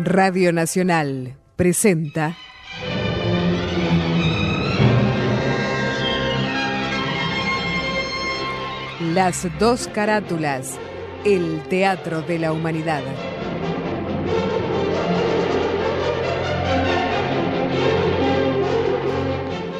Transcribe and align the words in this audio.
Radio 0.00 0.52
Nacional 0.52 1.34
presenta 1.56 2.36
Las 9.00 9.48
dos 9.58 9.88
carátulas, 9.88 10.78
el 11.24 11.60
Teatro 11.68 12.22
de 12.22 12.38
la 12.38 12.52
Humanidad. 12.52 13.02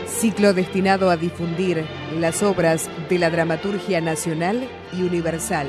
Ciclo 0.09 0.53
destinado 0.53 1.11
a 1.11 1.17
difundir 1.17 1.85
las 2.19 2.43
obras 2.43 2.91
de 3.09 3.21
la 3.21 3.31
dramaturgia 3.31 4.01
nacional 4.01 4.69
y 4.93 5.03
universal 5.03 5.69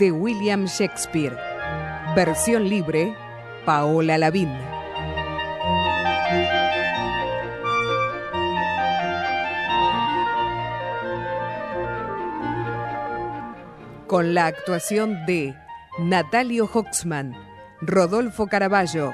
de 0.00 0.10
William 0.10 0.64
Shakespeare. 0.64 1.36
Versión 2.16 2.70
libre, 2.70 3.14
Paola 3.66 4.16
Lavín. 4.16 4.50
Con 14.06 14.32
la 14.32 14.46
actuación 14.46 15.26
de 15.26 15.54
Natalio 15.98 16.64
Hoxman, 16.72 17.36
Rodolfo 17.82 18.46
Caraballo, 18.46 19.12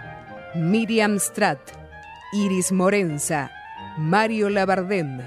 Miriam 0.54 1.18
Stratt, 1.18 1.58
Iris 2.32 2.70
Morenza, 2.70 3.50
Mario 3.98 4.48
Labardén, 4.50 5.20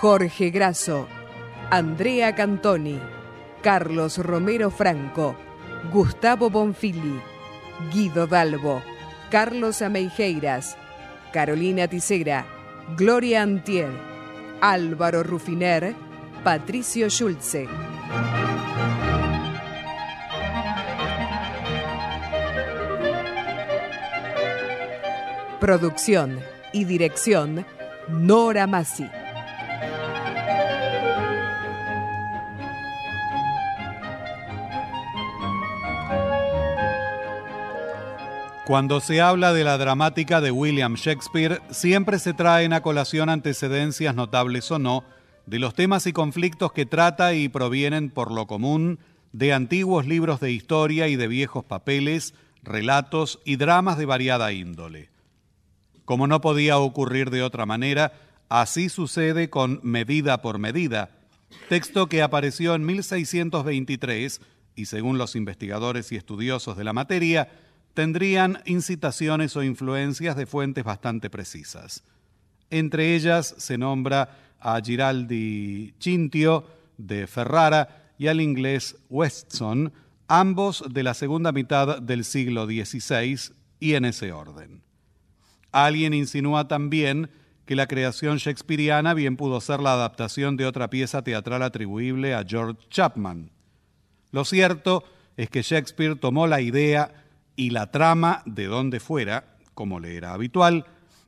Jorge 0.00 0.50
Grasso, 0.50 1.08
Andrea 1.70 2.34
Cantoni. 2.34 3.17
Carlos 3.62 4.18
Romero 4.18 4.70
Franco, 4.70 5.34
Gustavo 5.92 6.50
Bonfili, 6.50 7.20
Guido 7.92 8.26
Dalbo, 8.26 8.82
Carlos 9.30 9.82
Ameijeiras, 9.82 10.76
Carolina 11.32 11.88
Tisera, 11.88 12.46
Gloria 12.96 13.42
Antier, 13.42 13.90
Álvaro 14.60 15.22
Rufiner, 15.22 15.94
Patricio 16.44 17.08
Schulze. 17.10 17.68
Producción 25.60 26.38
y 26.72 26.84
dirección 26.84 27.66
Nora 28.08 28.66
Massi. 28.66 29.08
Cuando 38.68 39.00
se 39.00 39.22
habla 39.22 39.54
de 39.54 39.64
la 39.64 39.78
dramática 39.78 40.42
de 40.42 40.50
William 40.50 40.92
Shakespeare, 40.92 41.62
siempre 41.70 42.18
se 42.18 42.34
traen 42.34 42.74
a 42.74 42.82
colación 42.82 43.30
antecedencias 43.30 44.14
notables 44.14 44.70
o 44.70 44.78
no 44.78 45.04
de 45.46 45.58
los 45.58 45.72
temas 45.72 46.06
y 46.06 46.12
conflictos 46.12 46.72
que 46.74 46.84
trata 46.84 47.32
y 47.32 47.48
provienen 47.48 48.10
por 48.10 48.30
lo 48.30 48.46
común 48.46 48.98
de 49.32 49.54
antiguos 49.54 50.06
libros 50.06 50.40
de 50.40 50.52
historia 50.52 51.08
y 51.08 51.16
de 51.16 51.28
viejos 51.28 51.64
papeles, 51.64 52.34
relatos 52.62 53.40
y 53.46 53.56
dramas 53.56 53.96
de 53.96 54.04
variada 54.04 54.52
índole. 54.52 55.08
Como 56.04 56.26
no 56.26 56.42
podía 56.42 56.76
ocurrir 56.76 57.30
de 57.30 57.42
otra 57.42 57.64
manera, 57.64 58.12
así 58.50 58.90
sucede 58.90 59.48
con 59.48 59.80
Medida 59.82 60.42
por 60.42 60.58
Medida, 60.58 61.08
texto 61.70 62.10
que 62.10 62.20
apareció 62.20 62.74
en 62.74 62.84
1623 62.84 64.42
y 64.76 64.84
según 64.84 65.16
los 65.16 65.36
investigadores 65.36 66.12
y 66.12 66.16
estudiosos 66.16 66.76
de 66.76 66.84
la 66.84 66.92
materia, 66.92 67.48
tendrían 67.98 68.62
incitaciones 68.64 69.56
o 69.56 69.64
influencias 69.64 70.36
de 70.36 70.46
fuentes 70.46 70.84
bastante 70.84 71.30
precisas. 71.30 72.04
Entre 72.70 73.16
ellas 73.16 73.56
se 73.58 73.76
nombra 73.76 74.54
a 74.60 74.80
Giraldi 74.80 75.94
Cintio 76.00 76.64
de 76.96 77.26
Ferrara 77.26 78.12
y 78.16 78.28
al 78.28 78.40
inglés 78.40 78.94
Weston, 79.10 79.92
ambos 80.28 80.84
de 80.88 81.02
la 81.02 81.12
segunda 81.12 81.50
mitad 81.50 82.00
del 82.00 82.24
siglo 82.24 82.66
XVI 82.66 83.52
y 83.80 83.94
en 83.94 84.04
ese 84.04 84.30
orden. 84.30 84.80
Alguien 85.72 86.14
insinúa 86.14 86.68
también 86.68 87.28
que 87.66 87.74
la 87.74 87.88
creación 87.88 88.36
shakespeariana 88.36 89.12
bien 89.12 89.36
pudo 89.36 89.60
ser 89.60 89.80
la 89.80 89.94
adaptación 89.94 90.56
de 90.56 90.66
otra 90.66 90.88
pieza 90.88 91.22
teatral 91.22 91.64
atribuible 91.64 92.36
a 92.36 92.44
George 92.46 92.78
Chapman. 92.90 93.50
Lo 94.30 94.44
cierto 94.44 95.02
es 95.36 95.50
que 95.50 95.62
Shakespeare 95.62 96.14
tomó 96.14 96.46
la 96.46 96.60
idea 96.60 97.24
y 97.58 97.70
la 97.70 97.90
trama 97.90 98.42
de 98.46 98.66
donde 98.66 99.00
fuera, 99.00 99.56
como 99.74 99.98
le 99.98 100.16
era 100.16 100.32
habitual, 100.32 100.86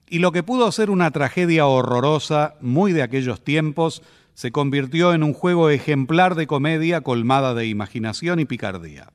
y 0.08 0.20
lo 0.20 0.30
que 0.30 0.44
pudo 0.44 0.70
ser 0.70 0.88
una 0.88 1.10
tragedia 1.10 1.66
horrorosa 1.66 2.54
muy 2.60 2.92
de 2.92 3.02
aquellos 3.02 3.42
tiempos, 3.42 4.00
se 4.34 4.52
convirtió 4.52 5.12
en 5.12 5.24
un 5.24 5.34
juego 5.34 5.70
ejemplar 5.70 6.36
de 6.36 6.46
comedia 6.46 7.00
colmada 7.00 7.52
de 7.52 7.66
imaginación 7.66 8.38
y 8.38 8.44
picardía. 8.44 9.08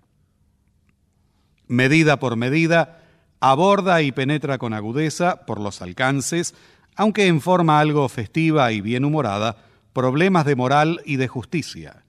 Medida 1.67 2.19
por 2.19 2.35
medida, 2.35 3.01
aborda 3.39 4.01
y 4.01 4.11
penetra 4.11 4.57
con 4.57 4.73
agudeza, 4.73 5.45
por 5.45 5.61
los 5.61 5.81
alcances, 5.81 6.53
aunque 6.97 7.27
en 7.27 7.39
forma 7.39 7.79
algo 7.79 8.09
festiva 8.09 8.73
y 8.73 8.81
bien 8.81 9.05
humorada, 9.05 9.55
problemas 9.93 10.45
de 10.45 10.57
moral 10.57 11.01
y 11.05 11.15
de 11.15 11.29
justicia. 11.29 12.03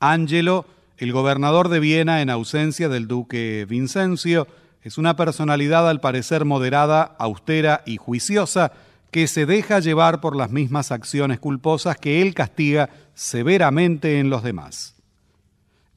Ángelo 0.00 0.66
el 0.98 1.12
gobernador 1.12 1.68
de 1.68 1.78
Viena, 1.78 2.22
en 2.22 2.28
ausencia 2.28 2.88
del 2.88 3.06
duque 3.06 3.66
Vincencio, 3.68 4.48
es 4.82 4.98
una 4.98 5.16
personalidad 5.16 5.88
al 5.88 6.00
parecer 6.00 6.44
moderada, 6.44 7.16
austera 7.18 7.82
y 7.86 7.96
juiciosa 7.96 8.72
que 9.10 9.28
se 9.28 9.46
deja 9.46 9.78
llevar 9.78 10.20
por 10.20 10.36
las 10.36 10.50
mismas 10.50 10.90
acciones 10.92 11.38
culposas 11.38 11.96
que 11.96 12.20
él 12.20 12.34
castiga 12.34 12.90
severamente 13.14 14.18
en 14.18 14.28
los 14.28 14.42
demás. 14.42 14.96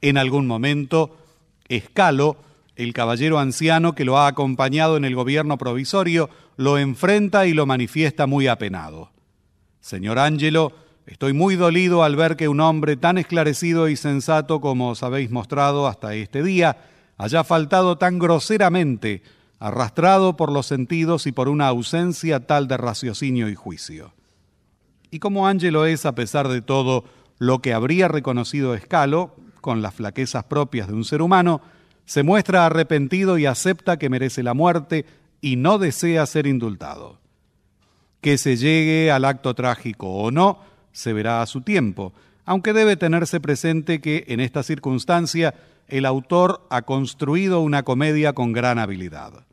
En 0.01 0.18
algún 0.18 0.45
momento, 0.45 1.18
Escalo, 1.68 2.38
el 2.75 2.94
caballero 2.94 3.39
anciano 3.39 3.95
que 3.95 4.06
lo 4.06 4.18
ha 4.18 4.27
acompañado 4.27 4.98
en 4.98 5.06
el 5.06 5.15
gobierno 5.15 5.57
provisorio, 5.57 6.30
lo 6.57 6.77
enfrenta 6.77 7.48
y 7.48 7.53
lo 7.53 7.65
manifiesta 7.65 8.27
muy 8.27 8.48
apenado. 8.48 9.12
Señor 9.80 10.19
Ángelo, 10.19 10.74
estoy 11.12 11.34
muy 11.34 11.58
dolido 11.58 12.04
al 12.04 12.16
ver 12.16 12.38
que 12.38 12.48
un 12.48 12.62
hombre 12.62 12.96
tan 12.96 13.18
esclarecido 13.18 13.90
y 13.90 13.98
sensato 13.98 14.62
como 14.62 14.92
os 14.92 15.04
habéis 15.04 15.30
mostrado 15.30 15.88
hasta 15.88 16.16
este 16.16 16.42
día 16.42 16.78
haya 17.18 17.44
faltado 17.44 17.98
tan 17.98 18.18
groseramente 18.18 19.22
arrastrado 19.60 20.38
por 20.38 20.52
los 20.52 20.66
sentidos 20.66 21.28
y 21.28 21.34
por 21.34 21.50
una 21.50 21.68
ausencia 21.68 22.48
tal 22.48 22.69
de 22.69 22.78
raciocinio 22.78 23.50
y 23.50 23.56
juicio. 23.56 24.13
Y 25.12 25.19
como 25.19 25.48
Ángelo 25.48 25.86
es, 25.86 26.06
a 26.06 26.16
pesar 26.16 26.48
de 26.48 26.62
todo, 26.62 27.04
lo 27.38 27.60
que 27.60 27.74
habría 27.74 28.08
reconocido 28.08 28.74
Escalo, 28.74 29.36
con 29.60 29.81
las 29.81 29.94
flaquezas 29.94 30.46
propias 30.46 30.88
de 30.88 30.94
un 30.94 31.04
ser 31.04 31.22
humano, 31.22 31.62
se 32.06 32.24
muestra 32.24 32.66
arrepentido 32.66 33.38
y 33.38 33.46
acepta 33.46 33.98
que 33.98 34.10
merece 34.10 34.44
la 34.44 34.54
muerte 34.54 35.06
y 35.42 35.58
no 35.58 35.78
desea 35.78 36.25
ser 36.25 36.48
indultado. 36.48 37.19
Que 38.22 38.38
se 38.38 38.56
llegue 38.56 39.12
al 39.12 39.25
acto 39.25 39.54
trágico 39.54 40.08
o 40.08 40.31
no, 40.31 40.70
se 40.91 41.13
verá 41.13 41.41
a 41.41 41.45
su 41.45 41.61
tiempo, 41.61 42.13
aunque 42.45 42.73
debe 42.73 42.97
tenerse 42.97 43.39
presente 43.39 44.01
que 44.01 44.25
en 44.27 44.39
esta 44.39 44.63
circunstancia 44.63 45.53
el 45.88 46.05
autor 46.05 46.65
ha 46.69 46.83
construido 46.83 47.61
una 47.61 47.83
comedia 47.83 48.33
con 48.33 48.53
gran 48.53 48.79
habilidad. 48.79 49.45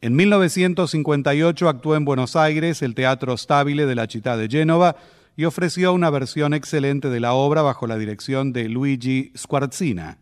En 0.00 0.16
1958 0.16 1.68
actuó 1.68 1.94
en 1.94 2.04
Buenos 2.04 2.34
Aires 2.34 2.82
el 2.82 2.94
Teatro 2.94 3.36
Stabile 3.36 3.86
de 3.86 3.94
la 3.94 4.08
Città 4.08 4.36
de 4.36 4.48
Génova 4.48 4.96
y 5.36 5.44
ofreció 5.44 5.92
una 5.92 6.10
versión 6.10 6.54
excelente 6.54 7.08
de 7.08 7.20
la 7.20 7.34
obra 7.34 7.62
bajo 7.62 7.86
la 7.86 7.96
dirección 7.96 8.52
de 8.52 8.68
Luigi 8.68 9.32
Squarzina. 9.36 10.18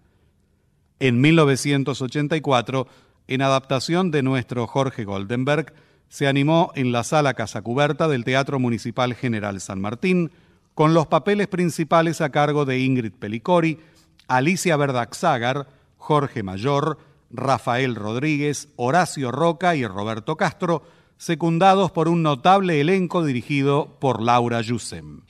En 0.99 1.21
1984, 1.21 2.87
en 3.27 3.43
adaptación 3.43 4.11
de 4.11 4.23
nuestro 4.23 4.67
Jorge 4.67 5.05
Goldenberg, 5.05 5.73
se 6.11 6.27
animó 6.27 6.73
en 6.75 6.93
la 6.93 7.05
sala 7.05 7.35
Casa 7.35 7.63
Cuberta 7.63 8.09
del 8.09 8.25
Teatro 8.25 8.59
Municipal 8.59 9.15
General 9.15 9.61
San 9.61 9.81
Martín, 9.81 10.33
con 10.75 10.93
los 10.93 11.07
papeles 11.07 11.47
principales 11.47 12.21
a 12.21 12.31
cargo 12.31 12.65
de 12.65 12.81
Ingrid 12.81 13.13
Pelicori, 13.13 13.79
Alicia 14.27 14.77
Verdaxagar, 14.77 15.69
Jorge 15.97 16.43
Mayor, 16.43 16.99
Rafael 17.31 17.95
Rodríguez, 17.95 18.69
Horacio 18.75 19.31
Roca 19.31 19.77
y 19.77 19.87
Roberto 19.87 20.37
Castro, 20.37 20.83
secundados 21.17 21.93
por 21.93 22.09
un 22.09 22.23
notable 22.25 22.81
elenco 22.81 23.25
dirigido 23.25 23.97
por 24.01 24.21
Laura 24.21 24.63
Yusem. 24.63 25.21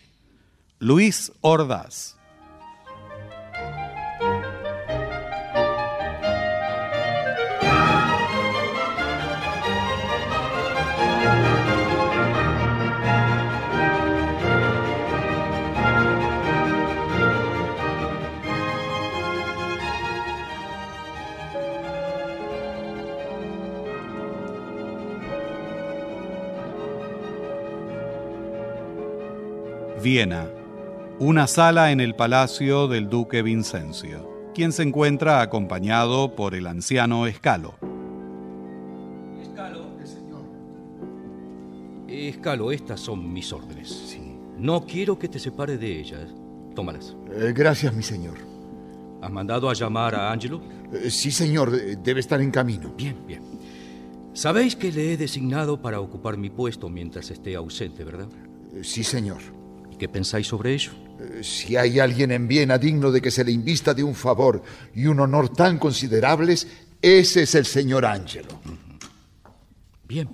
Luis 0.78 1.30
Ordaz. 1.42 2.19
Viena, 30.02 30.48
una 31.18 31.46
sala 31.46 31.92
en 31.92 32.00
el 32.00 32.14
palacio 32.14 32.88
del 32.88 33.10
duque 33.10 33.42
Vincencio, 33.42 34.50
quien 34.54 34.72
se 34.72 34.82
encuentra 34.82 35.42
acompañado 35.42 36.34
por 36.34 36.54
el 36.54 36.66
anciano 36.66 37.26
Escalo. 37.26 37.74
Escalo. 39.42 39.90
señor. 40.02 40.44
Escalo, 42.08 42.72
estas 42.72 43.00
son 43.00 43.30
mis 43.30 43.52
órdenes. 43.52 43.88
Sí. 43.90 44.38
No 44.56 44.86
quiero 44.86 45.18
que 45.18 45.28
te 45.28 45.38
separe 45.38 45.76
de 45.76 46.00
ellas. 46.00 46.34
Tómalas. 46.74 47.14
Eh, 47.34 47.52
gracias, 47.54 47.92
mi 47.92 48.02
señor. 48.02 48.38
¿Has 49.20 49.30
mandado 49.30 49.68
a 49.68 49.74
llamar 49.74 50.14
a 50.14 50.32
Angelo? 50.32 50.62
Eh, 50.94 51.10
sí, 51.10 51.30
señor. 51.30 51.70
Debe 51.70 52.20
estar 52.20 52.40
en 52.40 52.50
camino. 52.50 52.94
Bien, 52.96 53.16
bien. 53.26 53.42
Sabéis 54.32 54.76
que 54.76 54.92
le 54.92 55.12
he 55.12 55.16
designado 55.18 55.82
para 55.82 56.00
ocupar 56.00 56.38
mi 56.38 56.48
puesto 56.48 56.88
mientras 56.88 57.30
esté 57.30 57.54
ausente, 57.54 58.02
¿verdad? 58.02 58.28
Eh, 58.72 58.82
sí, 58.82 59.04
señor. 59.04 59.59
¿Qué 60.00 60.08
pensáis 60.08 60.46
sobre 60.46 60.72
ello? 60.72 60.92
Eh, 61.20 61.44
si 61.44 61.76
hay 61.76 62.00
alguien 62.00 62.30
en 62.30 62.48
Viena 62.48 62.78
digno 62.78 63.12
de 63.12 63.20
que 63.20 63.30
se 63.30 63.44
le 63.44 63.52
invista 63.52 63.92
de 63.92 64.02
un 64.02 64.14
favor 64.14 64.62
y 64.94 65.04
un 65.04 65.20
honor 65.20 65.50
tan 65.50 65.78
considerables, 65.78 66.66
ese 67.02 67.42
es 67.42 67.54
el 67.54 67.66
señor 67.66 68.06
Ángelo. 68.06 68.48
Bien. 70.08 70.26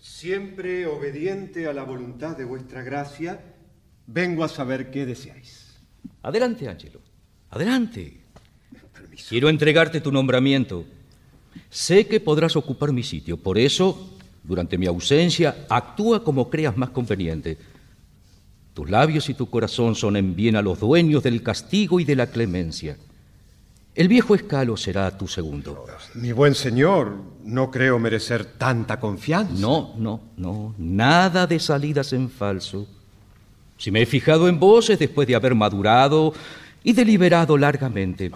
Siempre 0.00 0.86
obediente 0.86 1.68
a 1.68 1.72
la 1.72 1.84
voluntad 1.84 2.36
de 2.36 2.44
vuestra 2.44 2.82
gracia, 2.82 3.40
vengo 4.08 4.42
a 4.42 4.48
saber 4.48 4.90
qué 4.90 5.06
deseáis. 5.06 5.78
Adelante, 6.22 6.68
Ángelo. 6.68 7.00
Adelante. 7.50 8.22
Quiero 9.28 9.48
entregarte 9.48 10.00
tu 10.00 10.10
nombramiento. 10.10 10.84
Sé 11.70 12.08
que 12.08 12.18
podrás 12.18 12.56
ocupar 12.56 12.92
mi 12.92 13.04
sitio, 13.04 13.36
por 13.36 13.56
eso 13.56 14.18
durante 14.48 14.78
mi 14.78 14.86
ausencia, 14.86 15.66
actúa 15.68 16.24
como 16.24 16.48
creas 16.48 16.74
más 16.74 16.88
conveniente. 16.88 17.58
Tus 18.78 18.88
labios 18.88 19.28
y 19.28 19.34
tu 19.34 19.50
corazón 19.50 19.96
son 19.96 20.14
en 20.14 20.36
bien 20.36 20.54
a 20.54 20.62
los 20.62 20.78
dueños 20.78 21.24
del 21.24 21.42
castigo 21.42 21.98
y 21.98 22.04
de 22.04 22.14
la 22.14 22.28
clemencia. 22.28 22.96
El 23.92 24.06
viejo 24.06 24.36
escalo 24.36 24.76
será 24.76 25.18
tu 25.18 25.26
segundo. 25.26 25.84
Mi 26.14 26.30
buen 26.30 26.54
señor, 26.54 27.16
no 27.42 27.72
creo 27.72 27.98
merecer 27.98 28.44
tanta 28.44 29.00
confianza. 29.00 29.52
No, 29.58 29.94
no, 29.98 30.20
no, 30.36 30.76
nada 30.78 31.48
de 31.48 31.58
salidas 31.58 32.12
en 32.12 32.30
falso. 32.30 32.86
Si 33.78 33.90
me 33.90 34.02
he 34.02 34.06
fijado 34.06 34.48
en 34.48 34.60
vos 34.60 34.90
es 34.90 35.00
después 35.00 35.26
de 35.26 35.34
haber 35.34 35.56
madurado 35.56 36.32
y 36.84 36.92
deliberado 36.92 37.58
largamente. 37.58 38.30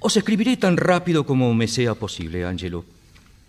Os 0.00 0.16
escribiré 0.16 0.56
tan 0.56 0.76
rápido 0.76 1.24
como 1.24 1.54
me 1.54 1.68
sea 1.68 1.94
posible, 1.94 2.44
Angelo. 2.44 2.84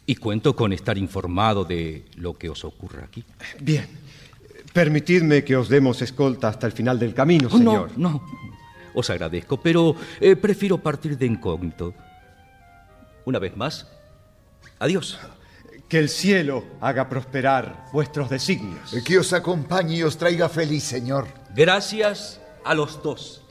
Y 0.05 0.17
cuento 0.17 0.55
con 0.55 0.71
estar 0.71 0.99
informado 0.99 1.65
de 1.65 2.05
lo 2.17 2.35
que 2.35 2.47
os 2.51 2.63
ocurra 2.63 3.05
aquí. 3.05 3.23
Bien. 3.59 4.02
Permitidme 4.73 5.43
que 5.43 5.55
os 5.55 5.69
demos 5.69 6.01
escolta 6.01 6.47
hasta 6.47 6.65
el 6.65 6.73
final 6.73 6.97
del 6.97 7.13
camino, 7.13 7.47
oh, 7.51 7.57
señor. 7.57 7.91
No, 7.95 8.09
no. 8.09 8.23
Os 8.95 9.09
agradezco, 9.09 9.61
pero 9.61 9.95
eh, 10.19 10.35
prefiero 10.35 10.77
partir 10.79 11.17
de 11.17 11.25
incógnito. 11.25 11.93
Una 13.25 13.39
vez 13.39 13.55
más, 13.55 13.87
adiós. 14.79 15.19
Que 15.87 15.99
el 15.99 16.09
cielo 16.09 16.63
haga 16.81 17.07
prosperar 17.07 17.85
vuestros 17.93 18.29
designios. 18.29 18.95
Que 19.05 19.19
os 19.19 19.31
acompañe 19.31 19.97
y 19.97 20.03
os 20.03 20.17
traiga 20.17 20.49
feliz, 20.49 20.83
Señor. 20.83 21.27
Gracias 21.55 22.41
a 22.65 22.73
los 22.73 23.01
dos. 23.03 23.43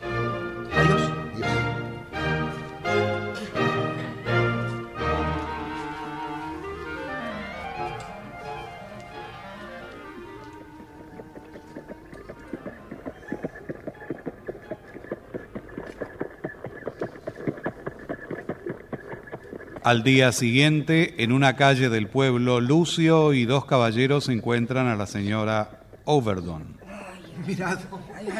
Al 19.85 20.05
día 20.05 20.31
siguiente, 20.31 21.23
en 21.25 21.33
una 21.33 21.57
calle 21.57 21.89
del 21.89 22.09
pueblo, 22.09 22.61
Lucio 22.61 23.33
y 23.33 23.47
dos 23.47 23.65
caballeros 23.65 24.29
encuentran 24.29 24.87
a 24.87 24.95
la 24.95 25.07
señora 25.07 25.81
Overdon. 26.05 26.81
Mirad, 27.45 27.79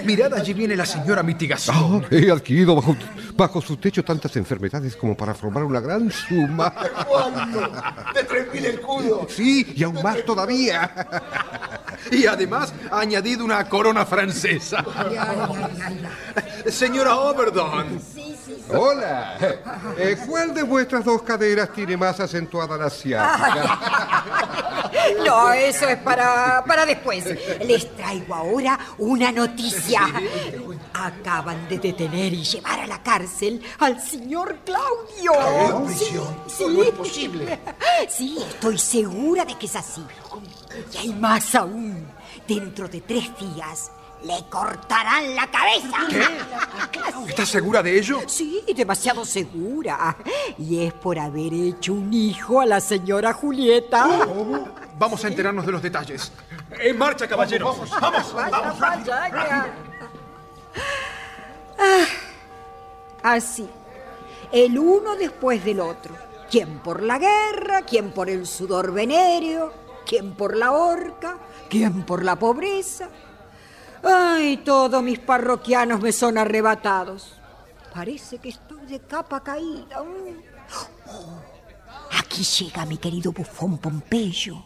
mirad, 0.05 0.35
allí 0.35 0.53
viene 0.53 0.77
la 0.77 0.87
señora 0.87 1.25
Mitigación. 1.25 2.05
Ah, 2.05 2.09
he 2.11 2.31
adquirido 2.31 2.77
bajo, 2.77 2.97
bajo, 3.35 3.61
su 3.61 3.77
techo 3.77 4.05
tantas 4.05 4.37
enfermedades 4.37 4.95
como 4.95 5.17
para 5.17 5.35
formar 5.35 5.65
una 5.65 5.81
gran 5.81 6.11
suma. 6.13 6.73
¿Cuánto? 7.09 7.61
De 8.15 8.23
tres 8.23 8.53
mil 8.53 8.65
escudos. 8.67 9.33
Sí, 9.33 9.73
y 9.75 9.83
aún 9.83 10.01
más 10.03 10.25
todavía. 10.25 10.93
Y 12.13 12.27
además 12.27 12.73
ha 12.91 13.01
añadido 13.01 13.45
una 13.45 13.69
corona 13.69 14.07
francesa. 14.07 14.85
Señora 16.69 17.17
Overdon. 17.17 18.01
Hola. 18.75 19.37
Eh, 19.99 20.17
¿Cuál 20.27 20.55
de 20.55 20.63
vuestras 20.63 21.05
dos 21.05 21.23
caderas 21.23 21.73
tiene 21.73 21.97
más 21.97 22.19
acentuada 22.21 22.77
la 22.77 22.87
asiática? 22.87 24.25
No, 25.25 25.53
eso 25.53 25.89
es 25.89 25.99
para, 25.99 26.63
para 26.67 26.87
después. 26.87 27.25
Les 27.65 27.95
traigo 27.97 28.35
ahora 28.35 28.79
una 28.99 29.33
noticia. 29.33 30.01
Acaban 30.93 31.69
de 31.69 31.79
detener 31.79 32.33
y 32.33 32.45
llevar 32.45 32.81
a 32.81 32.87
la 32.87 33.03
cárcel 33.03 33.61
al 33.79 34.01
señor 34.01 34.59
Claudio. 34.65 35.89
Sí, 35.89 36.17
sí. 36.47 36.65
no 36.69 36.83
es 36.83 36.91
posible. 36.91 37.59
Sí, 38.09 38.39
estoy 38.49 38.79
segura 38.79 39.45
de 39.45 39.57
que 39.57 39.67
es 39.67 39.77
así. 39.77 40.05
Y 40.93 40.97
hay 40.99 41.15
más 41.15 41.55
aún. 41.55 42.07
Dentro 42.47 42.89
de 42.89 43.01
tres 43.01 43.31
días 43.39 43.91
le 44.25 44.45
cortarán 44.49 45.35
la 45.35 45.51
cabeza. 45.51 45.97
¿Estás 47.29 47.49
segura 47.49 47.83
de 47.83 47.99
ello? 47.99 48.21
Sí, 48.27 48.63
demasiado 48.75 49.25
segura. 49.25 50.17
Y 50.59 50.85
es 50.85 50.93
por 50.93 51.19
haber 51.19 51.53
hecho 51.53 51.93
un 51.95 52.13
hijo 52.13 52.61
a 52.61 52.67
la 52.67 52.81
señora 52.81 53.33
Julieta. 53.33 54.07
Vamos 54.99 55.25
a 55.25 55.29
enterarnos 55.29 55.67
de 55.67 55.73
los 55.73 55.83
detalles. 55.83 56.33
En 56.81 56.97
marcha, 56.99 57.27
caballeros. 57.27 57.77
Vamos. 58.01 58.33
Vaya, 58.35 58.73
vaya, 58.79 59.31
que- 59.31 59.73
Ah, 61.79 62.05
así. 63.23 63.69
El 64.53 64.79
uno 64.79 65.17
después 65.17 65.65
del 65.65 65.81
otro. 65.81 66.15
Quien 66.51 66.79
por 66.81 67.03
la 67.03 67.19
guerra, 67.19 67.83
quien 67.83 68.13
por 68.13 68.29
el 68.29 68.47
sudor 68.47 68.93
venéreo, 68.93 69.73
quien 70.07 70.35
por 70.35 70.57
la 70.57 70.73
horca, 70.73 71.39
quien 71.71 72.03
por 72.05 72.23
la 72.23 72.37
pobreza. 72.37 73.09
Ay, 74.03 74.59
todos 74.59 75.03
mis 75.03 75.19
parroquianos 75.19 76.01
me 76.01 76.13
son 76.13 76.39
arrebatados. 76.39 77.35
Parece 77.95 78.39
que 78.39 78.49
estoy 78.51 78.87
de 78.87 79.01
capa 79.01 79.43
caída. 79.43 80.03
Oh, 80.03 81.39
aquí 82.19 82.43
llega 82.43 82.87
mi 82.87 82.97
querido 82.99 83.33
bufón 83.33 83.79
Pompeyo. 83.79 84.57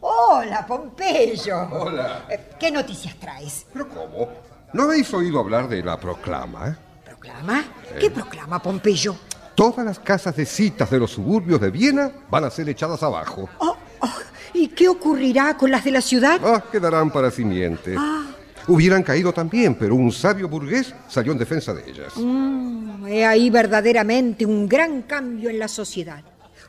Hola, 0.00 0.66
Pompeyo. 0.66 1.58
Hola. 1.70 2.26
Eh, 2.28 2.50
¿Qué 2.58 2.70
noticias 2.70 3.14
traes? 3.16 3.66
¿Pero 3.72 3.88
cómo? 3.88 4.28
¿No 4.72 4.84
habéis 4.84 5.12
oído 5.14 5.40
hablar 5.40 5.68
de 5.68 5.82
la 5.82 5.98
proclama? 5.98 6.68
eh? 6.68 6.76
¿Proclama? 7.04 7.64
¿Qué 7.98 8.10
proclama, 8.10 8.60
Pompeyo? 8.60 9.16
Todas 9.54 9.84
las 9.84 9.98
casas 9.98 10.36
de 10.36 10.46
citas 10.46 10.90
de 10.90 10.98
los 11.00 11.10
suburbios 11.12 11.60
de 11.60 11.70
Viena 11.70 12.12
van 12.30 12.44
a 12.44 12.50
ser 12.50 12.68
echadas 12.68 13.02
abajo. 13.02 13.48
Oh, 13.58 13.76
oh, 14.00 14.08
¿Y 14.54 14.68
qué 14.68 14.88
ocurrirá 14.88 15.56
con 15.56 15.70
las 15.70 15.84
de 15.84 15.90
la 15.90 16.00
ciudad? 16.00 16.40
Ah, 16.44 16.62
quedarán 16.70 17.10
para 17.10 17.30
simiente. 17.30 17.94
Hubieran 18.66 19.02
caído 19.02 19.32
también, 19.32 19.74
pero 19.74 19.94
un 19.94 20.12
sabio 20.12 20.48
burgués 20.48 20.94
salió 21.08 21.32
en 21.32 21.38
defensa 21.38 21.72
de 21.72 21.88
ellas. 21.90 22.12
Mm, 22.16 23.06
he 23.06 23.24
ahí 23.24 23.48
verdaderamente 23.48 24.44
un 24.44 24.68
gran 24.68 25.02
cambio 25.02 25.48
en 25.48 25.58
la 25.58 25.68
sociedad. 25.68 26.22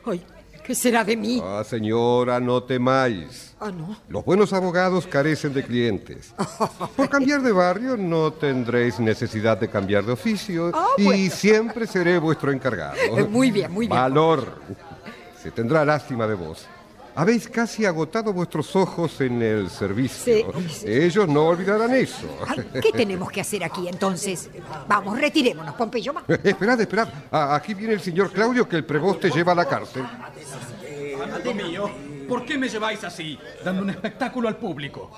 Ay, 0.06 0.22
¿qué 0.64 0.74
será 0.74 1.04
de 1.04 1.14
mí? 1.16 1.42
Ah, 1.44 1.62
señora, 1.62 2.40
no 2.40 2.62
temáis. 2.62 3.54
Ah, 3.60 3.70
no. 3.70 3.98
Los 4.08 4.24
buenos 4.24 4.54
abogados 4.54 5.06
carecen 5.06 5.52
de 5.52 5.62
clientes. 5.62 6.32
Por 6.96 7.10
cambiar 7.10 7.42
de 7.42 7.52
barrio 7.52 7.98
no 7.98 8.32
tendréis 8.32 8.98
necesidad 8.98 9.58
de 9.58 9.68
cambiar 9.68 10.02
de 10.06 10.12
oficio 10.12 10.70
Ah, 10.74 10.86
y 10.96 11.04
bueno. 11.04 11.34
siempre 11.34 11.86
seré 11.86 12.18
vuestro 12.18 12.50
encargado. 12.50 12.96
Muy 13.28 13.50
bien, 13.50 13.70
muy 13.72 13.86
bien. 13.88 14.00
Valor. 14.00 14.54
Se 15.42 15.50
tendrá 15.50 15.84
lástima 15.84 16.26
de 16.26 16.34
vos. 16.34 16.66
Habéis 17.14 17.48
casi 17.48 17.84
agotado 17.84 18.32
vuestros 18.32 18.74
ojos 18.76 19.20
en 19.20 19.42
el 19.42 19.70
servicio. 19.70 20.52
Sí. 20.68 20.86
Ellos 20.86 21.28
no 21.28 21.46
olvidarán 21.46 21.94
eso. 21.94 22.26
Ay, 22.46 22.80
¿Qué 22.80 22.92
tenemos 22.92 23.30
que 23.30 23.40
hacer 23.40 23.64
aquí 23.64 23.88
entonces? 23.88 24.50
Vamos, 24.88 25.18
retirémonos, 25.18 25.74
Pompeyo. 25.74 26.14
esperad, 26.44 26.80
esperad. 26.80 27.08
Ah, 27.30 27.54
aquí 27.54 27.74
viene 27.74 27.94
el 27.94 28.00
señor 28.00 28.32
Claudio 28.32 28.68
que 28.68 28.76
el 28.76 28.84
preboste 28.84 29.30
lleva 29.30 29.52
a 29.52 29.56
la 29.56 29.64
cárcel. 29.64 30.04
Amigo 31.22 31.54
mío, 31.54 31.90
¿por 32.28 32.44
qué 32.44 32.56
me 32.56 32.68
lleváis 32.68 33.04
así, 33.04 33.38
dando 33.64 33.82
un 33.82 33.90
espectáculo 33.90 34.48
al 34.48 34.56
público? 34.56 35.10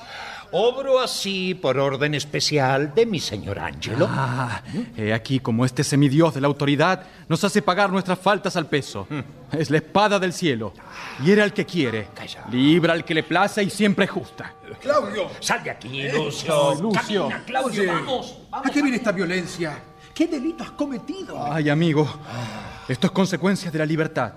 Obro 0.55 1.01
así 1.01 1.55
por 1.55 1.79
orden 1.79 2.15
especial 2.15 2.95
de 2.95 3.07
mi 3.07 3.19
señor 3.19 3.59
Ángelo. 3.59 4.07
Ah, 4.11 4.63
he 4.97 5.15
aquí 5.15 5.41
como 5.41 5.65
este 5.65 5.83
semidios 5.83 6.35
de 6.35 6.43
la 6.43 6.47
autoridad 6.47 7.05
nos 7.27 7.43
hace 7.43 7.63
pagar 7.63 7.91
nuestras 7.91 8.19
faltas 8.19 8.55
al 8.57 8.67
peso. 8.67 9.07
Es 9.51 9.71
la 9.71 9.79
espada 9.79 10.19
del 10.19 10.35
cielo. 10.35 10.75
Hiere 11.25 11.43
al 11.43 11.55
que 11.55 11.65
quiere, 11.65 12.09
libra 12.51 12.93
al 12.93 13.05
que 13.05 13.15
le 13.15 13.23
place 13.23 13.63
y 13.63 13.71
siempre 13.71 14.05
es 14.05 14.11
justa. 14.11 14.55
Claudio, 14.81 15.31
Sal 15.41 15.63
de 15.65 15.71
aquí, 15.71 16.03
Lucio. 16.11 16.75
Lucio. 16.81 17.29
Camina, 17.29 17.45
Claudio, 17.47 17.83
Oye, 17.83 17.93
vamos. 17.93 18.39
¿a 18.51 18.63
qué 18.71 18.83
viene 18.83 18.97
esta 18.99 19.13
violencia? 19.13 19.79
¿Qué 20.15 20.27
delito 20.27 20.65
has 20.65 20.73
cometido? 20.73 21.43
Ay, 21.51 21.71
amigo, 21.71 22.07
esto 22.89 23.07
es 23.07 23.13
consecuencia 23.13 23.71
de 23.71 23.79
la 23.79 23.87
libertad. 23.87 24.33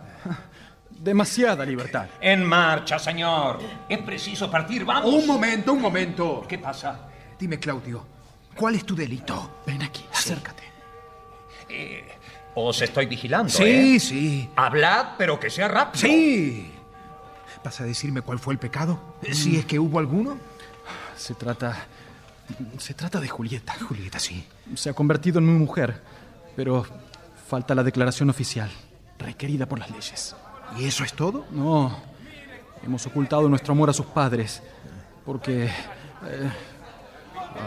Demasiada 1.05 1.63
libertad. 1.63 2.07
En 2.19 2.43
marcha, 2.43 2.97
señor. 2.97 3.59
Es 3.87 3.99
preciso 3.99 4.49
partir, 4.49 4.83
vamos. 4.83 5.13
Un 5.13 5.27
momento, 5.27 5.73
un 5.73 5.81
momento. 5.83 6.43
¿Qué 6.49 6.57
pasa? 6.57 7.07
Dime, 7.37 7.59
Claudio, 7.59 8.03
¿cuál 8.55 8.73
es 8.73 8.83
tu 8.83 8.95
delito? 8.95 9.61
Ven 9.67 9.83
aquí, 9.83 10.03
acércate. 10.11 10.63
Os 12.55 12.81
estoy 12.81 13.05
vigilando, 13.05 13.49
Sí, 13.49 13.97
¿eh? 13.97 13.99
sí. 13.99 14.49
Hablad, 14.55 15.09
pero 15.15 15.39
que 15.39 15.51
sea 15.51 15.67
rápido. 15.67 16.07
Sí. 16.07 16.71
¿Vas 17.63 17.79
a 17.81 17.83
decirme 17.83 18.21
cuál 18.21 18.39
fue 18.39 18.53
el 18.55 18.59
pecado? 18.59 19.17
Si 19.31 19.57
es 19.57 19.65
que 19.65 19.77
hubo 19.77 19.99
alguno. 19.99 20.39
Se 21.15 21.35
trata. 21.35 21.85
Se 22.79 22.95
trata 22.95 23.19
de 23.19 23.27
Julieta. 23.27 23.75
Julieta, 23.87 24.17
sí. 24.17 24.43
Se 24.73 24.89
ha 24.89 24.93
convertido 24.93 25.37
en 25.37 25.45
mi 25.53 25.59
mujer, 25.59 26.01
pero 26.55 26.83
falta 27.47 27.75
la 27.75 27.83
declaración 27.83 28.31
oficial, 28.31 28.71
requerida 29.19 29.67
por 29.67 29.77
las 29.77 29.91
leyes. 29.91 30.35
¿Y 30.77 30.85
eso 30.85 31.03
es 31.03 31.13
todo? 31.13 31.45
No, 31.51 31.97
hemos 32.83 33.05
ocultado 33.05 33.47
nuestro 33.49 33.73
amor 33.73 33.89
a 33.89 33.93
sus 33.93 34.05
padres, 34.07 34.61
porque... 35.25 35.65
eh, 35.65 36.51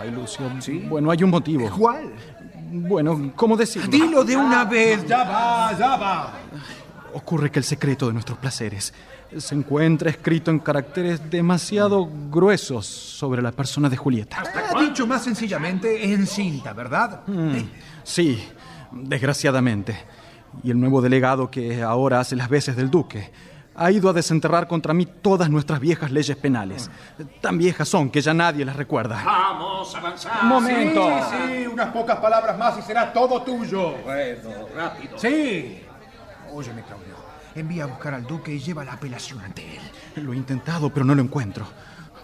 ay, 0.01 0.11
Lucio, 0.11 0.51
bueno, 0.89 1.11
hay 1.11 1.23
un 1.23 1.31
motivo. 1.31 1.71
¿Cuál? 1.71 2.13
Bueno, 2.71 3.33
¿cómo 3.35 3.57
decirlo? 3.57 3.89
Dilo 3.89 4.25
de 4.25 4.37
una 4.37 4.65
vez. 4.65 5.07
Ya 5.07 5.25
va, 5.25 5.73
ya 5.79 5.97
va. 5.97 6.33
Ocurre 7.15 7.51
que 7.51 7.59
el 7.59 7.65
secreto 7.65 8.07
de 8.07 8.13
nuestros 8.13 8.37
placeres 8.39 8.93
se 9.37 9.55
encuentra 9.55 10.11
escrito 10.11 10.51
en 10.51 10.59
caracteres 10.59 11.31
demasiado 11.31 12.09
gruesos 12.31 12.87
sobre 12.87 13.41
la 13.43 13.53
persona 13.53 13.89
de 13.89 13.97
Julieta. 13.97 14.43
Ha 14.75 14.81
dicho 14.81 15.07
más 15.07 15.25
sencillamente 15.25 16.13
en 16.13 16.27
cinta, 16.27 16.73
¿verdad? 16.75 17.23
Sí, 18.05 18.43
desgraciadamente. 18.93 19.99
Y 20.63 20.71
el 20.71 20.81
nuevo 20.81 21.01
delegado 21.01 21.51
que 21.51 21.83
ahora 21.83 22.21
hace 22.21 22.37
las 22.37 22.49
veces 22.49 22.77
del 22.77 22.91
duque 22.91 23.31
ha 23.79 23.93
ido 23.93 24.11
a 24.11 24.13
desenterrar 24.13 24.67
contra 24.67 24.93
mí 24.93 25.07
todas 25.07 25.49
nuestras 25.49 25.79
viejas 25.79 26.11
leyes 26.11 26.37
penales. 26.37 26.91
Tan 27.41 27.57
viejas 27.59 27.89
son 27.89 28.11
que 28.11 28.21
ya 28.21 28.35
nadie 28.35 28.65
las 28.65 28.75
recuerda. 28.75 29.23
Vamos, 29.25 29.95
avanzad. 29.95 30.43
Un 30.43 30.49
momento. 30.49 31.09
Sí, 31.31 31.37
sí, 31.47 31.67
unas 31.69 31.89
pocas 31.91 32.19
palabras 32.19 32.59
más 32.59 32.77
y 32.79 32.83
será 32.83 33.13
todo 33.13 33.41
tuyo. 33.43 33.95
Bueno, 34.03 34.51
rápido. 34.75 35.17
Sí. 35.17 35.81
Óyeme, 36.53 36.83
Claudio. 36.83 37.15
Envía 37.55 37.85
a 37.85 37.87
buscar 37.87 38.15
al 38.15 38.27
duque 38.27 38.53
y 38.53 38.59
lleva 38.59 38.85
la 38.85 38.95
apelación 38.95 39.41
ante 39.41 39.63
él. 39.63 40.25
Lo 40.25 40.33
he 40.33 40.37
intentado, 40.37 40.91
pero 40.91 41.07
no 41.07 41.15
lo 41.15 41.23
encuentro. 41.23 41.65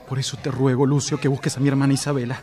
Por 0.08 0.18
eso 0.18 0.36
te 0.36 0.50
ruego, 0.50 0.86
Lucio, 0.86 1.20
que 1.20 1.28
busques 1.28 1.56
a 1.56 1.60
mi 1.60 1.68
hermana 1.68 1.92
Isabela. 1.92 2.40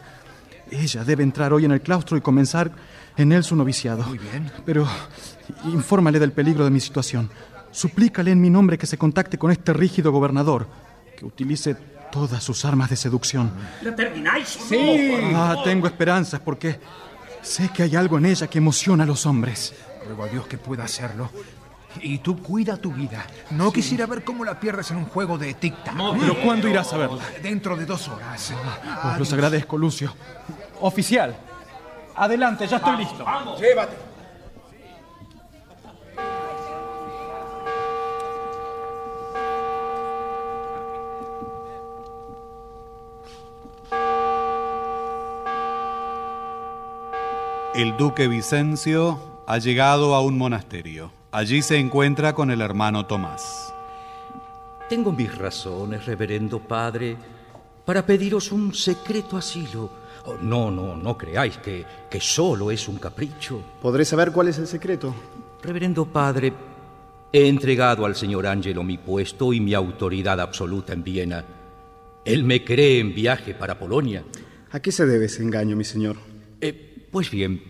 Ella 0.70 1.04
debe 1.04 1.24
entrar 1.24 1.52
hoy 1.52 1.66
en 1.66 1.72
el 1.72 1.82
claustro 1.82 2.16
y 2.16 2.22
comenzar 2.22 2.72
en 3.18 3.32
él 3.32 3.44
su 3.44 3.56
noviciado. 3.56 4.04
Muy 4.04 4.18
bien. 4.18 4.52
Pero 4.66 4.88
infórmale 5.66 6.20
del 6.20 6.32
peligro 6.32 6.64
de 6.64 6.72
mi 6.72 6.80
situación. 6.80 7.30
Suplícale 7.72 8.32
en 8.32 8.42
mi 8.42 8.50
nombre 8.50 8.78
que 8.78 8.86
se 8.86 8.98
contacte 8.98 9.38
con 9.38 9.52
este 9.52 9.74
rígido 9.74 10.12
gobernador, 10.12 10.68
que 11.18 11.26
utilice 11.26 11.76
todas 12.12 12.44
sus 12.44 12.66
armas 12.66 12.90
de 12.90 12.98
seducción. 12.98 13.52
¿La 13.82 13.96
termináis? 13.96 14.48
Sí. 14.48 15.14
Ah, 15.34 15.56
tengo 15.64 15.88
esperanzas 15.88 16.42
porque 16.42 16.80
sé 17.42 17.70
que 17.70 17.84
hay 17.84 17.96
algo 17.96 18.18
en 18.18 18.26
ella 18.26 18.48
que 18.48 18.58
emociona 18.58 19.04
a 19.04 19.08
los 19.08 19.26
hombres. 19.26 19.74
Ruego 20.06 20.24
a 20.24 20.28
Dios 20.28 20.48
que 20.48 20.58
pueda 20.58 20.84
hacerlo. 20.84 21.30
Y 22.02 22.20
tú 22.20 22.42
cuida 22.42 22.78
tu 22.78 22.94
vida. 22.94 23.26
No 23.52 23.72
quisiera 23.72 24.06
ver 24.06 24.24
cómo 24.24 24.46
la 24.46 24.60
pierdes 24.60 24.92
en 24.92 24.98
un 24.98 25.06
juego 25.06 25.38
de 25.38 25.56
tic-tac. 25.56 26.20
Pero 26.20 26.42
¿cuándo 26.42 26.68
irás 26.68 26.92
a 26.94 26.98
verla? 26.98 27.24
Dentro 27.42 27.76
de 27.76 27.86
dos 27.86 28.08
horas. 28.08 28.54
Os 29.14 29.20
los 29.20 29.34
agradezco, 29.34 29.78
Lucio. 29.78 30.14
Oficial, 30.80 31.36
adelante, 32.22 32.68
ya 32.68 32.78
estoy 32.78 32.98
listo. 32.98 33.26
Llévate. 33.60 33.98
El 47.74 47.98
duque 47.98 48.28
Vicencio 48.28 49.44
ha 49.48 49.58
llegado 49.58 50.14
a 50.14 50.22
un 50.22 50.38
monasterio. 50.38 51.12
Allí 51.32 51.62
se 51.62 51.80
encuentra 51.80 52.34
con 52.34 52.52
el 52.52 52.62
hermano 52.62 53.08
Tomás. 53.08 53.74
Tengo 54.90 55.12
mis 55.12 55.36
razones, 55.36 56.06
reverendo 56.06 56.60
padre, 56.60 57.16
para 57.86 58.06
pediros 58.06 58.52
un 58.52 58.74
secreto 58.74 59.38
asilo. 59.38 60.01
Oh, 60.26 60.36
no, 60.42 60.70
no, 60.70 60.96
no 60.96 61.18
creáis 61.18 61.58
que, 61.58 61.86
que 62.10 62.20
solo 62.20 62.72
es 62.72 62.88
un 62.88 62.98
capricho. 62.98 63.62
¿Podré 63.82 64.06
saber 64.06 64.32
cuál 64.32 64.50
es 64.50 64.60
el 64.60 64.68
secreto? 64.68 65.14
Reverendo 65.64 66.06
padre, 66.06 66.54
He 67.34 67.48
entregado 67.48 68.06
al 68.06 68.16
señor 68.16 68.46
Angelo 68.46 68.84
mi 68.84 68.98
puesto 68.98 69.54
y 69.54 69.62
mi 69.62 69.74
autoridad 69.74 70.42
absoluta 70.42 70.92
en 70.92 71.04
Viena. 71.04 71.46
Él 72.26 72.44
me 72.44 72.66
cree 72.66 73.00
en 73.00 73.16
viaje 73.16 73.54
para 73.54 73.80
Polonia. 73.80 74.26
¿A 74.72 74.82
qué 74.82 74.92
se 74.92 75.06
debe 75.06 75.26
ese 75.26 75.42
engaño, 75.42 75.78
mi 75.78 75.86
señor? 75.86 76.18
Eh, 76.60 77.08
pues 77.10 77.32
bien, 77.32 77.64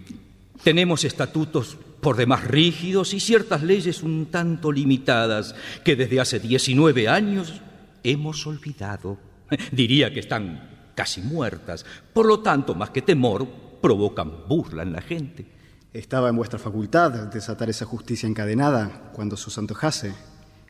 tenemos 0.64 1.04
estatutos 1.04 1.78
por 2.02 2.18
demás 2.18 2.48
rígidos 2.48 3.14
y 3.14 3.20
ciertas 3.20 3.62
leyes 3.62 4.02
un 4.02 4.26
tanto 4.32 4.72
limitadas 4.72 5.54
que 5.86 5.96
desde 5.96 6.20
hace 6.20 6.40
19 6.40 7.08
años 7.08 7.62
hemos 8.04 8.48
olvidado. 8.48 9.20
Diría 9.72 10.12
que 10.12 10.22
están 10.22 10.71
casi 10.96 11.22
muertas. 11.22 11.86
Por 12.14 12.26
lo 12.26 12.40
tanto, 12.40 12.76
más 12.76 12.90
que 12.90 13.02
temor, 13.02 13.48
provocan 13.82 14.48
burla 14.48 14.84
en 14.84 14.94
la 14.94 15.02
gente. 15.02 15.46
Estaba 15.94 16.30
en 16.30 16.38
vuestra 16.38 16.60
facultad 16.60 17.12
desatar 17.28 17.70
esa 17.70 17.86
justicia 17.86 18.28
encadenada 18.28 19.12
cuando 19.14 19.36
se 19.36 19.48
os 19.48 19.58
antojase. 19.58 20.14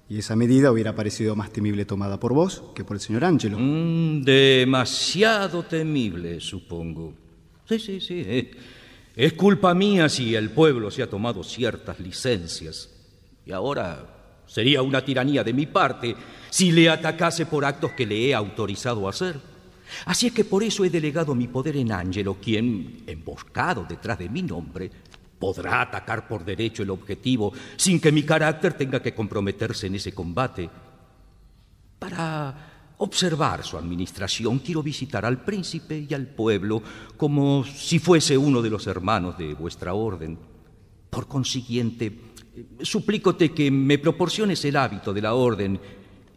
Y 0.09 0.17
esa 0.17 0.35
medida 0.35 0.71
hubiera 0.71 0.95
parecido 0.95 1.35
más 1.35 1.51
temible 1.53 1.85
tomada 1.85 2.19
por 2.19 2.33
vos 2.33 2.63
que 2.75 2.83
por 2.83 2.97
el 2.97 3.01
señor 3.01 3.23
Angelo. 3.23 3.57
Mm, 3.59 4.23
demasiado 4.23 5.63
temible, 5.63 6.39
supongo. 6.41 7.13
Sí, 7.65 7.79
sí, 7.79 8.01
sí. 8.01 8.23
eh. 8.25 8.51
Es 9.15 9.33
culpa 9.33 9.73
mía 9.73 10.09
si 10.09 10.35
el 10.35 10.49
pueblo 10.51 10.89
se 10.89 11.03
ha 11.03 11.09
tomado 11.09 11.43
ciertas 11.43 11.99
licencias. 11.99 12.89
Y 13.45 13.51
ahora 13.51 14.43
sería 14.47 14.81
una 14.81 15.03
tiranía 15.03 15.43
de 15.43 15.53
mi 15.53 15.65
parte 15.65 16.15
si 16.49 16.71
le 16.71 16.89
atacase 16.89 17.45
por 17.45 17.63
actos 17.63 17.91
que 17.91 18.05
le 18.05 18.27
he 18.27 18.33
autorizado 18.33 19.07
a 19.07 19.11
hacer. 19.11 19.50
Así 20.05 20.27
es 20.27 20.33
que 20.33 20.45
por 20.45 20.63
eso 20.63 20.83
he 20.85 20.89
delegado 20.89 21.35
mi 21.35 21.47
poder 21.47 21.77
en 21.77 21.91
Angelo, 21.91 22.37
quien, 22.41 23.03
emboscado 23.07 23.85
detrás 23.87 24.19
de 24.19 24.29
mi 24.29 24.41
nombre, 24.41 24.89
podrá 25.39 25.81
atacar 25.81 26.27
por 26.27 26.45
derecho 26.45 26.83
el 26.83 26.91
objetivo 26.91 27.51
sin 27.75 27.99
que 27.99 28.11
mi 28.11 28.23
carácter 28.23 28.73
tenga 28.73 29.01
que 29.01 29.13
comprometerse 29.13 29.87
en 29.87 29.95
ese 29.95 30.13
combate. 30.13 30.69
Para 31.97 32.93
observar 32.97 33.63
su 33.63 33.77
administración, 33.77 34.59
quiero 34.59 34.83
visitar 34.83 35.25
al 35.25 35.43
príncipe 35.43 36.05
y 36.07 36.13
al 36.13 36.27
pueblo 36.27 36.81
como 37.17 37.65
si 37.65 37.97
fuese 37.97 38.37
uno 38.37 38.61
de 38.61 38.69
los 38.69 38.85
hermanos 38.85 39.37
de 39.37 39.55
vuestra 39.55 39.95
orden. 39.95 40.37
Por 41.09 41.27
consiguiente, 41.27 42.15
suplícote 42.81 43.51
que 43.51 43.71
me 43.71 43.97
proporciones 43.97 44.63
el 44.65 44.75
hábito 44.75 45.11
de 45.13 45.21
la 45.21 45.33
orden 45.33 45.79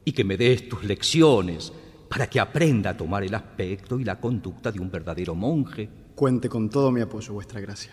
y 0.04 0.12
que 0.12 0.24
me 0.24 0.36
des 0.36 0.68
tus 0.68 0.84
lecciones 0.84 1.72
para 2.08 2.28
que 2.28 2.40
aprenda 2.40 2.90
a 2.90 2.96
tomar 2.96 3.24
el 3.24 3.34
aspecto 3.34 3.98
y 3.98 4.04
la 4.04 4.20
conducta 4.20 4.70
de 4.70 4.80
un 4.80 4.90
verdadero 4.90 5.34
monje. 5.34 5.88
Cuente 6.14 6.48
con 6.48 6.70
todo 6.70 6.90
mi 6.90 7.00
apoyo, 7.00 7.32
vuestra 7.32 7.60
gracia. 7.60 7.92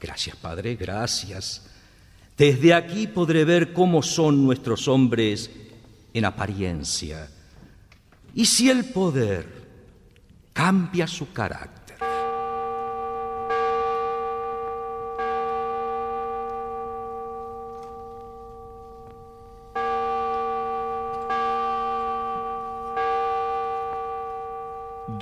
Gracias, 0.00 0.36
Padre, 0.36 0.76
gracias. 0.76 1.66
Desde 2.36 2.74
aquí 2.74 3.06
podré 3.06 3.44
ver 3.44 3.72
cómo 3.72 4.02
son 4.02 4.44
nuestros 4.44 4.88
hombres 4.88 5.50
en 6.12 6.24
apariencia 6.24 7.28
y 8.34 8.46
si 8.46 8.70
el 8.70 8.86
poder 8.86 9.46
cambia 10.52 11.06
su 11.06 11.32
carácter. 11.32 11.81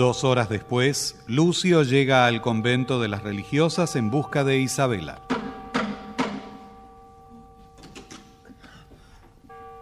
Dos 0.00 0.24
horas 0.24 0.48
después, 0.48 1.22
Lucio 1.26 1.82
llega 1.82 2.24
al 2.24 2.40
convento 2.40 3.02
de 3.02 3.08
las 3.08 3.22
religiosas 3.22 3.96
en 3.96 4.10
busca 4.10 4.44
de 4.44 4.56
Isabela. 4.56 5.20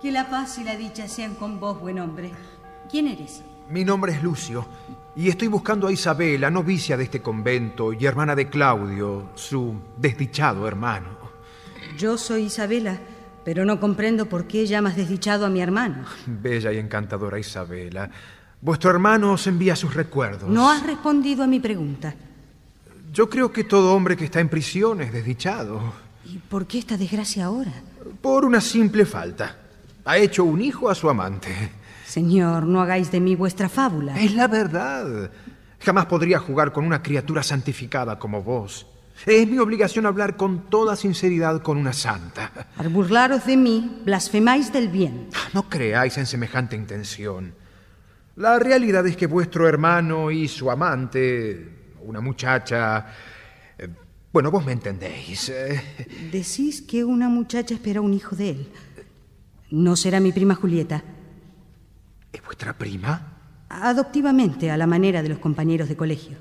Que 0.03 0.11
la 0.11 0.29
paz 0.29 0.59
y 0.59 0.65
la 0.65 0.75
dicha 0.75 1.07
sean 1.07 1.37
con 1.37 1.61
vos, 1.61 1.81
buen 1.81 2.01
hombre. 2.01 2.33
¿Quién 2.91 3.07
eres? 3.07 3.45
Mi 3.71 3.85
nombre 3.85 4.11
es 4.11 4.21
Lucio 4.21 4.67
y 5.15 5.29
estoy 5.29 5.47
buscando 5.47 5.87
a 5.87 5.93
Isabela, 5.93 6.51
novicia 6.51 6.97
de 6.97 7.05
este 7.05 7.23
convento 7.23 7.93
y 7.93 8.05
hermana 8.05 8.35
de 8.35 8.49
Claudio, 8.49 9.31
su 9.37 9.81
desdichado 9.99 10.67
hermano. 10.67 11.11
Yo 11.97 12.19
soy 12.19 12.47
Isabela, 12.47 12.99
pero 13.45 13.65
no 13.65 13.79
comprendo 13.79 14.29
por 14.29 14.49
qué 14.49 14.67
llamas 14.67 14.97
desdichado 14.97 15.47
a 15.47 15.49
mi 15.49 15.61
hermano. 15.61 16.07
Bella 16.27 16.73
y 16.73 16.79
encantadora 16.79 17.39
Isabela, 17.39 18.11
vuestro 18.61 18.91
hermano 18.91 19.33
os 19.33 19.47
envía 19.47 19.77
sus 19.77 19.95
recuerdos. 19.95 20.49
No 20.49 20.71
has 20.71 20.83
respondido 20.85 21.45
a 21.45 21.47
mi 21.47 21.61
pregunta. 21.61 22.15
Yo 23.13 23.29
creo 23.29 23.53
que 23.53 23.65
todo 23.65 23.95
hombre 23.95 24.17
que 24.17 24.27
está 24.27 24.41
en 24.41 24.49
prisión 24.49 25.01
es 25.01 25.13
desdichado. 25.13 25.81
¿Y 26.25 26.39
por 26.39 26.67
qué 26.67 26.79
esta 26.79 26.97
desgracia 26.97 27.47
ahora? 27.47 27.73
Por 28.21 28.45
una 28.45 28.61
simple 28.61 29.07
falta. 29.07 29.57
Ha 30.05 30.19
hecho 30.19 30.45
un 30.45 30.61
hijo 30.61 30.91
a 30.91 30.95
su 30.95 31.09
amante. 31.09 31.49
Señor, 32.07 32.65
no 32.65 32.81
hagáis 32.81 33.11
de 33.11 33.21
mí 33.21 33.35
vuestra 33.35 33.69
fábula. 33.69 34.19
Es 34.21 34.35
la 34.35 34.47
verdad. 34.47 35.31
Jamás 35.81 36.07
podría 36.07 36.39
jugar 36.39 36.73
con 36.73 36.85
una 36.85 37.03
criatura 37.03 37.43
santificada 37.43 38.19
como 38.19 38.43
vos. 38.43 38.87
Es 39.27 39.49
mi 39.49 39.59
obligación 39.59 40.07
hablar 40.07 40.37
con 40.37 40.71
toda 40.71 40.97
sinceridad 40.97 41.61
con 41.63 41.77
una 41.77 41.93
santa. 41.93 42.69
Al 42.77 42.89
burlaros 42.89 43.47
de 43.47 43.57
mí, 43.57 44.01
blasfemáis 44.05 44.73
del 44.73 44.89
bien. 44.89 45.29
No 45.53 45.69
creáis 45.69 46.17
en 46.19 46.27
semejante 46.27 46.77
intención. 46.77 47.53
La 48.39 48.57
realidad 48.61 49.05
es 49.05 49.17
que 49.17 49.27
vuestro 49.27 49.67
hermano 49.69 50.31
y 50.31 50.47
su 50.47 50.71
amante, 50.71 51.95
una 52.03 52.21
muchacha... 52.21 53.05
eh, 53.77 53.89
bueno, 54.33 54.53
vos 54.53 54.65
me 54.65 54.71
entendéis. 54.71 55.49
eh, 55.49 55.83
Decís 56.31 56.83
que 56.83 57.03
una 57.05 57.29
muchacha 57.29 57.75
espera 57.75 58.01
un 58.01 58.15
hijo 58.15 58.37
de 58.37 58.51
él. 58.51 58.69
¿No 59.73 59.97
será 59.97 60.21
mi 60.21 60.31
prima 60.31 60.55
Julieta? 60.55 61.03
¿Es 62.33 62.41
vuestra 62.45 62.79
prima? 62.79 63.39
Adoptivamente, 63.71 64.71
a 64.71 64.77
la 64.77 64.87
manera 64.87 65.21
de 65.21 65.31
los 65.31 65.39
compañeros 65.41 65.89
de 65.89 65.97
colegio. 65.97 66.37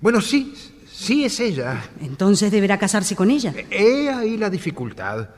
Bueno, 0.00 0.20
sí, 0.20 0.54
sí 0.88 1.24
es 1.24 1.40
ella. 1.40 1.90
Entonces 2.02 2.52
deberá 2.52 2.78
casarse 2.78 3.16
con 3.16 3.32
ella. 3.32 3.52
He 3.68 4.10
ahí 4.10 4.36
la 4.36 4.48
dificultad. 4.48 5.28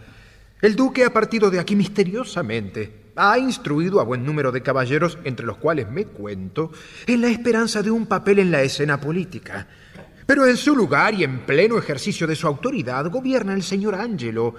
El 0.61 0.77
duque 0.77 1.03
ha 1.03 1.13
partido 1.15 1.51
de 1.51 1.61
aquí 1.61 1.75
misteriosamente. 1.75 3.06
Ha 3.17 3.39
instruido 3.39 4.01
a 4.01 4.05
buen 4.05 4.25
número 4.25 4.53
de 4.53 4.63
caballeros, 4.63 5.19
entre 5.25 5.47
los 5.47 5.57
cuales 5.57 5.91
me 5.91 6.05
cuento, 6.05 6.71
en 7.07 7.23
la 7.23 7.29
esperanza 7.29 7.83
de 7.83 7.91
un 7.91 8.07
papel 8.07 8.39
en 8.39 8.51
la 8.51 8.63
escena 8.63 9.01
política. 9.01 9.67
Pero 10.27 10.45
en 10.45 10.57
su 10.57 10.75
lugar 10.75 11.15
y 11.15 11.23
en 11.23 11.47
pleno 11.47 11.79
ejercicio 11.79 12.27
de 12.27 12.35
su 12.35 12.49
autoridad 12.49 13.09
gobierna 13.11 13.55
el 13.55 13.63
señor 13.63 13.95
Angelo, 13.95 14.57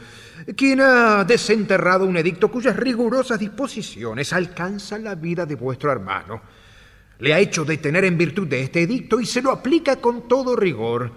quien 0.56 0.80
ha 0.80 1.26
desenterrado 1.26 2.06
un 2.06 2.16
edicto 2.16 2.50
cuyas 2.50 2.78
rigurosas 2.78 3.38
disposiciones 3.38 4.32
alcanzan 4.32 5.04
la 5.04 5.16
vida 5.16 5.46
de 5.46 5.56
vuestro 5.56 5.92
hermano. 5.92 6.42
Le 7.20 7.34
ha 7.34 7.40
hecho 7.40 7.66
detener 7.66 8.06
en 8.06 8.18
virtud 8.18 8.48
de 8.48 8.64
este 8.64 8.84
edicto 8.84 9.20
y 9.20 9.26
se 9.26 9.42
lo 9.42 9.52
aplica 9.52 9.98
con 9.98 10.28
todo 10.30 10.56
rigor. 10.56 11.12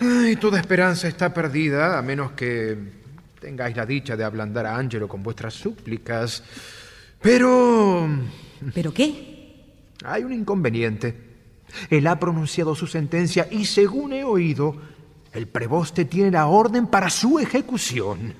Ay, 0.00 0.34
toda 0.36 0.58
esperanza 0.58 1.06
está 1.06 1.32
perdida, 1.32 1.96
a 1.96 2.02
menos 2.02 2.32
que 2.32 3.03
tengáis 3.44 3.76
la 3.76 3.84
dicha 3.84 4.16
de 4.16 4.24
ablandar 4.24 4.64
a 4.64 4.74
Angelo 4.74 5.06
con 5.06 5.22
vuestras 5.22 5.52
súplicas. 5.52 6.42
Pero... 7.20 8.08
¿Pero 8.72 8.94
qué? 8.94 9.92
Hay 10.02 10.24
un 10.24 10.32
inconveniente. 10.32 11.14
Él 11.90 12.06
ha 12.06 12.18
pronunciado 12.18 12.74
su 12.74 12.86
sentencia 12.86 13.46
y 13.50 13.66
según 13.66 14.14
he 14.14 14.24
oído, 14.24 14.76
el 15.34 15.46
preboste 15.46 16.06
tiene 16.06 16.30
la 16.30 16.46
orden 16.46 16.86
para 16.86 17.10
su 17.10 17.38
ejecución. 17.38 18.32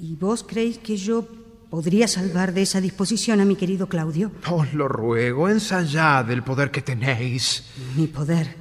¿Y 0.00 0.16
vos 0.16 0.42
creéis 0.42 0.78
que 0.78 0.96
yo 0.96 1.24
podría 1.70 2.08
salvar 2.08 2.52
de 2.52 2.62
esa 2.62 2.80
disposición 2.80 3.40
a 3.40 3.44
mi 3.44 3.54
querido 3.54 3.86
Claudio? 3.86 4.32
Os 4.50 4.74
lo 4.74 4.88
ruego, 4.88 5.48
ensayad 5.48 6.28
el 6.32 6.42
poder 6.42 6.72
que 6.72 6.82
tenéis. 6.82 7.64
Mi 7.94 8.08
poder. 8.08 8.56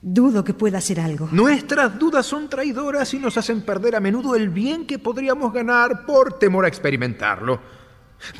Dudo 0.00 0.44
que 0.44 0.54
pueda 0.54 0.78
hacer 0.78 1.00
algo. 1.00 1.28
Nuestras 1.32 1.98
dudas 1.98 2.24
son 2.24 2.48
traidoras 2.48 3.12
y 3.14 3.18
nos 3.18 3.36
hacen 3.36 3.62
perder 3.62 3.96
a 3.96 4.00
menudo 4.00 4.36
el 4.36 4.48
bien 4.48 4.86
que 4.86 4.98
podríamos 4.98 5.52
ganar 5.52 6.06
por 6.06 6.38
temor 6.38 6.64
a 6.64 6.68
experimentarlo. 6.68 7.60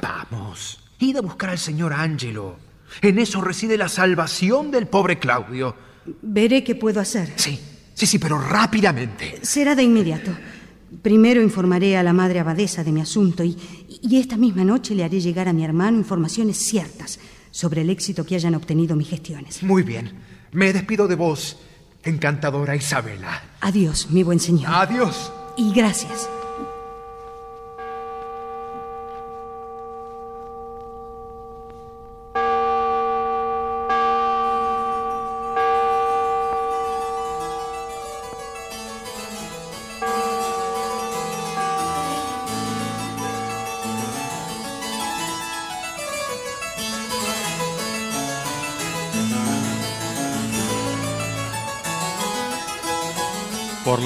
Vamos, 0.01 0.79
id 0.99 1.16
a 1.16 1.21
buscar 1.21 1.51
al 1.51 1.59
señor 1.59 1.92
Angelo. 1.92 2.57
En 3.03 3.18
eso 3.18 3.40
reside 3.40 3.77
la 3.77 3.88
salvación 3.88 4.71
del 4.71 4.87
pobre 4.87 5.18
Claudio. 5.18 5.75
Veré 6.23 6.62
qué 6.64 6.75
puedo 6.75 7.01
hacer. 7.01 7.33
Sí, 7.37 7.59
sí, 7.92 8.07
sí, 8.07 8.18
pero 8.18 8.38
rápidamente. 8.40 9.40
Será 9.42 9.75
de 9.75 9.83
inmediato. 9.83 10.31
Primero 11.03 11.42
informaré 11.42 11.97
a 11.97 12.03
la 12.03 12.12
madre 12.12 12.38
abadesa 12.38 12.83
de 12.83 12.92
mi 12.92 13.01
asunto 13.01 13.44
y, 13.44 13.57
y 14.01 14.18
esta 14.18 14.37
misma 14.37 14.64
noche 14.64 14.94
le 14.94 15.05
haré 15.05 15.21
llegar 15.21 15.49
a 15.49 15.53
mi 15.53 15.64
hermano 15.64 15.99
informaciones 15.99 16.57
ciertas 16.57 17.18
sobre 17.51 17.83
el 17.83 17.90
éxito 17.90 18.25
que 18.25 18.37
hayan 18.37 18.55
obtenido 18.55 18.97
mis 18.97 19.09
gestiones. 19.09 19.62
Muy 19.62 19.83
bien. 19.83 20.38
Me 20.52 20.72
despido 20.72 21.08
de 21.08 21.14
vos, 21.14 21.58
encantadora 22.04 22.76
Isabela. 22.76 23.42
Adiós, 23.61 24.08
mi 24.11 24.22
buen 24.22 24.40
señor. 24.40 24.72
Adiós. 24.74 25.32
Y 25.56 25.72
gracias. 25.72 26.28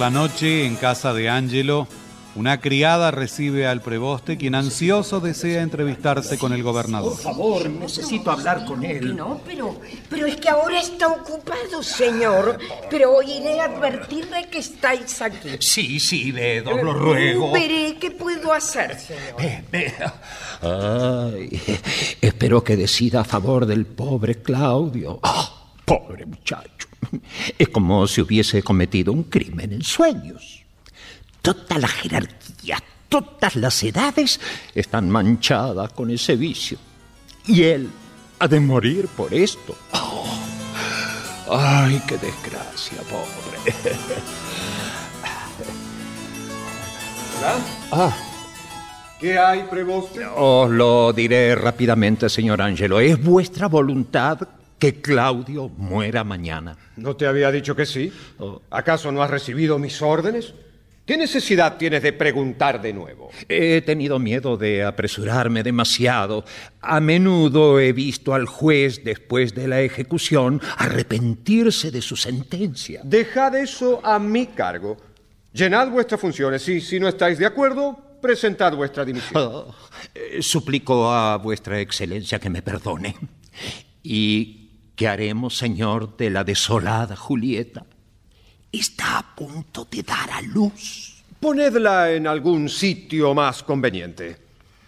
La 0.03 0.11
noche, 0.11 0.67
en 0.67 0.75
casa 0.75 1.15
de 1.15 1.29
Angelo, 1.29 1.87
una 2.35 2.61
criada 2.61 3.13
recibe 3.13 3.69
al 3.69 3.83
preboste, 3.83 4.37
quien 4.37 4.57
ansioso 4.57 5.21
desea 5.21 5.63
entrevistarse 5.63 6.39
con 6.39 6.53
el 6.53 6.65
gobernador. 6.65 7.13
Por 7.13 7.23
favor, 7.23 7.71
necesito 7.71 8.33
hablar 8.33 8.65
con 8.65 8.85
él. 8.85 9.15
No, 9.15 9.41
pero, 9.47 9.77
pero 10.11 10.27
es 10.27 10.39
que 10.39 10.49
ahora 10.49 10.81
está 10.81 11.07
ocupado, 11.07 11.85
señor. 11.85 12.59
Pero 12.91 13.23
iré 13.23 13.61
a 13.61 13.67
advertirle 13.67 14.49
que 14.51 14.59
estáis 14.59 15.23
aquí. 15.23 15.51
Sí, 15.61 16.01
sí, 16.01 16.33
Bedo, 16.33 16.83
lo 16.83 16.95
ruego. 16.95 17.53
Veré 17.53 17.97
qué 18.01 18.11
puedo 18.11 18.53
hacer, 18.53 18.99
señor. 18.99 19.37
Ve, 19.39 19.65
ve. 19.71 19.95
Ay, 20.63 21.63
espero 22.21 22.65
que 22.65 22.77
decida 22.77 23.21
a 23.21 23.25
favor 23.25 23.67
del 23.67 23.87
pobre 23.87 24.43
Claudio. 24.43 25.21
Ah, 25.23 25.49
pobre 25.85 26.27
muchacho. 26.27 26.92
Es 27.59 27.69
como 27.69 28.07
si 28.07 28.21
hubiese 28.21 28.63
cometido 28.63 29.13
un 29.13 29.25
crimen 29.25 29.73
en 29.73 29.83
sueños. 29.83 30.63
Toda 31.43 31.79
la 31.79 31.89
jerarquía, 31.89 32.83
todas 33.09 33.57
las 33.57 33.83
edades 33.83 34.41
están 34.75 35.11
manchadas 35.11 35.93
con 35.93 36.11
ese 36.11 36.37
vicio. 36.37 36.79
Y 37.47 37.63
él 37.63 37.91
ha 38.39 38.49
de 38.49 38.61
morir 38.61 39.09
por 39.09 39.35
esto. 39.35 39.77
Oh, 39.93 40.27
ay, 41.51 42.01
qué 42.07 42.17
desgracia, 42.19 42.99
pobre. 43.03 43.75
Ah. 47.91 48.17
¿Qué 49.21 49.39
hay, 49.39 49.65
preboste? 49.71 50.25
Os 50.27 50.71
lo 50.71 51.13
diré 51.13 51.55
rápidamente, 51.55 52.29
señor 52.29 52.61
Angelo. 52.63 52.99
Es 52.99 53.23
vuestra 53.23 53.69
voluntad 53.69 54.49
que 54.83 55.01
Claudio 55.01 55.69
muera 55.69 56.25
mañana. 56.25 56.77
¿No 56.97 57.15
te 57.15 57.29
había 57.29 57.53
dicho 57.53 57.77
que 57.77 57.87
sí? 57.87 58.13
¿Acaso 58.69 59.13
no 59.13 59.23
has 59.23 59.31
recibido 59.31 59.79
mis 59.79 60.03
órdenes? 60.03 60.55
¿Qué 61.07 61.17
necesidad 61.17 61.77
tienes 61.77 62.03
de 62.03 62.13
preguntar 62.13 62.83
de 62.83 62.93
nuevo? 62.93 63.31
He 63.49 63.81
tenido 63.83 64.19
miedo 64.19 64.57
de 64.57 64.83
apresurarme 64.83 65.63
demasiado. 65.63 66.45
A 66.81 66.99
menudo 66.99 67.79
he 67.79 67.93
visto 67.93 68.35
al 68.35 68.47
juez, 68.47 69.05
después 69.05 69.55
de 69.55 69.69
la 69.69 69.83
ejecución, 69.83 70.61
arrepentirse 70.77 71.93
de 71.93 72.03
su 72.03 72.17
sentencia. 72.17 73.03
Dejad 73.05 73.55
eso 73.55 74.05
a 74.05 74.19
mi 74.19 74.47
cargo. 74.47 74.97
Llenad 75.53 75.91
vuestras 75.91 76.21
funciones 76.21 76.69
y 76.69 76.81
si 76.81 76.99
no 76.99 77.07
estáis 77.07 77.39
de 77.39 77.47
acuerdo, 77.47 78.19
presentad 78.21 78.75
vuestra 78.75 79.05
dimisión. 79.05 79.45
Oh, 79.45 79.75
eh, 80.13 80.43
suplico 80.43 81.09
a 81.09 81.37
vuestra 81.37 81.79
excelencia 81.79 82.41
que 82.41 82.51
me 82.51 82.63
perdone. 82.63 83.15
¿Y 84.03 84.62
qué 84.97 85.09
haremos, 85.09 85.57
señor, 85.57 86.17
de 86.17 86.31
la 86.31 86.45
desolada 86.45 87.17
Julieta? 87.17 87.85
Está 88.71 89.19
a 89.19 89.35
punto 89.35 89.87
de 89.91 90.03
dar 90.03 90.31
a 90.31 90.41
luz. 90.41 91.23
Ponedla 91.39 92.13
en 92.13 92.27
algún 92.27 92.69
sitio 92.69 93.35
más 93.35 93.63
conveniente. 93.63 94.37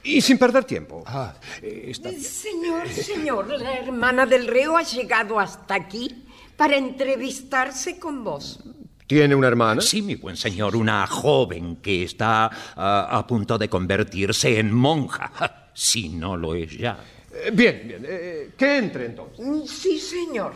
Y 0.04 0.20
sin 0.20 0.38
perder 0.38 0.64
tiempo. 0.64 1.02
Ah, 1.06 1.34
está 1.62 2.10
bien. 2.10 2.22
Señor, 2.22 2.88
señor, 2.88 3.48
la 3.48 3.74
hermana 3.74 4.26
del 4.26 4.46
reo 4.46 4.76
ha 4.76 4.82
llegado 4.82 5.40
hasta 5.40 5.74
aquí 5.74 6.24
para 6.56 6.76
entrevistarse 6.76 7.98
con 7.98 8.22
vos. 8.22 8.60
¿Tiene 9.06 9.34
una 9.34 9.48
hermana? 9.48 9.80
Sí, 9.80 10.00
mi 10.00 10.14
buen 10.14 10.36
señor, 10.36 10.76
una 10.76 11.06
joven 11.06 11.76
que 11.76 12.04
está 12.04 12.50
ah, 12.76 13.08
a 13.10 13.26
punto 13.26 13.58
de 13.58 13.68
convertirse 13.68 14.58
en 14.58 14.72
monja, 14.72 15.30
si 15.74 16.08
no 16.08 16.36
lo 16.36 16.54
es 16.54 16.76
ya. 16.76 16.98
Eh, 17.34 17.50
bien, 17.52 17.82
bien. 17.86 18.04
eh, 18.08 18.50
que 18.56 18.76
entre 18.78 19.06
entonces. 19.06 19.70
Sí, 19.70 19.98
señor. 19.98 20.52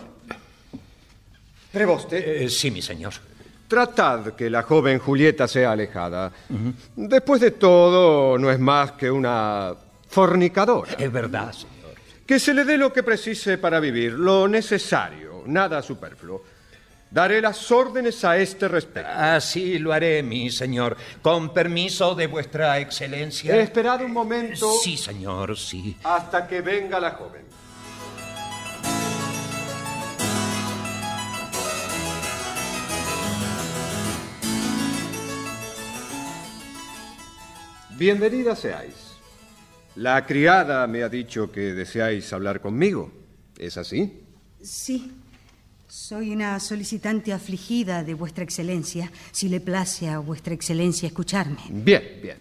Preboste, 1.73 2.45
Eh, 2.45 2.49
sí, 2.49 2.71
mi 2.71 2.81
señor. 2.83 3.13
tratad 3.69 4.33
que 4.35 4.49
la 4.49 4.63
joven 4.63 4.99
Julieta 4.99 5.47
sea 5.47 5.73
alejada. 5.73 6.33
Después 6.97 7.41
de 7.43 7.51
todo, 7.53 8.39
no 8.39 8.51
es 8.51 8.59
más 8.59 8.93
que 8.93 9.11
una 9.11 9.75
fornicadora. 10.09 10.93
Es 10.99 11.13
verdad, 11.13 11.53
señor. 11.53 11.75
Que 12.27 12.39
se 12.39 12.55
le 12.55 12.65
dé 12.65 12.79
lo 12.79 12.93
que 12.93 13.03
precise 13.03 13.59
para 13.59 13.79
vivir, 13.81 14.13
lo 14.13 14.49
necesario, 14.49 15.43
nada 15.47 15.83
superfluo. 15.83 16.43
Daré 17.11 17.41
las 17.41 17.71
órdenes 17.73 18.23
a 18.25 18.37
este 18.37 18.69
respecto. 18.69 19.11
Así 19.11 19.79
lo 19.79 19.93
haré, 19.93 20.23
mi 20.23 20.51
señor. 20.51 20.97
Con 21.23 21.55
permiso 21.55 22.15
de 22.15 22.27
vuestra 22.27 22.79
excelencia. 22.81 23.57
Esperad 23.57 24.03
un 24.03 24.13
momento 24.13 24.71
Sí, 24.83 24.97
señor, 24.97 25.57
sí. 25.57 25.97
hasta 26.05 26.47
que 26.47 26.61
venga 26.61 27.01
la 27.01 27.13
joven. 27.13 27.47
Bienvenida 37.97 38.55
seáis. 38.55 38.95
La 39.97 40.25
criada 40.27 40.87
me 40.87 41.03
ha 41.03 41.09
dicho 41.09 41.51
que 41.51 41.73
deseáis 41.75 42.33
hablar 42.33 42.61
conmigo. 42.61 43.11
¿Es 43.59 43.77
así? 43.77 44.23
Sí. 44.63 45.13
Soy 45.89 46.33
una 46.33 46.61
solicitante 46.61 47.33
afligida 47.33 48.05
de 48.05 48.13
vuestra 48.13 48.45
excelencia, 48.45 49.11
si 49.33 49.49
le 49.49 49.59
place 49.59 50.07
a 50.07 50.19
vuestra 50.19 50.53
excelencia 50.53 51.07
escucharme. 51.07 51.63
Bien, 51.71 52.03
bien. 52.23 52.37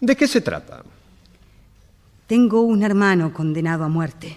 ¿De 0.00 0.16
qué 0.16 0.26
se 0.26 0.40
trata? 0.40 0.82
Tengo 2.26 2.62
un 2.62 2.82
hermano 2.82 3.32
condenado 3.32 3.84
a 3.84 3.88
muerte. 3.88 4.36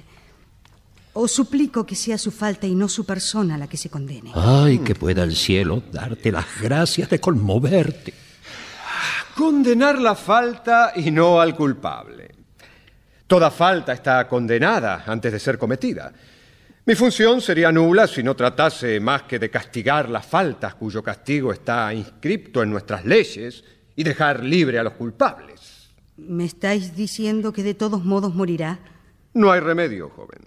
Os 1.13 1.31
suplico 1.31 1.87
que 1.87 1.95
sea 1.95 2.19
su 2.19 2.29
falta 2.29 2.67
y 2.67 2.75
no 2.75 2.87
su 2.87 3.03
persona 3.03 3.57
la 3.57 3.65
que 3.65 3.77
se 3.77 3.89
condene. 3.89 4.31
Ay, 4.35 4.77
que 4.77 4.93
pueda 4.93 5.23
el 5.23 5.35
cielo 5.35 5.81
darte 5.91 6.31
las 6.31 6.45
gracias 6.61 7.09
de 7.09 7.19
conmoverte. 7.19 8.13
Condenar 9.35 9.99
la 9.99 10.13
falta 10.13 10.93
y 10.95 11.09
no 11.09 11.41
al 11.41 11.55
culpable. 11.55 12.29
Toda 13.25 13.49
falta 13.49 13.93
está 13.93 14.27
condenada 14.27 15.03
antes 15.07 15.31
de 15.31 15.39
ser 15.39 15.57
cometida. 15.57 16.13
Mi 16.85 16.95
función 16.95 17.41
sería 17.41 17.71
nula 17.71 18.07
si 18.07 18.23
no 18.23 18.35
tratase 18.35 18.99
más 18.99 19.23
que 19.23 19.37
de 19.37 19.49
castigar 19.49 20.09
las 20.09 20.25
faltas 20.25 20.75
cuyo 20.75 21.03
castigo 21.03 21.53
está 21.53 21.93
inscripto 21.93 22.63
en 22.63 22.71
nuestras 22.71 23.05
leyes 23.05 23.63
y 23.95 24.03
dejar 24.03 24.43
libre 24.43 24.79
a 24.79 24.83
los 24.83 24.93
culpables. 24.93 25.91
¿Me 26.17 26.45
estáis 26.45 26.95
diciendo 26.95 27.53
que 27.53 27.63
de 27.63 27.73
todos 27.73 28.03
modos 28.05 28.33
morirá? 28.33 28.79
No 29.33 29.51
hay 29.51 29.59
remedio, 29.59 30.09
joven. 30.09 30.39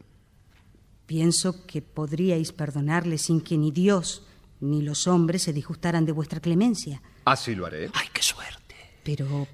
Pienso 1.07 1.67
que 1.67 1.83
podríais 1.83 2.53
perdonarle 2.53 3.19
sin 3.19 3.41
que 3.41 3.57
ni 3.57 3.71
Dios 3.71 4.27
ni 4.61 4.83
los 4.83 5.07
hombres 5.07 5.43
se 5.43 5.53
disgustaran 5.53 6.07
de 6.07 6.13
vuestra 6.13 6.41
clemencia. 6.41 7.03
Así 7.25 7.55
lo 7.55 7.67
haré. 7.67 7.91
Ay, 7.93 8.07
qué 8.13 8.23
suerte. 8.23 8.75
Pero 9.03 9.47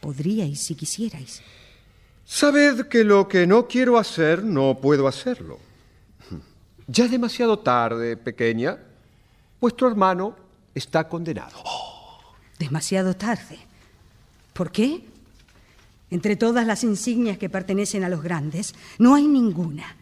podríais 0.00 0.60
si 0.60 0.74
quisierais. 0.74 1.42
Sabed 2.24 2.86
que 2.88 3.04
lo 3.04 3.28
que 3.28 3.46
no 3.46 3.66
quiero 3.66 3.98
hacer, 3.98 4.44
no 4.44 4.78
puedo 4.80 5.08
hacerlo. 5.08 5.58
Ya 6.86 7.04
es 7.04 7.10
demasiado 7.10 7.58
tarde, 7.58 8.16
pequeña. 8.16 8.78
Vuestro 9.60 9.88
hermano 9.88 10.36
está 10.74 11.08
condenado. 11.08 11.56
Demasiado 12.58 13.14
tarde. 13.14 13.58
¿Por 14.52 14.70
qué? 14.70 15.04
Entre 16.10 16.36
todas 16.36 16.66
las 16.66 16.84
insignias 16.84 17.38
que 17.38 17.48
pertenecen 17.48 18.04
a 18.04 18.08
los 18.08 18.22
grandes, 18.22 18.74
no 18.98 19.14
hay 19.14 19.26
ninguna. 19.26 19.96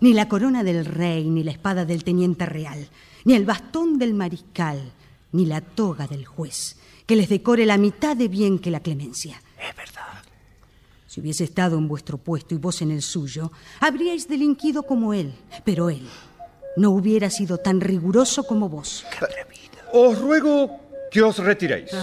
Ni 0.00 0.14
la 0.14 0.28
corona 0.28 0.62
del 0.62 0.84
rey, 0.84 1.28
ni 1.28 1.42
la 1.42 1.50
espada 1.50 1.84
del 1.84 2.04
teniente 2.04 2.46
real, 2.46 2.88
ni 3.24 3.34
el 3.34 3.44
bastón 3.44 3.98
del 3.98 4.14
mariscal, 4.14 4.92
ni 5.32 5.46
la 5.46 5.60
toga 5.60 6.06
del 6.06 6.24
juez, 6.24 6.76
que 7.06 7.16
les 7.16 7.28
decore 7.28 7.66
la 7.66 7.78
mitad 7.78 8.16
de 8.16 8.28
bien 8.28 8.58
que 8.58 8.70
la 8.70 8.80
clemencia. 8.80 9.42
Es 9.58 9.74
verdad. 9.76 10.09
Si 11.10 11.20
hubiese 11.20 11.42
estado 11.42 11.76
en 11.76 11.88
vuestro 11.88 12.18
puesto 12.18 12.54
y 12.54 12.58
vos 12.58 12.82
en 12.82 12.92
el 12.92 13.02
suyo, 13.02 13.50
habríais 13.80 14.28
delinquido 14.28 14.84
como 14.84 15.12
él, 15.12 15.34
pero 15.64 15.90
él 15.90 16.06
no 16.76 16.90
hubiera 16.90 17.30
sido 17.30 17.58
tan 17.58 17.80
riguroso 17.80 18.44
como 18.44 18.68
vos. 18.68 19.04
Os 19.92 20.16
ruego 20.20 20.70
que 21.10 21.20
os 21.20 21.38
retiréis. 21.38 21.90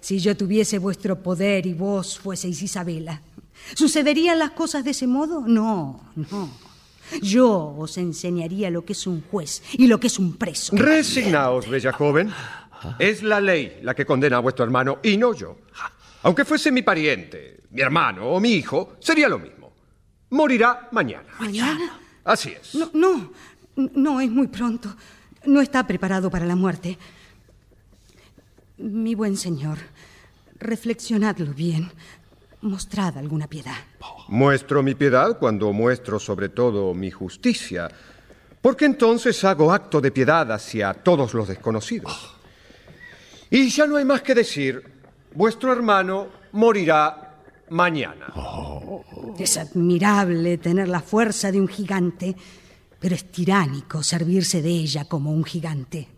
Si 0.00 0.18
yo 0.18 0.36
tuviese 0.36 0.78
vuestro 0.78 1.20
poder 1.22 1.66
y 1.66 1.74
vos 1.74 2.18
fueseis 2.18 2.62
Isabela, 2.62 3.22
¿sucederían 3.74 4.38
las 4.38 4.52
cosas 4.52 4.84
de 4.84 4.90
ese 4.90 5.06
modo? 5.06 5.42
No, 5.46 6.12
no. 6.14 6.50
Yo 7.22 7.74
os 7.76 7.98
enseñaría 7.98 8.70
lo 8.70 8.84
que 8.84 8.92
es 8.92 9.06
un 9.06 9.22
juez 9.22 9.62
y 9.72 9.86
lo 9.86 9.98
que 10.00 10.06
es 10.06 10.18
un 10.18 10.36
preso. 10.36 10.76
Resignaos, 10.76 11.68
bella 11.68 11.92
joven. 11.92 12.32
Es 12.98 13.22
la 13.22 13.40
ley 13.40 13.80
la 13.82 13.94
que 13.94 14.06
condena 14.06 14.36
a 14.36 14.40
vuestro 14.40 14.64
hermano 14.64 14.98
y 15.02 15.16
no 15.16 15.34
yo. 15.34 15.58
Aunque 16.26 16.44
fuese 16.44 16.72
mi 16.72 16.82
pariente, 16.82 17.60
mi 17.70 17.82
hermano 17.82 18.26
o 18.30 18.40
mi 18.40 18.50
hijo, 18.54 18.96
sería 18.98 19.28
lo 19.28 19.38
mismo. 19.38 19.72
Morirá 20.30 20.88
mañana. 20.90 21.28
¿Mañana? 21.38 22.00
Así 22.24 22.50
es. 22.50 22.74
No, 22.74 22.90
no, 22.94 23.32
no, 23.76 24.20
es 24.20 24.28
muy 24.28 24.48
pronto. 24.48 24.92
No 25.44 25.60
está 25.60 25.86
preparado 25.86 26.28
para 26.28 26.44
la 26.44 26.56
muerte. 26.56 26.98
Mi 28.78 29.14
buen 29.14 29.36
señor, 29.36 29.78
reflexionadlo 30.58 31.54
bien. 31.54 31.92
Mostrad 32.60 33.18
alguna 33.18 33.46
piedad. 33.46 33.76
Muestro 34.26 34.82
mi 34.82 34.96
piedad 34.96 35.38
cuando 35.38 35.72
muestro 35.72 36.18
sobre 36.18 36.48
todo 36.48 36.92
mi 36.92 37.12
justicia, 37.12 37.88
porque 38.60 38.84
entonces 38.84 39.44
hago 39.44 39.72
acto 39.72 40.00
de 40.00 40.10
piedad 40.10 40.50
hacia 40.50 40.92
todos 40.92 41.34
los 41.34 41.46
desconocidos. 41.46 42.34
Y 43.48 43.68
ya 43.68 43.86
no 43.86 43.96
hay 43.96 44.04
más 44.04 44.22
que 44.22 44.34
decir, 44.34 44.95
vuestro 45.36 45.72
hermano 45.72 46.28
morirá 46.52 47.34
mañana. 47.70 48.32
Es 49.38 49.56
admirable 49.58 50.58
tener 50.58 50.88
la 50.88 51.00
fuerza 51.00 51.52
de 51.52 51.60
un 51.60 51.68
gigante, 51.68 52.34
pero 52.98 53.14
es 53.14 53.30
tiránico 53.30 54.02
servirse 54.02 54.62
de 54.62 54.70
ella 54.70 55.04
como 55.04 55.32
un 55.32 55.44
gigante. 55.44 56.08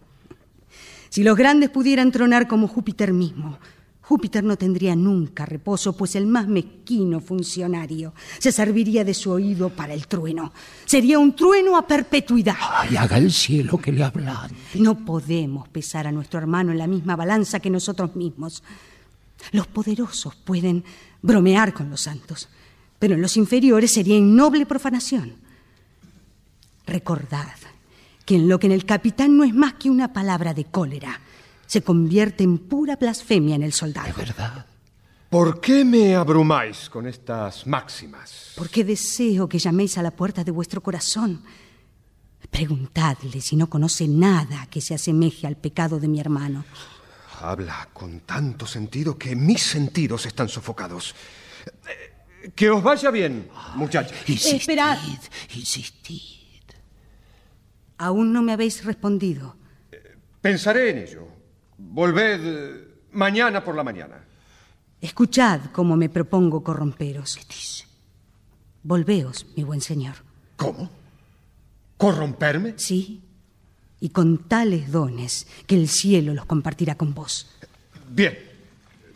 Si 1.08 1.22
los 1.22 1.36
grandes 1.36 1.70
pudieran 1.70 2.12
tronar 2.12 2.46
como 2.46 2.68
Júpiter 2.68 3.12
mismo, 3.12 3.58
Júpiter 4.02 4.42
no 4.42 4.56
tendría 4.56 4.96
nunca 4.96 5.44
reposo, 5.44 5.94
pues 5.94 6.14
el 6.14 6.26
más 6.26 6.48
mezquino 6.48 7.20
funcionario 7.20 8.14
se 8.38 8.52
serviría 8.52 9.04
de 9.04 9.12
su 9.12 9.30
oído 9.30 9.68
para 9.68 9.92
el 9.92 10.06
trueno. 10.06 10.52
Sería 10.86 11.18
un 11.18 11.36
trueno 11.36 11.76
a 11.76 11.86
perpetuidad. 11.86 12.56
Y 12.90 12.96
haga 12.96 13.18
el 13.18 13.30
cielo 13.30 13.76
que 13.76 13.92
le 13.92 14.02
hablan. 14.02 14.50
No 14.76 15.04
podemos 15.04 15.68
pesar 15.68 16.06
a 16.06 16.12
nuestro 16.12 16.38
hermano 16.38 16.72
en 16.72 16.78
la 16.78 16.86
misma 16.86 17.16
balanza 17.16 17.60
que 17.60 17.68
nosotros 17.68 18.16
mismos. 18.16 18.62
Los 19.52 19.66
poderosos 19.66 20.34
pueden 20.34 20.84
bromear 21.22 21.72
con 21.72 21.90
los 21.90 22.02
santos, 22.02 22.48
pero 22.98 23.14
en 23.14 23.22
los 23.22 23.36
inferiores 23.36 23.92
sería 23.92 24.16
innoble 24.16 24.66
profanación. 24.66 25.34
Recordad 26.86 27.54
que 28.24 28.36
en 28.36 28.48
lo 28.48 28.58
que 28.58 28.66
en 28.66 28.72
el 28.72 28.84
capitán 28.84 29.36
no 29.36 29.44
es 29.44 29.54
más 29.54 29.74
que 29.74 29.90
una 29.90 30.12
palabra 30.12 30.54
de 30.54 30.64
cólera, 30.64 31.20
se 31.66 31.82
convierte 31.82 32.44
en 32.44 32.58
pura 32.58 32.96
blasfemia 32.96 33.56
en 33.56 33.62
el 33.62 33.72
soldado. 33.72 34.12
verdad. 34.16 34.66
¿Por 35.28 35.60
qué 35.60 35.84
me 35.84 36.14
abrumáis 36.14 36.88
con 36.88 37.06
estas 37.06 37.66
máximas? 37.66 38.52
Porque 38.56 38.82
deseo 38.82 39.46
que 39.46 39.58
llaméis 39.58 39.98
a 39.98 40.02
la 40.02 40.10
puerta 40.10 40.42
de 40.42 40.50
vuestro 40.50 40.82
corazón. 40.82 41.42
Preguntadle 42.50 43.42
si 43.42 43.54
no 43.54 43.68
conoce 43.68 44.08
nada 44.08 44.66
que 44.70 44.80
se 44.80 44.94
asemeje 44.94 45.46
al 45.46 45.56
pecado 45.56 46.00
de 46.00 46.08
mi 46.08 46.18
hermano. 46.18 46.64
Habla 47.40 47.88
con 47.92 48.20
tanto 48.20 48.66
sentido 48.66 49.16
que 49.16 49.36
mis 49.36 49.62
sentidos 49.62 50.26
están 50.26 50.48
sofocados. 50.48 51.14
Eh, 51.88 52.50
Que 52.54 52.70
os 52.70 52.82
vaya 52.82 53.10
bien, 53.10 53.48
muchachos. 53.74 54.16
Esperad. 54.26 54.98
Insistid. 55.54 56.62
Aún 57.98 58.32
no 58.32 58.42
me 58.42 58.52
habéis 58.52 58.84
respondido. 58.84 59.56
Pensaré 60.40 60.90
en 60.90 60.98
ello. 60.98 61.28
Volved 61.78 62.40
eh, 62.42 62.88
mañana 63.12 63.62
por 63.62 63.74
la 63.74 63.82
mañana. 63.84 64.24
Escuchad 65.00 65.60
cómo 65.72 65.96
me 65.96 66.08
propongo 66.08 66.62
corromperos. 66.62 67.38
Volveos, 68.82 69.46
mi 69.56 69.62
buen 69.64 69.80
señor. 69.80 70.14
¿Cómo? 70.56 70.90
¿Corromperme? 71.96 72.74
Sí. 72.76 73.20
Y 74.00 74.10
con 74.10 74.38
tales 74.48 74.92
dones 74.92 75.46
que 75.66 75.74
el 75.74 75.88
cielo 75.88 76.34
los 76.34 76.46
compartirá 76.46 76.94
con 76.96 77.14
vos. 77.14 77.46
Bien. 78.08 78.38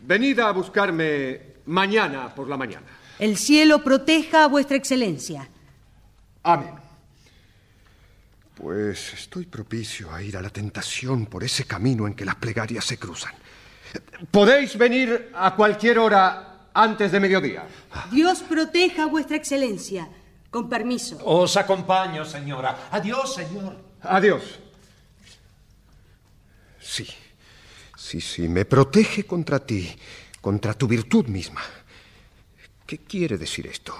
Venid 0.04 0.40
a 0.40 0.50
buscarme 0.50 1.40
mañana 1.66 2.34
por 2.34 2.48
la 2.48 2.56
mañana. 2.56 2.86
El 3.18 3.36
cielo 3.36 3.84
proteja 3.84 4.44
a 4.44 4.48
vuestra 4.48 4.76
excelencia. 4.76 5.48
Amén. 6.42 6.74
Pues 8.54 9.14
estoy 9.14 9.46
propicio 9.46 10.12
a 10.12 10.22
ir 10.22 10.36
a 10.36 10.42
la 10.42 10.50
tentación 10.50 11.26
por 11.26 11.44
ese 11.44 11.64
camino 11.64 12.06
en 12.06 12.14
que 12.14 12.24
las 12.24 12.34
plegarias 12.36 12.84
se 12.84 12.98
cruzan. 12.98 13.32
Podéis 14.30 14.76
venir 14.76 15.30
a 15.34 15.54
cualquier 15.54 15.98
hora 15.98 16.68
antes 16.74 17.12
de 17.12 17.20
mediodía. 17.20 17.66
Dios 18.10 18.42
proteja 18.42 19.04
a 19.04 19.06
vuestra 19.06 19.36
excelencia. 19.36 20.08
Con 20.50 20.68
permiso. 20.68 21.18
Os 21.24 21.56
acompaño, 21.56 22.26
señora. 22.26 22.88
Adiós, 22.90 23.34
señor. 23.34 23.74
Adiós. 24.02 24.61
Sí, 26.82 27.06
sí, 27.96 28.20
sí, 28.20 28.48
me 28.48 28.64
protege 28.64 29.24
contra 29.24 29.60
ti, 29.60 29.94
contra 30.40 30.74
tu 30.74 30.88
virtud 30.88 31.26
misma. 31.26 31.62
¿Qué 32.86 32.98
quiere 32.98 33.38
decir 33.38 33.66
esto? 33.66 33.94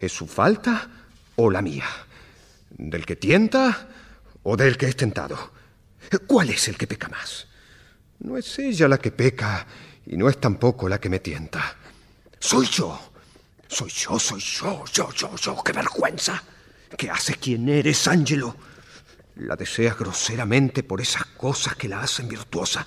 ¿Es 0.00 0.12
su 0.12 0.26
falta 0.26 0.90
o 1.36 1.50
la 1.50 1.62
mía? 1.62 1.86
¿Del 2.70 3.04
que 3.04 3.16
tienta 3.16 3.88
o 4.42 4.56
del 4.56 4.76
que 4.76 4.86
es 4.86 4.96
tentado? 4.96 5.52
¿Cuál 6.26 6.50
es 6.50 6.68
el 6.68 6.76
que 6.76 6.86
peca 6.86 7.08
más? 7.08 7.46
No 8.20 8.36
es 8.36 8.58
ella 8.58 8.88
la 8.88 8.98
que 8.98 9.12
peca 9.12 9.66
y 10.06 10.16
no 10.16 10.28
es 10.28 10.40
tampoco 10.40 10.88
la 10.88 10.98
que 10.98 11.08
me 11.08 11.20
tienta. 11.20 11.76
Soy 12.38 12.66
yo. 12.66 13.12
Soy 13.68 13.90
yo, 13.90 14.18
soy 14.18 14.40
yo, 14.40 14.84
yo, 14.92 15.12
yo, 15.12 15.36
yo. 15.36 15.62
¡Qué 15.62 15.72
vergüenza! 15.72 16.42
¿Qué 16.96 17.10
hace 17.10 17.34
quien 17.34 17.68
eres, 17.68 18.08
Ángelo? 18.08 18.56
La 19.38 19.54
deseas 19.54 19.96
groseramente 19.96 20.82
por 20.82 21.00
esas 21.00 21.24
cosas 21.24 21.76
que 21.76 21.88
la 21.88 22.00
hacen 22.00 22.28
virtuosa. 22.28 22.86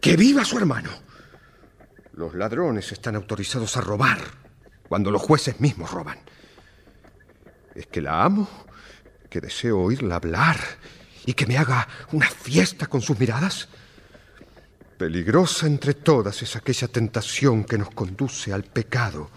¡Que 0.00 0.16
viva 0.16 0.44
su 0.44 0.58
hermano! 0.58 0.90
Los 2.12 2.34
ladrones 2.34 2.92
están 2.92 3.16
autorizados 3.16 3.76
a 3.76 3.80
robar 3.80 4.18
cuando 4.88 5.10
los 5.10 5.22
jueces 5.22 5.58
mismos 5.58 5.90
roban. 5.90 6.18
¿Es 7.74 7.86
que 7.86 8.02
la 8.02 8.24
amo? 8.24 8.48
¿Que 9.30 9.40
deseo 9.40 9.80
oírla 9.80 10.16
hablar 10.16 10.58
y 11.24 11.32
que 11.32 11.46
me 11.46 11.56
haga 11.56 11.88
una 12.12 12.28
fiesta 12.28 12.86
con 12.86 13.00
sus 13.00 13.18
miradas? 13.18 13.68
Peligrosa 14.98 15.66
entre 15.66 15.94
todas 15.94 16.42
es 16.42 16.54
aquella 16.56 16.88
tentación 16.88 17.64
que 17.64 17.78
nos 17.78 17.90
conduce 17.90 18.52
al 18.52 18.64
pecado 18.64 19.30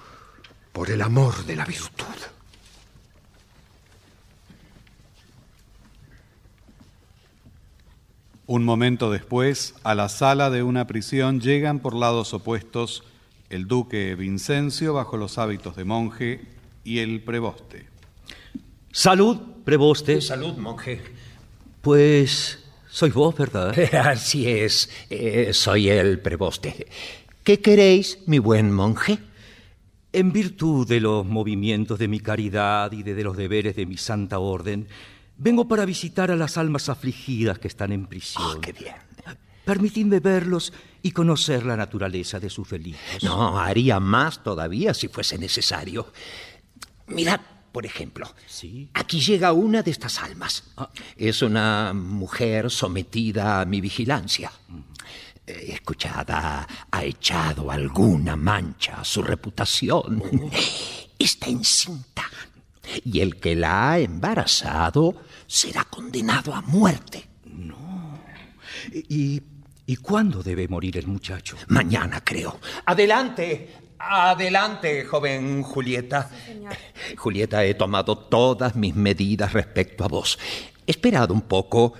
por 0.74 0.92
el 0.92 1.02
amor 1.02 1.46
de 1.46 1.56
la 1.56 1.66
virtud. 1.66 2.37
Un 8.48 8.64
momento 8.64 9.12
después, 9.12 9.76
a 9.84 9.94
la 9.94 10.08
sala 10.08 10.50
de 10.50 10.64
una 10.64 10.88
prisión 10.88 11.42
llegan 11.42 11.80
por 11.80 11.94
lados 11.94 12.34
opuestos 12.34 13.04
el 13.50 13.68
duque 13.68 14.16
Vincencio 14.16 14.94
bajo 14.94 15.18
los 15.18 15.38
hábitos 15.38 15.76
de 15.76 15.84
monje 15.84 16.46
y 16.86 17.00
el 17.00 17.22
preboste. 17.22 17.88
Salud, 18.90 19.38
preboste. 19.66 20.22
Salud, 20.22 20.56
monje. 20.56 21.02
Pues 21.82 22.64
sois 22.90 23.14
vos, 23.14 23.36
¿verdad? 23.36 23.78
Así 24.08 24.48
es, 24.48 24.90
eh, 25.10 25.50
soy 25.52 25.90
el 25.90 26.22
preboste. 26.22 26.88
¿Qué 27.44 27.60
queréis, 27.60 28.20
mi 28.28 28.40
buen 28.40 28.72
monje? 28.72 29.20
En 30.14 30.32
virtud 30.32 30.88
de 30.88 31.02
los 31.02 31.26
movimientos 31.26 32.00
de 32.00 32.08
mi 32.08 32.22
caridad 32.22 32.94
y 32.94 33.04
de, 33.04 33.14
de 33.14 33.24
los 33.26 33.36
deberes 33.36 33.76
de 33.76 33.86
mi 33.86 33.98
santa 33.98 34.40
orden, 34.40 34.88
vengo 35.38 35.67
para 35.67 35.86
visitar 35.86 36.32
a 36.32 36.36
las 36.36 36.58
almas 36.58 36.89
afligidas 36.89 37.60
que 37.60 37.67
están 37.67 37.91
en 37.91 38.08
prisión. 38.08 38.62
¡Qué 38.62 38.73
bien! 38.73 38.95
Permitidme 39.65 40.21
verlos 40.21 40.71
y 41.02 41.12
conocer 41.12 41.65
la 41.65 41.76
naturaleza 41.76 42.39
de 42.39 42.50
sus 42.50 42.69
delitos. 42.69 43.21
No, 43.23 43.60
haría 43.60 44.00
más 44.00 44.41
todavía 44.41 44.93
si 44.93 45.10
fuese 45.10 45.38
necesario. 45.38 46.12
Mirad, 47.08 47.41
por 47.73 47.86
ejemplo, 47.86 48.34
Sí. 48.47 48.89
aquí 48.93 49.19
llega 49.19 49.52
una 49.52 49.84
de 49.84 49.91
estas 49.91 50.19
almas. 50.19 50.63
Es 51.17 51.41
una 51.41 51.91
mujer 51.93 52.71
sometida 52.71 53.60
a 53.62 53.65
mi 53.65 53.82
vigilancia. 53.82 54.52
Eh, 55.45 55.73
Escuchada, 55.73 56.65
ha 56.89 57.04
echado 57.04 57.69
alguna 57.69 58.38
mancha 58.38 59.02
a 59.02 59.04
su 59.06 59.21
reputación. 59.21 60.23
Está 61.19 61.47
encinta. 61.47 62.23
Y 63.04 63.19
el 63.19 63.38
que 63.38 63.56
la 63.56 63.91
ha 63.91 64.00
embarazado 64.00 65.15
será 65.45 65.84
condenado 65.86 66.54
a 66.54 66.62
muerte. 66.62 67.28
¿Y, 68.93 69.41
¿Y 69.86 69.95
cuándo 69.97 70.43
debe 70.43 70.67
morir 70.67 70.97
el 70.97 71.08
muchacho? 71.08 71.58
Mañana, 71.67 72.21
creo. 72.23 72.60
Adelante, 72.86 73.73
adelante, 74.00 75.06
joven 75.06 75.63
Julieta. 75.63 76.30
Julieta, 77.17 77.63
he 77.65 77.73
tomado 77.73 78.17
todas 78.17 78.76
mis 78.76 78.95
medidas 78.95 79.54
respecto 79.54 80.04
a 80.04 80.08
vos. 80.08 80.38
Esperad 80.86 81.32
un 81.32 81.41
poco 81.41 81.93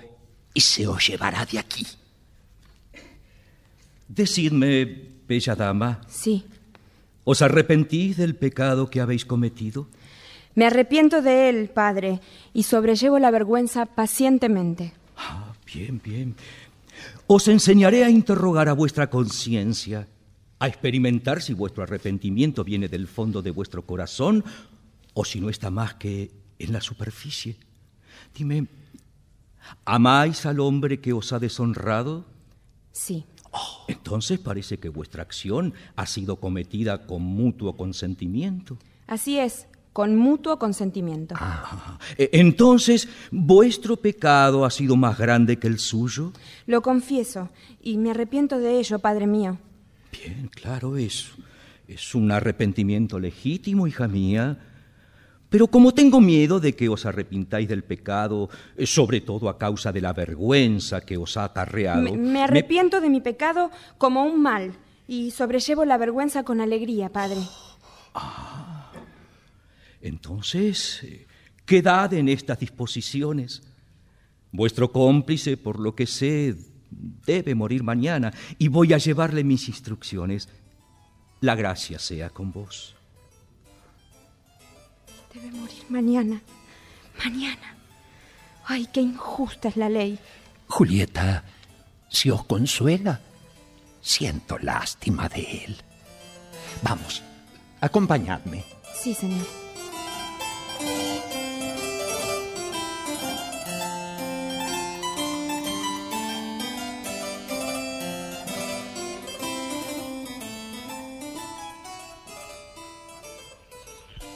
y 0.54 0.62
se 0.62 0.88
os 0.88 1.08
llevará 1.08 1.46
de 1.46 1.60
aquí. 1.60 1.86
Decidme, 4.08 4.86
bella 5.28 5.56
dama, 5.56 6.02
Sí, 6.08 6.46
¿os 7.26 7.42
arrepentís 7.42 8.18
del 8.18 8.36
pecado 8.36 8.90
que 8.90 9.02
habéis 9.02 9.26
cometido? 9.26 9.88
Me 10.58 10.66
arrepiento 10.66 11.22
de 11.22 11.50
él, 11.50 11.70
padre, 11.70 12.20
y 12.52 12.64
sobrellevo 12.64 13.20
la 13.20 13.30
vergüenza 13.30 13.86
pacientemente. 13.86 14.92
Ah, 15.16 15.54
bien, 15.72 16.02
bien. 16.04 16.36
Os 17.28 17.48
enseñaré 17.48 18.04
a 18.04 18.10
interrogar 18.10 18.68
a 18.68 18.74
vuestra 18.74 19.08
conciencia, 19.08 20.08
a 20.58 20.68
experimentar 20.68 21.44
si 21.44 21.54
vuestro 21.54 21.84
arrepentimiento 21.84 22.64
viene 22.64 22.88
del 22.88 23.08
fondo 23.08 23.44
de 23.44 23.52
vuestro 23.52 23.84
corazón 23.84 24.44
o 25.14 25.24
si 25.24 25.40
no 25.40 25.52
está 25.52 25.70
más 25.70 25.94
que 25.94 26.32
en 26.58 26.74
la 26.74 26.82
superficie. 26.82 27.56
Dime, 28.36 28.66
¿amáis 29.86 30.48
al 30.48 30.60
hombre 30.60 31.00
que 31.00 31.14
os 31.14 31.34
ha 31.34 31.38
deshonrado? 31.38 32.26
Sí, 32.92 33.26
Oh, 33.52 33.86
Entonces 33.88 34.40
parece 34.40 34.80
que 34.80 34.90
vuestra 34.90 35.22
acción 35.22 35.74
ha 35.96 36.06
sido 36.08 36.38
cometida 36.38 37.06
con 37.06 37.22
mutuo 37.22 37.78
consentimiento. 37.78 38.78
Así 39.08 39.40
es, 39.40 39.68
con 39.98 40.16
mutuo 40.16 40.60
consentimiento. 40.60 41.34
Ah, 41.40 41.98
e- 42.20 42.30
entonces, 42.34 43.10
¿vuestro 43.32 43.98
pecado 43.98 44.64
ha 44.64 44.70
sido 44.70 44.96
más 44.96 45.18
grande 45.18 45.58
que 45.58 45.66
el 45.66 45.80
suyo? 45.80 46.34
Lo 46.68 46.84
confieso 46.84 47.50
y 47.82 47.98
me 47.98 48.12
arrepiento 48.12 48.60
de 48.60 48.78
ello, 48.78 49.00
Padre 49.00 49.26
mío. 49.26 49.58
Bien, 50.12 50.52
claro, 50.54 50.98
eso. 50.98 51.34
Es 51.88 52.14
un 52.14 52.32
arrepentimiento 52.32 53.20
legítimo, 53.20 53.88
hija 53.88 54.08
mía. 54.08 54.60
Pero 55.50 55.66
como 55.66 55.92
tengo 55.96 56.22
miedo 56.22 56.60
de 56.60 56.76
que 56.76 56.90
os 56.90 57.08
arrepintáis 57.08 57.68
del 57.68 57.84
pecado, 57.84 58.52
eh, 58.78 58.86
sobre 58.86 59.22
todo 59.22 59.50
a 59.50 59.58
causa 59.58 59.92
de 59.92 60.02
la 60.02 60.14
vergüenza 60.14 61.02
que 61.02 61.18
os 61.18 61.38
ha 61.38 61.46
acarreado, 61.46 62.04
Me, 62.04 62.16
me 62.16 62.44
arrepiento 62.44 63.02
de 63.02 63.10
mi 63.10 63.20
pecado 63.20 63.72
como 63.98 64.26
un 64.26 64.44
mal 64.44 64.74
y 65.08 65.32
sobrellevo 65.32 65.86
la 65.86 65.98
vergüenza 65.98 66.44
con 66.44 66.62
alegría, 66.62 67.10
Padre. 67.10 67.42
Entonces, 70.02 71.02
eh, 71.04 71.28
quedad 71.66 72.14
en 72.14 72.30
estas 72.30 72.60
disposiciones. 72.60 73.64
Vuestro 74.52 74.92
cómplice, 74.92 75.58
por 75.58 75.80
lo 75.80 75.96
que 75.96 76.08
sé, 76.08 76.56
debe 76.90 77.56
morir 77.56 77.84
mañana 77.84 78.34
y 78.58 78.70
voy 78.70 78.94
a 78.94 78.98
llevarle 78.98 79.44
mis 79.44 79.68
instrucciones. 79.68 80.50
La 81.42 81.56
gracia 81.56 82.00
sea 82.00 82.30
con 82.30 82.52
vos. 82.52 82.96
Debe 85.34 85.52
morir 85.52 85.84
mañana. 85.90 86.42
Mañana. 87.24 87.76
Ay, 88.66 88.88
qué 88.92 89.02
injusta 89.02 89.70
es 89.70 89.78
la 89.78 89.90
ley. 89.90 90.20
Julieta, 90.68 91.44
si 92.10 92.30
os 92.30 92.44
consuela, 92.46 93.22
siento 94.02 94.58
lástima 94.60 95.30
de 95.30 95.64
él. 95.66 95.78
Vamos, 96.82 97.24
acompañadme. 97.82 98.64
Sí, 98.96 99.14
señor. 99.14 99.67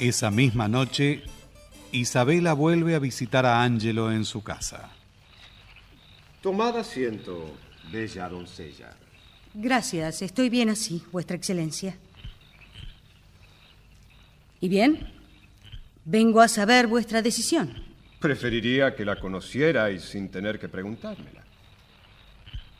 Esa 0.02 0.32
misma 0.32 0.68
noche, 0.68 1.22
Isabela 1.92 2.54
vuelve 2.54 2.96
a 2.96 3.00
visitar 3.00 3.46
a 3.46 3.62
Angelo 3.62 4.12
en 4.12 4.26
su 4.26 4.42
casa. 4.42 4.90
Tomad 6.42 6.76
asiento, 6.76 7.56
bella 7.92 8.28
doncella. 8.28 8.98
Gracias, 9.54 10.24
estoy 10.24 10.50
bien 10.50 10.70
así, 10.70 11.04
Vuestra 11.12 11.38
Excelencia. 11.38 11.96
¿Y 14.60 14.70
bien? 14.70 15.08
Vengo 16.04 16.42
a 16.42 16.48
saber 16.48 16.88
vuestra 16.88 17.22
decisión. 17.22 17.72
Preferiría 18.20 18.96
que 18.96 19.06
la 19.06 19.20
conocierais 19.20 20.02
sin 20.02 20.30
tener 20.30 20.58
que 20.58 20.68
preguntármela. 20.68 21.44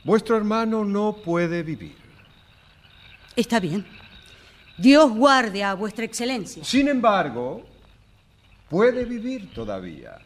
Vuestro 0.04 0.38
hermano 0.38 0.84
no 0.84 1.18
puede 1.24 1.62
vivir. 1.62 1.98
Está 3.36 3.60
bien. 3.60 4.01
Dios 4.82 5.12
guarde 5.12 5.64
a 5.64 5.76
Vuestra 5.76 6.06
Excelencia. 6.06 6.64
Sin 6.64 6.88
embargo, 6.88 7.64
puede 8.68 9.06
vivir 9.06 9.54
todavía. 9.54 10.18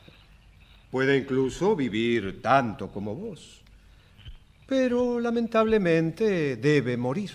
Puede 0.90 1.18
incluso 1.18 1.76
vivir 1.76 2.42
tanto 2.42 2.90
como 2.90 3.14
vos. 3.16 3.62
Pero 4.66 5.20
lamentablemente 5.20 6.56
debe 6.56 6.96
morir. 6.96 7.32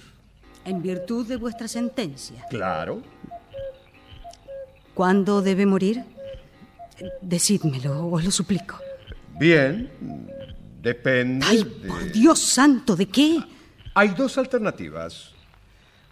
En 0.65 0.81
virtud 0.83 1.27
de 1.27 1.37
vuestra 1.37 1.69
sentencia. 1.69 2.47
Claro. 2.49 3.03
¿Cuándo 4.95 5.43
debe 5.43 5.67
morir? 5.67 6.03
Decídmelo, 7.21 8.09
os 8.09 8.25
lo 8.25 8.31
suplico. 8.31 8.79
Bien, 9.39 9.91
depende 10.83 11.47
¡Ay, 11.47 11.59
de... 11.59 11.89
por 11.89 12.13
Dios 12.13 12.39
santo! 12.41 12.97
¿De 12.97 13.07
qué? 13.07 13.39
Hay 13.95 14.09
dos 14.09 14.37
alternativas. 14.39 15.35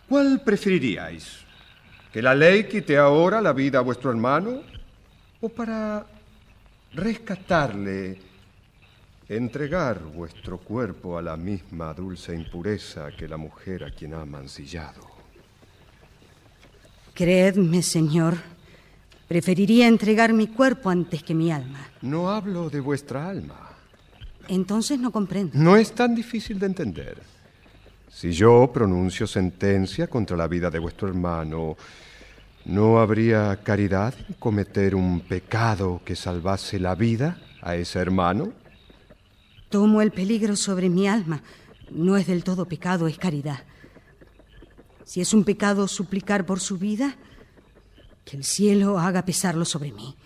¿Cuál 0.09 0.41
preferiríais? 0.41 1.45
¿Que 2.13 2.23
la 2.23 2.35
ley 2.35 2.65
quite 2.65 2.97
ahora 2.97 3.43
la 3.43 3.53
vida 3.53 3.79
a 3.79 3.83
vuestro 3.83 4.11
hermano? 4.11 4.63
¿O 5.41 5.49
para 5.51 6.07
rescatarle, 6.95 8.19
entregar 9.29 10.03
vuestro 10.03 10.59
cuerpo 10.59 11.19
a 11.19 11.23
la 11.23 11.37
misma 11.37 11.93
dulce 11.93 12.35
impureza 12.35 13.11
que 13.13 13.29
la 13.29 13.37
mujer 13.37 13.85
a 13.85 13.91
quien 13.91 14.15
ha 14.15 14.25
mancillado? 14.25 15.07
Creedme, 17.13 17.83
señor, 17.83 18.39
preferiría 19.29 19.89
entregar 19.89 20.33
mi 20.33 20.47
cuerpo 20.47 20.89
antes 20.89 21.23
que 21.23 21.35
mi 21.35 21.53
alma. 21.53 21.87
No 22.01 22.31
hablo 22.31 22.71
de 22.71 22.81
vuestra 22.81 23.29
alma. 23.29 23.69
Entonces 24.49 24.99
no 24.99 25.11
comprendo. 25.11 25.53
No 25.53 25.77
es 25.77 25.93
tan 25.93 26.15
difícil 26.15 26.59
de 26.59 26.67
entender. 26.67 27.38
Si 28.19 28.33
yo 28.33 28.69
pronuncio 28.73 29.29
sentencia 29.29 30.09
contra 30.09 30.37
la 30.37 30.49
vida 30.49 30.71
de 30.71 30.81
vuestro 30.81 31.07
hermano, 31.07 31.77
¿no 32.65 32.99
habría 32.99 33.63
caridad 33.63 34.13
en 34.29 34.35
cometer 34.41 34.97
un 34.97 35.21
pecado 35.21 36.01
que 36.05 36.17
salvase 36.17 36.81
la 36.81 36.97
vida 36.97 37.39
a 37.63 37.77
ese 37.77 38.01
hermano? 38.01 38.53
Tomo 39.69 40.03
el 40.03 40.11
peligro 40.11 40.57
sobre 40.57 40.89
mi 40.89 41.07
alma. 41.07 41.45
No 41.93 42.17
es 42.17 42.27
del 42.27 42.43
todo 42.43 42.67
pecado, 42.67 43.07
es 43.07 43.19
caridad. 43.19 43.63
Si 45.05 45.21
es 45.21 45.33
un 45.33 45.45
pecado 45.45 45.87
suplicar 45.87 46.45
por 46.45 46.59
su 46.59 46.77
vida, 46.77 47.15
que 48.25 48.37
el 48.37 48.43
cielo 48.43 48.99
haga 48.99 49.25
pesarlo 49.25 49.65
sobre 49.65 49.93
mí. 49.93 50.17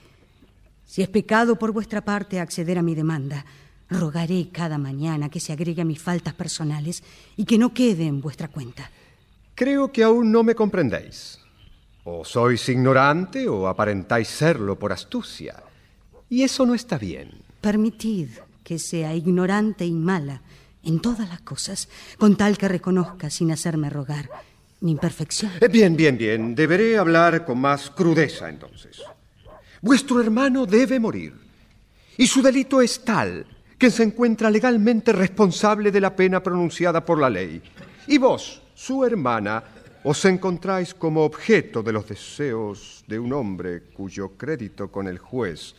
Si 0.87 1.02
es 1.02 1.11
pecado 1.11 1.57
por 1.57 1.72
vuestra 1.72 2.02
parte 2.02 2.40
acceder 2.40 2.78
a 2.78 2.83
mi 2.83 2.94
demanda, 2.94 3.44
rogaré 3.92 4.48
cada 4.50 4.78
mañana 4.78 5.28
que 5.28 5.40
se 5.40 5.52
agregue 5.52 5.83
a 5.83 5.85
mis 5.85 6.00
faltas 6.00 6.35
personales 6.35 7.02
y 7.37 7.44
que 7.44 7.59
no 7.59 7.72
quede 7.72 8.07
en 8.07 8.20
vuestra 8.20 8.48
cuenta. 8.48 8.90
Creo 9.55 9.92
que 9.92 10.02
aún 10.02 10.33
no 10.33 10.42
me 10.42 10.55
comprendéis. 10.55 11.38
O 12.05 12.24
sois 12.24 12.68
ignorante 12.68 13.48
o 13.48 13.68
aparentáis 13.68 14.26
serlo 14.26 14.78
por 14.78 14.92
astucia. 14.92 15.62
Y 16.28 16.42
eso 16.42 16.66
no 16.66 16.74
está 16.74 16.98
bien. 16.98 17.31
Permitid 17.61 18.28
que 18.64 18.78
sea 18.78 19.14
ignorante 19.14 19.87
y 19.87 19.92
mala 19.92 20.42
en 20.83 21.00
todas 21.00 21.28
las 21.28 21.42
cosas, 21.42 21.88
con 22.18 22.37
tal 22.37 22.59
que 22.59 22.66
reconozca 22.66 23.31
sin 23.31 23.52
hacerme 23.52 23.88
rogar 23.88 24.28
mi 24.81 24.90
imperfección. 24.92 25.52
Eh, 25.61 25.68
Bien, 25.68 25.96
bien, 25.96 26.18
bien. 26.18 26.55
Deberé 26.55 26.98
hablar 26.98 27.44
con 27.44 27.59
más 27.59 27.90
crudeza 27.90 28.48
entonces. 28.48 29.00
Vuestro 29.81 30.20
hermano 30.20 30.66
debe 30.66 30.98
morir. 30.98 31.35
Y 32.16 32.26
su 32.26 32.42
delito 32.42 32.81
es 32.83 33.05
tal 33.05 33.46
que 33.83 33.90
se 33.90 34.05
encuentra 34.05 34.49
legalmente 34.49 35.12
responsable 35.12 35.90
de 35.90 36.01
la 36.01 36.14
pena 36.14 36.40
pronunciada 36.40 37.05
por 37.05 37.18
la 37.18 37.29
ley. 37.29 37.61
Y 38.07 38.16
vos, 38.16 38.62
su 38.77 39.05
hermana, 39.05 39.61
os 40.05 40.25
encontráis 40.25 40.95
como 40.95 41.25
objeto 41.25 41.83
de 41.83 41.92
los 41.92 42.07
deseos 42.07 43.03
de 43.09 43.18
un 43.18 43.33
hombre 43.33 43.83
cuyo 43.92 44.38
crédito 44.38 44.87
con 44.87 45.09
el 45.09 45.18
juez 45.18 45.75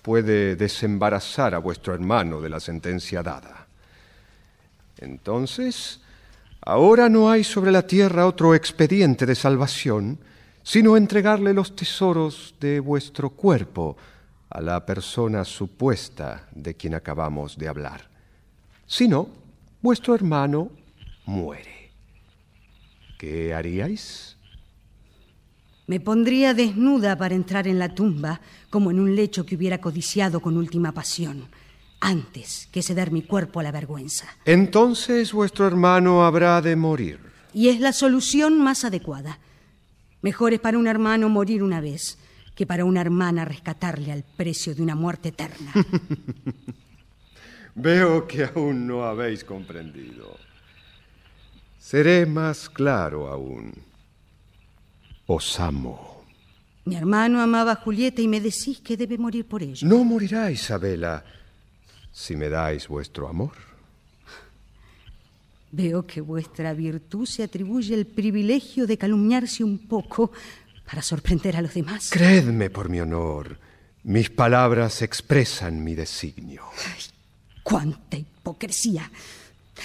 puede 0.00 0.56
desembarazar 0.56 1.54
a 1.54 1.58
vuestro 1.58 1.92
hermano 1.92 2.40
de 2.40 2.48
la 2.48 2.58
sentencia 2.58 3.22
dada. 3.22 3.66
Entonces, 4.96 6.00
ahora 6.62 7.10
no 7.10 7.30
hay 7.30 7.44
sobre 7.44 7.70
la 7.70 7.86
tierra 7.86 8.24
otro 8.24 8.54
expediente 8.54 9.26
de 9.26 9.34
salvación, 9.34 10.18
sino 10.62 10.96
entregarle 10.96 11.52
los 11.52 11.76
tesoros 11.76 12.54
de 12.58 12.80
vuestro 12.80 13.28
cuerpo 13.28 13.94
a 14.56 14.60
la 14.62 14.86
persona 14.86 15.44
supuesta 15.44 16.48
de 16.50 16.74
quien 16.74 16.94
acabamos 16.94 17.58
de 17.58 17.68
hablar. 17.68 18.08
Si 18.86 19.06
no, 19.06 19.28
vuestro 19.82 20.14
hermano 20.14 20.70
muere. 21.26 21.92
¿Qué 23.18 23.52
haríais? 23.52 24.38
Me 25.86 26.00
pondría 26.00 26.54
desnuda 26.54 27.18
para 27.18 27.34
entrar 27.34 27.68
en 27.68 27.78
la 27.78 27.94
tumba 27.94 28.40
como 28.70 28.90
en 28.90 28.98
un 28.98 29.14
lecho 29.14 29.44
que 29.44 29.56
hubiera 29.56 29.78
codiciado 29.78 30.40
con 30.40 30.56
última 30.56 30.92
pasión, 30.92 31.48
antes 32.00 32.70
que 32.72 32.80
ceder 32.80 33.10
mi 33.10 33.20
cuerpo 33.20 33.60
a 33.60 33.62
la 33.62 33.72
vergüenza. 33.72 34.24
Entonces 34.46 35.34
vuestro 35.34 35.66
hermano 35.66 36.24
habrá 36.24 36.62
de 36.62 36.76
morir. 36.76 37.20
Y 37.52 37.68
es 37.68 37.78
la 37.78 37.92
solución 37.92 38.58
más 38.58 38.86
adecuada. 38.86 39.38
Mejor 40.22 40.54
es 40.54 40.60
para 40.60 40.78
un 40.78 40.86
hermano 40.86 41.28
morir 41.28 41.62
una 41.62 41.82
vez 41.82 42.16
que 42.56 42.66
para 42.66 42.86
una 42.86 43.02
hermana 43.02 43.44
rescatarle 43.44 44.10
al 44.10 44.24
precio 44.24 44.74
de 44.74 44.82
una 44.82 44.94
muerte 44.94 45.28
eterna. 45.28 45.72
Veo 47.74 48.26
que 48.26 48.44
aún 48.44 48.86
no 48.86 49.04
habéis 49.04 49.44
comprendido. 49.44 50.38
Seré 51.78 52.24
más 52.24 52.70
claro 52.70 53.28
aún. 53.28 53.74
Os 55.26 55.60
amo. 55.60 56.24
Mi 56.86 56.96
hermano 56.96 57.42
amaba 57.42 57.72
a 57.72 57.76
Julieta 57.76 58.22
y 58.22 58.28
me 58.28 58.40
decís 58.40 58.80
que 58.80 58.96
debe 58.96 59.18
morir 59.18 59.44
por 59.44 59.62
ello. 59.62 59.86
No 59.86 60.02
morirá 60.02 60.50
Isabela 60.50 61.22
si 62.10 62.36
me 62.36 62.48
dais 62.48 62.88
vuestro 62.88 63.28
amor. 63.28 63.52
Veo 65.72 66.06
que 66.06 66.22
vuestra 66.22 66.72
virtud 66.72 67.26
se 67.26 67.42
atribuye 67.42 67.92
el 67.92 68.06
privilegio 68.06 68.86
de 68.86 68.96
calumniarse 68.96 69.62
un 69.62 69.78
poco 69.78 70.32
para 70.86 71.02
sorprender 71.02 71.56
a 71.56 71.62
los 71.62 71.74
demás. 71.74 72.10
Creedme 72.10 72.70
por 72.70 72.88
mi 72.88 73.00
honor, 73.00 73.58
mis 74.04 74.30
palabras 74.30 75.02
expresan 75.02 75.82
mi 75.82 75.94
designio. 75.94 76.62
¡Cuánta 77.62 78.16
hipocresía! 78.16 79.10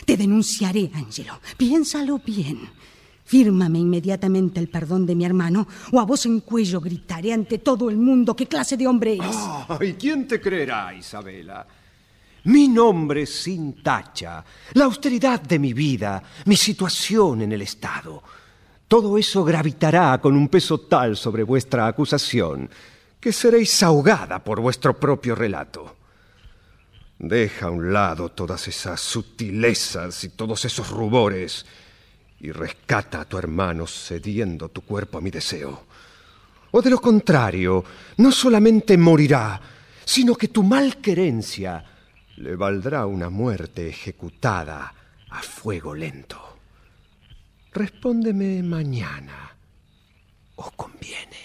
Te 0.06 0.16
denunciaré, 0.16 0.90
Angelo. 0.94 1.40
Piénsalo 1.58 2.20
bien. 2.20 2.70
Fírmame 3.26 3.80
inmediatamente 3.80 4.60
el 4.60 4.68
perdón 4.68 5.06
de 5.06 5.16
mi 5.16 5.26
hermano 5.26 5.68
o 5.92 6.00
a 6.00 6.06
voz 6.06 6.26
en 6.26 6.42
cuello 6.42 6.82
gritaré 6.82 7.34
ante 7.34 7.60
todo 7.60 7.90
el 7.90 7.98
mundo 7.98 8.36
qué 8.36 8.46
clase 8.46 8.76
de 8.76 8.88
hombre 8.88 9.16
eres. 9.16 9.36
¿Y 9.82 9.94
quién 9.94 10.28
te 10.28 10.42
creerá, 10.42 10.94
Isabela? 10.94 11.66
Mi 12.44 12.68
nombre 12.68 13.26
sin 13.26 13.82
tacha, 13.82 14.44
la 14.74 14.86
austeridad 14.86 15.42
de 15.42 15.60
mi 15.60 15.74
vida, 15.74 16.22
mi 16.46 16.58
situación 16.58 17.44
en 17.44 17.52
el 17.52 17.62
Estado. 17.62 18.22
Todo 18.92 19.18
eso 19.18 19.46
gravitará 19.46 20.20
con 20.20 20.36
un 20.36 20.50
peso 20.50 20.82
tal 20.82 21.16
sobre 21.16 21.44
vuestra 21.44 21.88
acusación 21.88 22.70
que 23.22 23.32
seréis 23.32 23.82
ahogada 23.84 24.44
por 24.44 24.60
vuestro 24.60 25.00
propio 25.00 25.34
relato. 25.34 25.96
Deja 27.18 27.68
a 27.68 27.72
un 27.72 27.94
lado 27.94 28.34
todas 28.34 28.68
esas 28.68 29.00
sutilezas 29.00 30.26
y 30.26 30.30
todos 30.36 30.66
esos 30.66 30.90
rubores 30.90 31.66
y 32.42 32.52
rescata 32.52 33.22
a 33.22 33.26
tu 33.30 33.38
hermano 33.38 33.88
cediendo 33.88 34.68
tu 34.68 34.82
cuerpo 34.82 35.20
a 35.20 35.22
mi 35.22 35.32
deseo. 35.32 35.86
O 36.72 36.82
de 36.82 36.90
lo 36.90 37.00
contrario, 37.00 37.86
no 38.18 38.30
solamente 38.30 38.98
morirá, 38.98 39.62
sino 40.04 40.36
que 40.36 40.50
tu 40.50 40.64
malquerencia 40.64 41.82
le 42.36 42.58
valdrá 42.58 43.06
una 43.06 43.30
muerte 43.30 43.88
ejecutada 43.88 44.94
a 45.30 45.42
fuego 45.42 45.96
lento. 45.96 46.51
Respóndeme 47.74 48.62
mañana. 48.64 49.56
¿Os 50.56 50.72
conviene? 50.74 51.42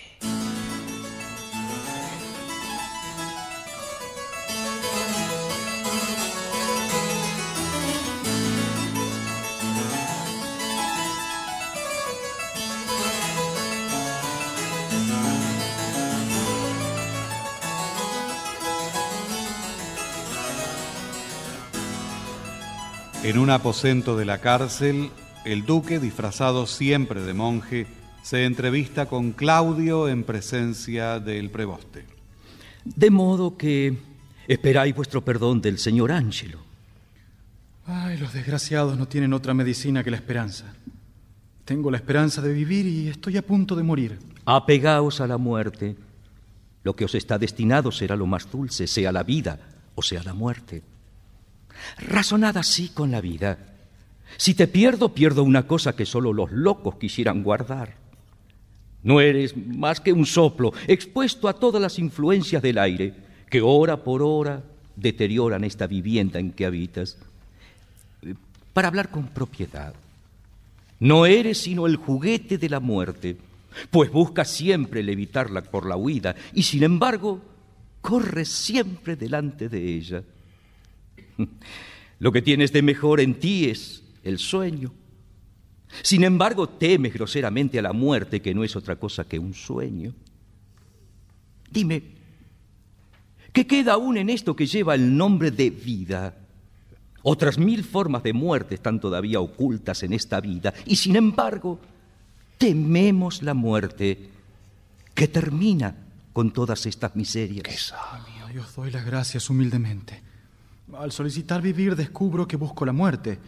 En 23.23 23.39
un 23.39 23.51
aposento 23.51 24.17
de 24.17 24.25
la 24.25 24.39
cárcel, 24.39 25.11
el 25.47 25.65
duque, 25.65 26.01
disfrazado 26.01 26.67
siempre 26.67 27.23
de 27.23 27.33
monje, 27.33 27.87
se 28.23 28.45
entrevista 28.45 29.07
con 29.07 29.33
Claudio 29.33 30.09
en 30.09 30.25
presencia 30.25 31.21
del 31.21 31.51
preboste. 31.51 32.05
De 32.85 33.11
modo 33.11 33.57
que 33.57 33.97
esperáis 34.49 34.95
vuestro 34.95 35.25
perdón 35.25 35.61
del 35.61 35.79
señor 35.79 36.11
Ángelo. 36.11 36.59
Ay, 37.87 38.19
los 38.19 38.33
desgraciados 38.33 38.99
no 38.99 39.07
tienen 39.07 39.33
otra 39.33 39.55
medicina 39.55 40.03
que 40.03 40.11
la 40.11 40.17
esperanza. 40.17 40.75
Tengo 41.65 41.91
la 41.91 41.99
esperanza 41.99 42.43
de 42.43 42.53
vivir 42.53 42.85
y 42.87 43.09
estoy 43.09 43.37
a 43.37 43.47
punto 43.47 43.77
de 43.77 43.85
morir. 43.85 44.19
Apegaos 44.45 45.21
a 45.21 45.29
la 45.29 45.39
muerte. 45.39 45.97
Lo 46.83 46.97
que 46.97 47.05
os 47.05 47.15
está 47.15 47.39
destinado 47.39 47.93
será 47.93 48.17
lo 48.17 48.27
más 48.27 48.51
dulce, 48.51 48.89
sea 48.89 49.13
la 49.13 49.23
vida 49.23 49.59
o 49.95 50.03
sea 50.03 50.23
la 50.23 50.35
muerte. 50.35 50.83
Razonad 51.99 52.57
así 52.57 52.89
con 52.89 53.11
la 53.13 53.21
vida. 53.21 53.76
Si 54.37 54.55
te 54.55 54.67
pierdo, 54.67 55.15
pierdo 55.15 55.43
una 55.43 55.67
cosa 55.67 55.97
que 55.97 56.07
solo 56.07 56.33
los 56.33 56.53
locos 56.53 56.97
quisieran 56.97 57.43
guardar. 57.43 57.95
No 59.03 59.21
eres 59.21 59.57
más 59.57 60.01
que 60.01 60.13
un 60.13 60.27
soplo, 60.27 60.73
expuesto 60.89 61.49
a 61.49 61.55
todas 61.55 61.81
las 61.81 61.99
influencias 61.99 62.63
del 62.63 62.79
aire, 62.79 63.15
que 63.49 63.61
hora 63.61 64.03
por 64.03 64.23
hora 64.23 64.63
deterioran 64.97 65.65
esta 65.65 65.87
vivienda 65.87 66.41
en 66.41 66.53
que 66.53 66.67
habitas. 66.67 67.17
Para 68.73 68.89
hablar 68.89 69.11
con 69.11 69.29
propiedad, 69.29 69.95
no 70.99 71.27
eres 71.27 71.59
sino 71.59 71.87
el 71.87 71.97
juguete 71.97 72.59
de 72.59 72.69
la 72.69 72.81
muerte, 72.81 73.37
pues 73.91 74.11
buscas 74.11 74.51
siempre 74.51 75.03
levitarla 75.03 75.63
por 75.63 75.87
la 75.87 75.97
huida 75.97 76.35
y 76.53 76.63
sin 76.63 76.83
embargo 76.83 77.41
corres 78.01 78.49
siempre 78.49 79.17
delante 79.17 79.69
de 79.69 79.95
ella. 79.95 80.23
Lo 82.19 82.33
que 82.33 82.43
tienes 82.43 82.73
de 82.73 82.83
mejor 82.83 83.21
en 83.21 83.35
ti 83.35 83.67
es 83.69 84.03
el 84.27 84.39
sueño. 84.39 84.93
Sin 86.03 86.25
embargo, 86.25 86.69
temes 86.69 87.15
groseramente 87.15 87.79
a 87.79 87.83
la 87.83 87.93
muerte, 87.93 88.43
que 88.43 88.55
no 88.55 88.65
es 88.65 88.75
otra 88.75 88.97
cosa 88.97 89.25
que 89.25 89.39
un 89.39 89.55
sueño. 89.55 90.13
Dime, 91.71 92.03
¿qué 93.53 93.67
queda 93.67 93.95
aún 93.95 94.17
en 94.17 94.29
esto 94.29 94.57
que 94.57 94.67
lleva 94.67 94.95
el 94.95 95.17
nombre 95.17 95.51
de 95.53 95.71
vida? 95.71 96.37
Otras 97.23 97.59
mil 97.59 97.85
formas 97.85 98.23
de 98.25 98.33
muerte 98.33 98.75
están 98.75 99.01
todavía 99.01 99.41
ocultas 99.41 100.03
en 100.03 100.13
esta 100.13 100.41
vida 100.41 100.75
y 100.85 100.97
sin 100.97 101.17
embargo 101.17 101.81
tememos 102.59 103.43
la 103.43 103.55
muerte 103.55 104.31
que 105.15 105.29
termina 105.29 105.97
con 106.33 106.53
todas 106.53 106.87
estas 106.87 107.17
miserias. 107.17 107.63
Qué 107.65 107.77
sabio. 107.77 108.49
Yo 108.55 108.63
doy 108.77 108.91
las 108.91 109.05
gracias 109.05 109.51
humildemente. 109.51 110.23
Al 110.97 111.11
solicitar 111.11 111.61
vivir 111.63 111.97
descubro 111.97 112.47
que 112.47 112.57
busco 112.57 112.87
la 112.87 112.93
muerte 112.93 113.39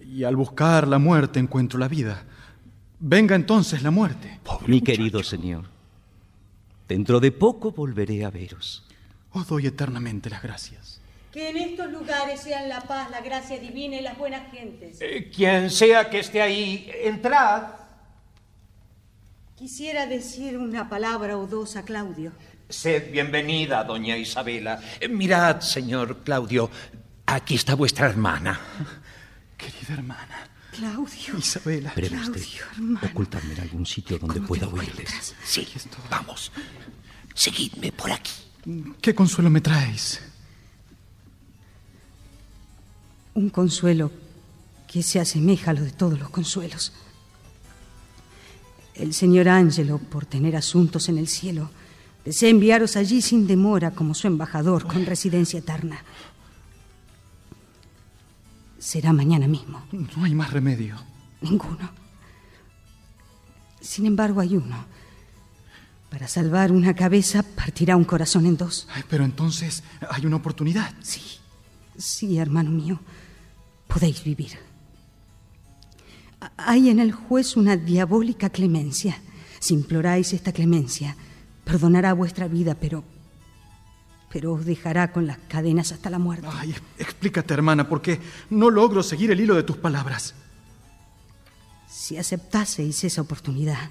y 0.00 0.24
al 0.24 0.36
buscar 0.36 0.86
la 0.88 0.98
muerte 0.98 1.38
encuentro 1.38 1.78
la 1.78 1.88
vida. 1.88 2.24
Venga 2.98 3.34
entonces 3.34 3.82
la 3.82 3.90
muerte. 3.90 4.40
Mi 4.66 4.80
querido 4.80 5.22
señor, 5.22 5.64
dentro 6.88 7.20
de 7.20 7.32
poco 7.32 7.72
volveré 7.72 8.24
a 8.24 8.30
veros. 8.30 8.84
Os 9.32 9.46
doy 9.46 9.66
eternamente 9.66 10.30
las 10.30 10.42
gracias. 10.42 11.00
Que 11.30 11.50
en 11.50 11.58
estos 11.58 11.92
lugares 11.92 12.40
sean 12.40 12.68
la 12.70 12.80
paz, 12.80 13.10
la 13.10 13.20
gracia 13.20 13.58
divina 13.58 13.96
y 13.96 14.00
las 14.00 14.16
buenas 14.16 14.50
gentes. 14.50 14.98
Eh, 15.00 15.30
quien 15.34 15.70
sea 15.70 16.08
que 16.08 16.20
esté 16.20 16.40
ahí, 16.40 16.90
entrad. 17.02 17.64
Quisiera 19.56 20.06
decir 20.06 20.56
una 20.56 20.88
palabra 20.88 21.36
o 21.36 21.46
dos 21.46 21.76
a 21.76 21.84
Claudio. 21.84 22.32
Sed 22.68 23.12
bienvenida, 23.12 23.84
doña 23.84 24.16
Isabela. 24.16 24.80
Eh, 24.98 25.08
Mirad, 25.08 25.60
señor 25.60 26.18
Claudio, 26.24 26.70
aquí 27.26 27.54
está 27.54 27.74
vuestra 27.74 28.06
hermana. 28.06 28.58
Querida 29.56 29.94
hermana. 29.94 30.48
Claudio. 30.72 31.38
Isabela. 31.38 31.92
Breve 31.96 32.16
usted. 32.16 32.42
Ocultadme 33.02 33.54
en 33.54 33.60
algún 33.60 33.86
sitio 33.86 34.18
donde 34.18 34.40
pueda 34.40 34.68
oírles. 34.68 35.34
Sí, 35.44 35.66
vamos. 36.10 36.52
Seguidme 37.34 37.92
por 37.92 38.10
aquí. 38.10 38.32
¿Qué 39.00 39.14
consuelo 39.14 39.48
me 39.48 39.60
traéis? 39.60 40.20
Un 43.34 43.50
consuelo 43.50 44.10
que 44.86 45.02
se 45.02 45.20
asemeja 45.20 45.70
a 45.70 45.74
lo 45.74 45.82
de 45.82 45.92
todos 45.92 46.18
los 46.18 46.30
consuelos. 46.30 46.92
El 48.94 49.12
señor 49.12 49.48
Ángelo, 49.48 49.98
por 49.98 50.24
tener 50.24 50.56
asuntos 50.56 51.08
en 51.08 51.18
el 51.18 51.28
cielo, 51.28 51.70
desea 52.24 52.48
enviaros 52.48 52.96
allí 52.96 53.20
sin 53.20 53.46
demora 53.46 53.90
como 53.90 54.14
su 54.14 54.26
embajador 54.26 54.86
con 54.86 55.04
residencia 55.04 55.58
eterna. 55.58 56.02
Será 58.86 59.12
mañana 59.12 59.48
mismo. 59.48 59.82
No 59.90 60.22
hay 60.22 60.32
más 60.32 60.52
remedio. 60.52 60.94
Ninguno. 61.40 61.90
Sin 63.80 64.06
embargo, 64.06 64.40
hay 64.40 64.56
uno. 64.56 64.76
Para 66.08 66.28
salvar 66.28 66.70
una 66.70 66.94
cabeza, 66.94 67.42
partirá 67.42 67.96
un 67.96 68.04
corazón 68.04 68.46
en 68.46 68.56
dos. 68.56 68.86
Ay, 68.94 69.02
pero 69.10 69.24
entonces 69.24 69.82
hay 70.08 70.24
una 70.24 70.36
oportunidad. 70.36 70.94
Sí, 71.02 71.20
sí, 71.98 72.38
hermano 72.38 72.70
mío. 72.70 73.00
Podéis 73.88 74.22
vivir. 74.22 74.52
Hay 76.56 76.88
en 76.88 77.00
el 77.00 77.10
juez 77.10 77.56
una 77.56 77.76
diabólica 77.76 78.50
clemencia. 78.50 79.20
Si 79.58 79.74
imploráis 79.74 80.32
esta 80.32 80.52
clemencia, 80.52 81.16
perdonará 81.64 82.12
vuestra 82.12 82.46
vida, 82.46 82.76
pero. 82.76 83.02
Pero 84.32 84.52
os 84.52 84.64
dejará 84.64 85.12
con 85.12 85.26
las 85.26 85.38
cadenas 85.48 85.92
hasta 85.92 86.10
la 86.10 86.18
muerte. 86.18 86.46
Ay, 86.50 86.74
explícate, 86.98 87.54
hermana, 87.54 87.88
porque 87.88 88.20
no 88.50 88.70
logro 88.70 89.02
seguir 89.02 89.30
el 89.30 89.40
hilo 89.40 89.54
de 89.54 89.62
tus 89.62 89.76
palabras. 89.76 90.34
Si 91.88 92.16
aceptaseis 92.16 93.04
esa 93.04 93.22
oportunidad, 93.22 93.90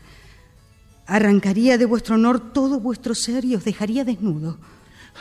arrancaría 1.07 1.77
de 1.77 1.85
vuestro 1.85 2.15
honor 2.15 2.53
todo 2.53 2.79
vuestro 2.79 3.15
ser 3.15 3.45
y 3.45 3.55
os 3.55 3.63
dejaría 3.63 4.03
desnudo. 4.03 4.57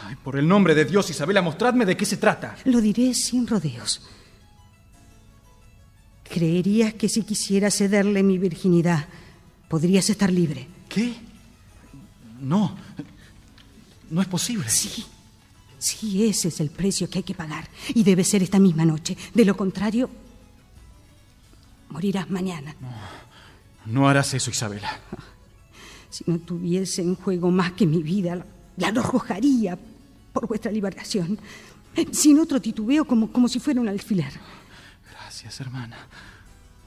Ay, 0.06 0.16
por 0.16 0.36
el 0.36 0.48
nombre 0.48 0.74
de 0.74 0.84
Dios, 0.84 1.08
Isabela, 1.10 1.40
mostradme 1.40 1.86
de 1.86 1.96
qué 1.96 2.04
se 2.04 2.16
trata. 2.16 2.56
Lo 2.64 2.80
diré 2.80 3.14
sin 3.14 3.46
rodeos. 3.46 4.02
Creerías 6.24 6.94
que 6.94 7.08
si 7.08 7.22
quisiera 7.22 7.70
cederle 7.70 8.22
mi 8.22 8.38
virginidad, 8.38 9.06
podrías 9.68 10.10
estar 10.10 10.32
libre. 10.32 10.66
¿Qué? 10.88 11.14
No, 12.40 12.76
no 14.14 14.22
es 14.22 14.28
posible. 14.28 14.68
Sí, 14.68 15.04
sí, 15.78 16.26
ese 16.26 16.48
es 16.48 16.60
el 16.60 16.70
precio 16.70 17.10
que 17.10 17.18
hay 17.18 17.24
que 17.24 17.34
pagar. 17.34 17.68
Y 17.94 18.02
debe 18.04 18.24
ser 18.24 18.42
esta 18.42 18.58
misma 18.58 18.84
noche. 18.84 19.16
De 19.34 19.44
lo 19.44 19.56
contrario, 19.56 20.08
Morirás 21.94 22.28
mañana. 22.28 22.74
No 23.86 24.08
harás 24.08 24.34
eso, 24.34 24.50
Isabela. 24.50 24.98
Si 26.10 26.24
no 26.26 26.40
tuviese 26.40 27.02
en 27.02 27.14
juego 27.14 27.52
más 27.52 27.70
que 27.72 27.86
mi 27.86 28.02
vida, 28.02 28.34
la, 28.34 28.44
la 28.76 28.88
arrojaría 29.00 29.78
por 30.32 30.48
vuestra 30.48 30.72
liberación. 30.72 31.38
Sin 32.10 32.40
otro 32.40 32.60
titubeo, 32.60 33.04
como, 33.04 33.30
como 33.30 33.46
si 33.46 33.60
fuera 33.60 33.80
un 33.80 33.88
alfiler. 33.88 34.32
Gracias, 35.08 35.60
hermana. 35.60 35.96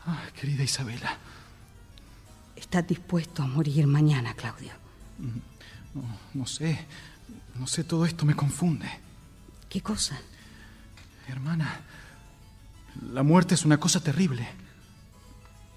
Ah, 0.05 0.23
querida 0.37 0.63
Isabela. 0.63 1.17
¿Estás 2.53 2.85
dispuesto 2.85 3.43
a 3.43 3.47
morir 3.47 3.87
mañana, 3.87 4.33
Claudio? 4.33 4.71
No, 5.93 6.03
no 6.33 6.45
sé. 6.45 6.85
No 7.59 7.67
sé, 7.67 7.83
todo 7.83 8.05
esto 8.05 8.25
me 8.25 8.35
confunde. 8.35 8.87
¿Qué 9.69 9.81
cosa? 9.81 10.19
Hermana, 11.27 11.81
la 13.11 13.23
muerte 13.23 13.55
es 13.55 13.65
una 13.65 13.79
cosa 13.79 13.99
terrible. 13.99 14.47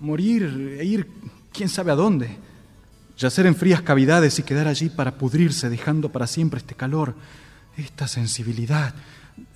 Morir 0.00 0.76
e 0.78 0.84
ir 0.84 1.10
quién 1.52 1.68
sabe 1.68 1.92
a 1.92 1.96
dónde. 1.96 2.38
Yacer 3.18 3.46
en 3.46 3.56
frías 3.56 3.82
cavidades 3.82 4.38
y 4.38 4.42
quedar 4.42 4.68
allí 4.68 4.88
para 4.88 5.16
pudrirse, 5.16 5.68
dejando 5.68 6.10
para 6.10 6.26
siempre 6.26 6.58
este 6.58 6.74
calor, 6.74 7.14
esta 7.76 8.08
sensibilidad, 8.08 8.94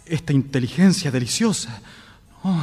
esta 0.05 0.33
inteligencia 0.33 1.11
deliciosa. 1.11 1.81
Oh, 2.43 2.62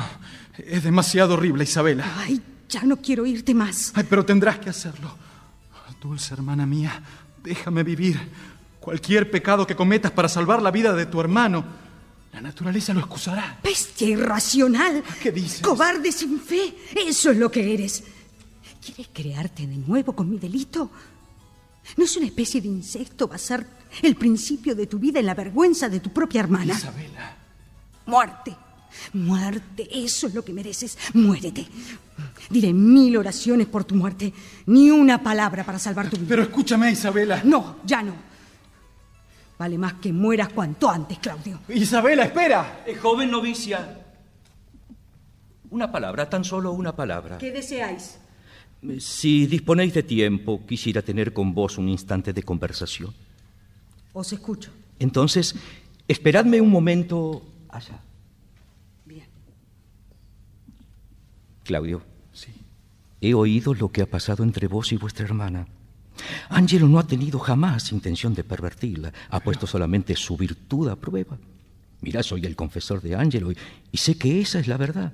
es 0.57 0.84
demasiado 0.84 1.34
horrible, 1.34 1.64
Isabela. 1.64 2.05
Ay, 2.18 2.41
ya 2.70 2.84
no 2.84 2.97
quiero 2.97 3.26
irte 3.26 3.53
más. 3.53 3.93
Ay, 3.95 4.05
pero 4.09 4.26
tendrás 4.26 4.59
que 4.59 4.70
hacerlo. 4.70 5.16
Dulce 6.01 6.34
hermana 6.34 6.66
mía, 6.66 7.03
déjame 7.43 7.84
vivir. 7.84 8.20
Cualquier 8.82 9.30
pecado 9.30 9.68
que 9.68 9.76
cometas 9.76 10.12
para 10.12 10.28
salvar 10.28 10.60
la 10.60 10.72
vida 10.72 10.92
de 10.94 11.06
tu 11.06 11.22
hermano, 11.22 11.64
la 12.34 12.42
naturaleza 12.42 12.96
lo 12.96 13.02
excusará. 13.02 13.60
Bestia 13.64 14.10
irracional. 14.10 15.04
¿Qué 15.22 15.32
dices? 15.32 15.62
Cobarde 15.62 16.12
sin 16.12 16.40
fe. 16.40 16.76
Eso 16.96 17.30
es 17.30 17.38
lo 17.38 17.52
que 17.52 17.74
eres. 17.76 18.04
¿Quieres 18.84 19.10
crearte 19.14 19.68
de 19.68 19.78
nuevo 19.78 20.14
con 20.14 20.28
mi 20.28 20.40
delito? 20.40 20.90
¿No 21.96 22.06
es 22.06 22.18
una 22.18 22.26
especie 22.26 22.60
de 22.60 22.70
insecto 22.70 23.28
basar 23.28 23.64
el 24.02 24.16
principio 24.16 24.74
de 24.74 24.88
tu 24.88 24.98
vida 24.98 25.20
en 25.20 25.28
la 25.28 25.36
vergüenza 25.36 25.88
de 25.88 26.00
tu 26.00 26.12
propia 26.12 26.40
hermana? 26.40 26.74
Isabela. 26.74 27.38
Muerte. 28.08 28.58
Muerte, 29.14 29.88
eso 29.92 30.26
es 30.26 30.34
lo 30.34 30.44
que 30.44 30.54
mereces. 30.54 30.98
Muérete. 31.14 31.68
Diré 32.50 32.74
mil 32.74 33.16
oraciones 33.16 33.68
por 33.68 33.84
tu 33.84 33.94
muerte, 33.94 34.34
ni 34.66 34.90
una 34.90 35.22
palabra 35.22 35.64
para 35.64 35.78
salvar 35.78 36.10
tu 36.10 36.18
vida. 36.18 36.26
Pero 36.30 36.42
escúchame, 36.42 36.92
Isabela. 36.92 37.42
No, 37.44 37.78
ya 37.86 38.02
no. 38.02 38.31
Vale 39.62 39.78
más 39.78 39.93
que 40.01 40.12
mueras 40.12 40.49
cuanto 40.49 40.89
antes, 40.89 41.20
Claudio. 41.20 41.59
Isabela, 41.70 42.24
espera. 42.24 42.82
Eh, 42.84 42.95
joven 42.95 43.30
novicia. 43.30 43.95
Una 45.70 45.91
palabra, 45.91 46.28
tan 46.28 46.43
solo 46.43 46.72
una 46.72 46.95
palabra. 46.95 47.38
¿Qué 47.38 47.51
deseáis? 47.51 48.18
Si 48.97 49.45
disponéis 49.45 49.93
de 49.93 50.01
tiempo, 50.01 50.66
quisiera 50.66 51.03
tener 51.03 51.32
con 51.32 51.53
vos 51.53 51.78
un 51.78 51.89
instante 51.89 52.34
de 52.34 52.41
conversación. 52.41 53.14
Os 54.14 54.34
escucho. 54.34 54.72
Entonces, 54.97 55.53
esperadme 56.07 56.59
un 56.59 56.72
momento 56.72 57.43
allá. 57.70 57.99
Bien. 59.05 59.28
Claudio. 61.64 62.01
Sí. 62.34 62.51
He 63.22 63.36
oído 63.36 63.76
lo 63.76 63.91
que 63.91 64.01
ha 64.01 64.07
pasado 64.07 64.43
entre 64.43 64.66
vos 64.66 64.91
y 64.91 64.97
vuestra 64.97 65.26
hermana. 65.26 65.68
Angelo 66.49 66.88
no 66.88 66.99
ha 66.99 67.07
tenido 67.07 67.39
jamás 67.39 67.91
intención 67.91 68.34
de 68.34 68.43
pervertirla, 68.43 69.13
ha 69.30 69.39
puesto 69.39 69.67
solamente 69.67 70.15
su 70.15 70.38
virtud 70.38 70.89
a 70.89 70.95
prueba. 70.95 71.38
Mira, 72.01 72.24
soy 72.24 72.45
el 72.45 72.55
confesor 72.55 73.01
de 73.01 73.15
Angelo 73.15 73.51
y, 73.51 73.57
y 73.91 73.97
sé 73.97 74.17
que 74.17 74.41
esa 74.41 74.59
es 74.59 74.67
la 74.67 74.78
verdad. 74.78 75.13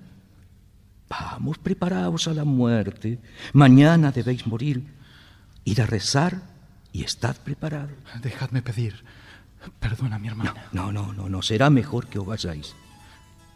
Vamos, 1.09 1.57
preparaos 1.57 2.27
a 2.27 2.33
la 2.33 2.43
muerte. 2.43 3.19
Mañana 3.53 4.11
debéis 4.11 4.45
morir. 4.45 4.83
Ir 5.63 5.81
a 5.81 5.85
rezar 5.85 6.41
y 6.93 7.03
estad 7.03 7.35
preparado. 7.37 7.89
Dejadme 8.21 8.61
pedir. 8.61 9.03
Perdona, 9.79 10.19
mi 10.19 10.27
hermana. 10.27 10.53
No, 10.71 10.91
no, 10.91 11.13
no, 11.13 11.29
no. 11.29 11.41
Será 11.41 11.69
mejor 11.69 12.07
que 12.07 12.19
os 12.19 12.25
vayáis. 12.25 12.75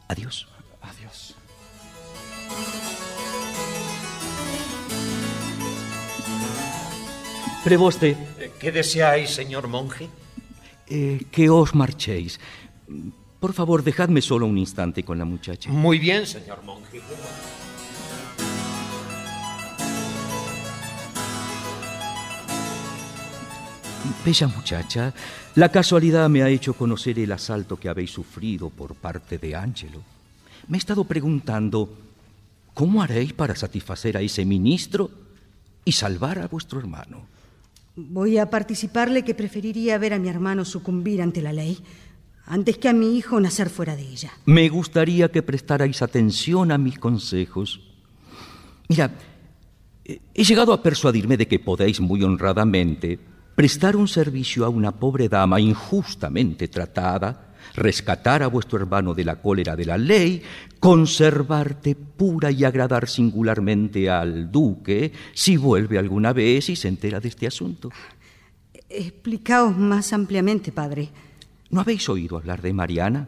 Adiós. 0.08 0.48
Adiós. 0.82 1.21
Preboste, 7.64 8.18
¿Qué 8.60 8.72
deseáis, 8.72 9.30
señor 9.30 9.68
monje? 9.68 10.10
eh, 10.90 11.22
que 11.32 11.50
os 11.50 11.76
marchéis. 11.76 12.40
Por 13.40 13.54
favor, 13.54 13.84
dejadme 13.84 14.22
solo 14.22 14.46
un 14.48 14.58
instante 14.58 15.04
con 15.04 15.18
la 15.18 15.26
muchacha. 15.26 15.70
Muy 15.70 15.98
bien, 16.00 16.26
señor 16.26 16.64
monje. 16.64 17.00
Bella 24.26 24.48
muchacha, 24.48 25.14
la 25.56 25.70
casualidad 25.70 26.28
me 26.30 26.42
ha 26.44 26.50
hecho 26.50 26.74
conocer 26.74 27.20
el 27.20 27.32
asalto 27.32 27.78
que 27.78 27.90
habéis 27.90 28.12
sufrido 28.12 28.70
por 28.70 28.96
parte 28.96 29.38
de 29.38 29.56
Angelo. 29.56 30.02
Me 30.68 30.78
he 30.78 30.80
estado 30.80 31.04
preguntando, 31.04 31.90
¿cómo 32.74 33.02
haréis 33.02 33.34
para 33.34 33.56
satisfacer 33.56 34.18
a 34.18 34.22
ese 34.22 34.44
ministro 34.44 35.10
y 35.86 35.92
salvar 35.92 36.40
a 36.40 36.48
vuestro 36.48 36.80
hermano? 36.80 37.26
Voy 37.96 38.38
a 38.38 38.50
participarle 38.50 39.24
que 39.24 39.36
preferiría 39.36 39.98
ver 39.98 40.14
a 40.14 40.20
mi 40.20 40.30
hermano 40.30 40.64
sucumbir 40.64 41.22
ante 41.22 41.42
la 41.42 41.52
ley 41.52 41.78
antes 42.46 42.78
que 42.78 42.90
a 42.90 42.94
mi 42.94 43.18
hijo 43.18 43.40
nacer 43.40 43.70
fuera 43.70 43.96
de 43.96 44.04
ella. 44.04 44.32
Me 44.46 44.68
gustaría 44.70 45.32
que 45.32 45.44
prestarais 45.44 46.02
atención 46.02 46.72
a 46.72 46.78
mis 46.78 47.00
consejos. 47.00 47.80
Mira, 48.90 49.12
he 50.06 50.44
llegado 50.44 50.74
a 50.74 50.82
persuadirme 50.82 51.38
de 51.38 51.48
que 51.48 51.60
podéis 51.60 52.02
muy 52.02 52.24
honradamente 52.24 53.20
prestar 53.56 53.96
un 53.96 54.08
servicio 54.08 54.66
a 54.66 54.70
una 54.70 54.92
pobre 54.92 55.30
dama 55.30 55.60
injustamente 55.60 56.68
tratada, 56.68 57.51
rescatar 57.76 58.44
a 58.44 58.48
vuestro 58.48 58.80
hermano 58.80 59.14
de 59.14 59.24
la 59.24 59.42
cólera 59.42 59.76
de 59.76 59.86
la 59.86 59.98
ley, 59.98 60.42
conservarte 60.80 61.96
pura 61.96 62.52
y 62.52 62.64
agradar 62.64 63.08
singularmente 63.08 64.10
al 64.10 64.52
duque 64.52 65.12
si 65.34 65.58
vuelve 65.58 65.98
alguna 65.98 66.34
vez 66.34 66.70
y 66.70 66.76
se 66.76 66.88
entera 66.88 67.20
de 67.20 67.30
este 67.30 67.48
asunto. 67.48 67.92
Explicaos 68.90 69.78
más 69.78 70.12
ampliamente, 70.14 70.72
padre. 70.72 71.10
¿No 71.70 71.82
habéis 71.82 72.10
oído 72.10 72.38
hablar 72.38 72.62
de 72.62 72.74
Mariana, 72.74 73.28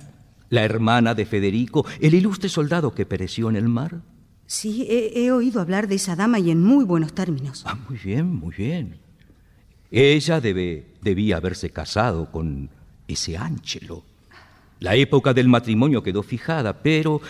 la 0.49 0.63
hermana 0.63 1.15
de 1.15 1.25
Federico, 1.25 1.85
el 2.01 2.13
ilustre 2.13 2.49
soldado 2.49 2.93
que 2.93 3.05
pereció 3.05 3.49
en 3.49 3.55
el 3.55 3.69
mar? 3.69 4.01
Sí, 4.45 4.85
he, 4.89 5.23
he 5.23 5.31
oído 5.31 5.61
hablar 5.61 5.87
de 5.87 5.95
esa 5.95 6.15
dama 6.15 6.39
y 6.39 6.51
en 6.51 6.61
muy 6.61 6.83
buenos 6.83 7.13
términos. 7.13 7.63
Ah, 7.65 7.77
muy 7.87 7.97
bien, 7.97 8.35
muy 8.35 8.53
bien. 8.53 8.97
Ella 9.89 10.41
debe, 10.41 10.87
debía 11.01 11.37
haberse 11.37 11.69
casado 11.69 12.31
con 12.31 12.69
ese 13.07 13.37
Ángelo. 13.37 14.03
La 14.79 14.95
época 14.95 15.33
del 15.33 15.47
matrimonio 15.47 16.03
quedó 16.03 16.23
fijada, 16.23 16.81
pero 16.81 17.21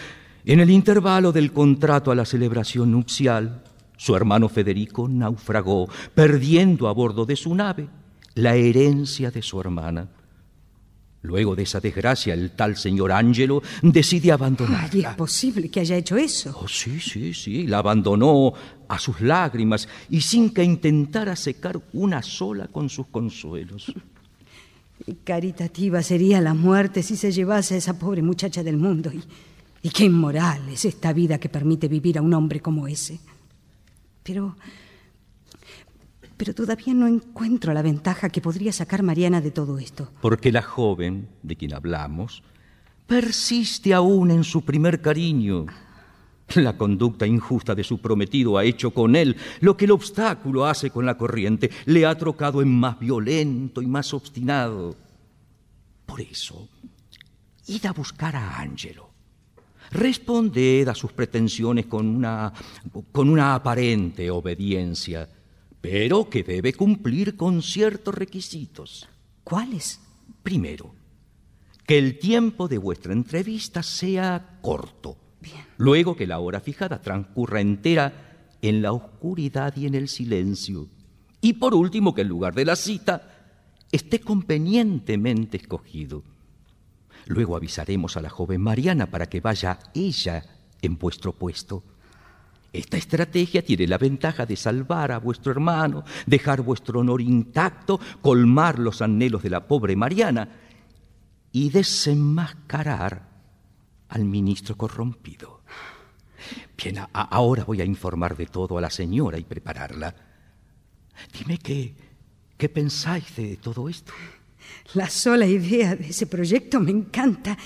en 0.46 0.60
el 0.60 0.70
intervalo 0.70 1.32
del 1.32 1.52
contrato 1.52 2.12
a 2.12 2.16
la 2.16 2.26
celebración 2.26 2.92
nupcial, 2.92 3.64
su 3.98 4.16
hermano 4.16 4.50
Federico 4.50 5.08
naufragó, 5.08 5.88
perdiendo 6.14 6.88
a 6.88 6.94
bordo 6.94 7.26
de 7.26 7.36
su 7.36 7.56
nave 7.56 7.88
la 8.36 8.56
herencia 8.56 9.32
de 9.32 9.42
su 9.42 9.62
hermana. 9.62 10.10
Luego 11.22 11.56
de 11.56 11.64
esa 11.64 11.80
desgracia, 11.80 12.34
el 12.34 12.52
tal 12.52 12.76
señor 12.76 13.14
Ángelo 13.14 13.64
decide 13.82 14.34
abandonarla. 14.34 14.90
Ay, 14.92 15.12
es 15.12 15.16
posible 15.16 15.70
que 15.70 15.80
haya 15.80 15.96
hecho 15.96 16.18
eso. 16.18 16.54
Oh, 16.62 16.68
sí, 16.68 17.00
sí, 17.00 17.34
sí, 17.34 17.66
la 17.66 17.78
abandonó 17.78 18.52
a 18.90 19.00
sus 19.00 19.22
lágrimas 19.22 19.88
y 20.10 20.20
sin 20.20 20.54
que 20.54 20.66
intentara 20.66 21.38
secar 21.38 21.80
una 21.94 22.22
sola 22.22 22.68
con 22.68 22.90
sus 22.90 23.08
consuelos. 23.08 23.94
Caritativa 25.24 26.02
sería 26.02 26.40
la 26.40 26.54
muerte 26.54 27.04
si 27.04 27.18
se 27.18 27.32
llevase 27.32 27.76
a 27.76 27.78
esa 27.78 27.98
pobre 27.98 28.22
muchacha 28.22 28.64
del 28.64 28.78
mundo. 28.78 29.12
Y, 29.12 29.24
y 29.82 29.90
qué 29.90 30.06
inmoral 30.06 30.70
es 30.70 30.86
esta 30.86 31.12
vida 31.12 31.38
que 31.38 31.50
permite 31.50 31.88
vivir 31.88 32.18
a 32.18 32.22
un 32.22 32.34
hombre 32.34 32.62
como 32.62 32.88
ese. 32.88 33.20
Pero. 34.24 34.56
Pero 36.38 36.56
todavía 36.56 36.94
no 36.94 37.08
encuentro 37.08 37.74
la 37.74 37.82
ventaja 37.82 38.30
que 38.30 38.42
podría 38.42 38.74
sacar 38.74 39.04
Mariana 39.04 39.40
de 39.40 39.52
todo 39.52 39.78
esto. 39.78 40.12
Porque 40.22 40.52
la 40.52 40.62
joven 40.62 41.30
de 41.44 41.56
quien 41.56 41.74
hablamos 41.74 42.44
persiste 43.06 43.94
aún 43.94 44.32
en 44.32 44.44
su 44.44 44.64
primer 44.64 45.02
cariño. 45.02 45.68
La 46.56 46.78
conducta 46.78 47.26
injusta 47.26 47.74
de 47.74 47.84
su 47.84 48.00
prometido 48.00 48.58
ha 48.58 48.64
hecho 48.64 48.92
con 48.92 49.16
él 49.16 49.36
lo 49.62 49.76
que 49.76 49.86
el 49.86 49.92
obstáculo 49.92 50.66
hace 50.66 50.92
con 50.92 51.06
la 51.06 51.18
corriente, 51.18 51.72
le 51.86 52.06
ha 52.06 52.16
trocado 52.18 52.62
en 52.62 52.70
más 52.70 53.00
violento 53.00 53.82
y 53.82 53.88
más 53.88 54.14
obstinado. 54.14 54.96
Por 56.06 56.22
eso, 56.22 56.68
id 57.68 57.86
a 57.86 57.94
buscar 57.94 58.36
a 58.36 58.60
Ángelo. 58.60 59.10
Responded 59.92 60.88
a 60.88 60.96
sus 60.96 61.12
pretensiones 61.12 61.86
con 61.86 62.08
una, 62.08 62.52
con 63.12 63.30
una 63.30 63.56
aparente 63.56 64.30
obediencia, 64.32 65.30
pero 65.82 66.30
que 66.30 66.44
debe 66.44 66.74
cumplir 66.74 67.36
con 67.36 67.62
ciertos 67.62 68.16
requisitos. 68.16 69.08
¿Cuáles? 69.44 70.00
Primero, 70.42 70.94
que 71.86 71.98
el 71.98 72.18
tiempo 72.18 72.68
de 72.68 72.78
vuestra 72.78 73.14
entrevista 73.14 73.84
sea 73.84 74.60
corto, 74.62 75.18
Luego 75.84 76.16
que 76.16 76.28
la 76.28 76.40
hora 76.40 76.62
fijada 76.62 77.02
transcurra 77.02 77.60
entera 77.60 78.14
en 78.62 78.82
la 78.82 78.94
oscuridad 78.94 79.76
y 79.76 79.86
en 79.86 79.96
el 79.96 80.08
silencio. 80.08 80.88
Y 81.42 81.52
por 81.52 81.74
último, 81.74 82.16
que 82.16 82.22
el 82.22 82.30
lugar 82.30 82.56
de 82.56 82.64
la 82.64 82.78
cita 82.78 83.52
esté 83.92 84.22
convenientemente 84.22 85.58
escogido. 85.58 86.24
Luego 87.26 87.58
avisaremos 87.58 88.16
a 88.16 88.22
la 88.22 88.30
joven 88.30 88.62
Mariana 88.62 89.08
para 89.08 89.26
que 89.26 89.42
vaya 89.42 89.78
ella 89.94 90.46
en 90.82 90.98
vuestro 90.98 91.34
puesto. 91.34 91.84
Esta 92.72 92.96
estrategia 92.96 93.62
tiene 93.62 93.86
la 93.86 93.98
ventaja 93.98 94.46
de 94.46 94.56
salvar 94.56 95.12
a 95.12 95.20
vuestro 95.20 95.52
hermano, 95.52 96.06
dejar 96.26 96.62
vuestro 96.62 97.02
honor 97.02 97.20
intacto, 97.20 98.00
colmar 98.22 98.80
los 98.80 99.02
anhelos 99.02 99.44
de 99.44 99.50
la 99.50 99.68
pobre 99.68 99.98
Mariana 99.98 100.48
y 101.52 101.72
desenmascarar 101.72 103.33
al 104.14 104.26
ministro 104.26 104.78
corrompido. 104.78 105.62
Bien, 106.78 107.00
ahora 107.14 107.64
voy 107.64 107.82
a 107.82 107.86
informar 107.86 108.38
de 108.38 108.46
todo 108.46 108.78
a 108.78 108.82
la 108.82 108.92
señora 108.92 109.40
y 109.40 109.44
prepararla. 109.44 110.14
Dime 111.38 111.58
qué, 111.58 111.96
qué 112.56 112.70
pensáis 112.70 113.36
de 113.36 113.58
todo 113.58 113.90
esto. 113.90 114.14
La 114.94 115.10
sola 115.10 115.48
idea 115.48 115.96
de 115.96 116.10
ese 116.10 116.28
proyecto 116.28 116.80
me 116.80 116.92
encanta 116.92 117.58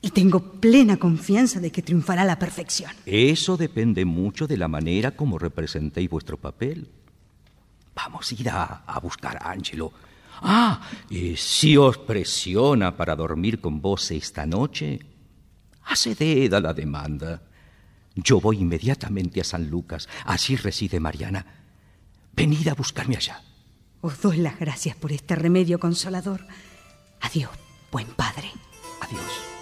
y 0.00 0.10
tengo 0.10 0.40
plena 0.40 0.96
confianza 0.96 1.60
de 1.60 1.70
que 1.70 1.82
triunfará 1.82 2.22
a 2.22 2.24
la 2.24 2.38
perfección. 2.38 2.92
Eso 3.04 3.58
depende 3.58 4.06
mucho 4.06 4.46
de 4.46 4.56
la 4.56 4.68
manera 4.68 5.10
como 5.10 5.38
representéis 5.38 6.08
vuestro 6.08 6.38
papel. 6.38 6.88
Vamos 7.94 8.30
a 8.30 8.34
ir 8.34 8.48
a, 8.48 8.98
buscar 9.02 9.36
a 9.36 9.50
Angelo. 9.50 9.92
Ah, 10.40 10.80
y 11.10 11.36
si 11.36 11.76
os 11.76 11.98
presiona 11.98 12.96
para 12.96 13.14
dormir 13.14 13.60
con 13.60 13.82
vos 13.82 14.10
esta 14.10 14.46
noche, 14.46 15.00
acceded 15.90 16.54
a 16.54 16.60
la 16.60 16.72
demanda. 16.72 17.42
Yo 18.14 18.40
voy 18.40 18.58
inmediatamente 18.58 19.40
a 19.40 19.44
San 19.44 19.70
Lucas, 19.70 20.08
allí 20.24 20.56
reside 20.56 21.00
Mariana. 21.00 21.46
Venid 22.32 22.68
a 22.68 22.74
buscarme 22.74 23.16
allá. 23.16 23.42
Os 24.00 24.20
doy 24.20 24.38
las 24.38 24.58
gracias 24.58 24.96
por 24.96 25.12
este 25.12 25.36
remedio 25.36 25.78
consolador. 25.78 26.46
Adiós, 27.20 27.50
buen 27.92 28.06
padre. 28.08 28.50
Adiós. 29.00 29.59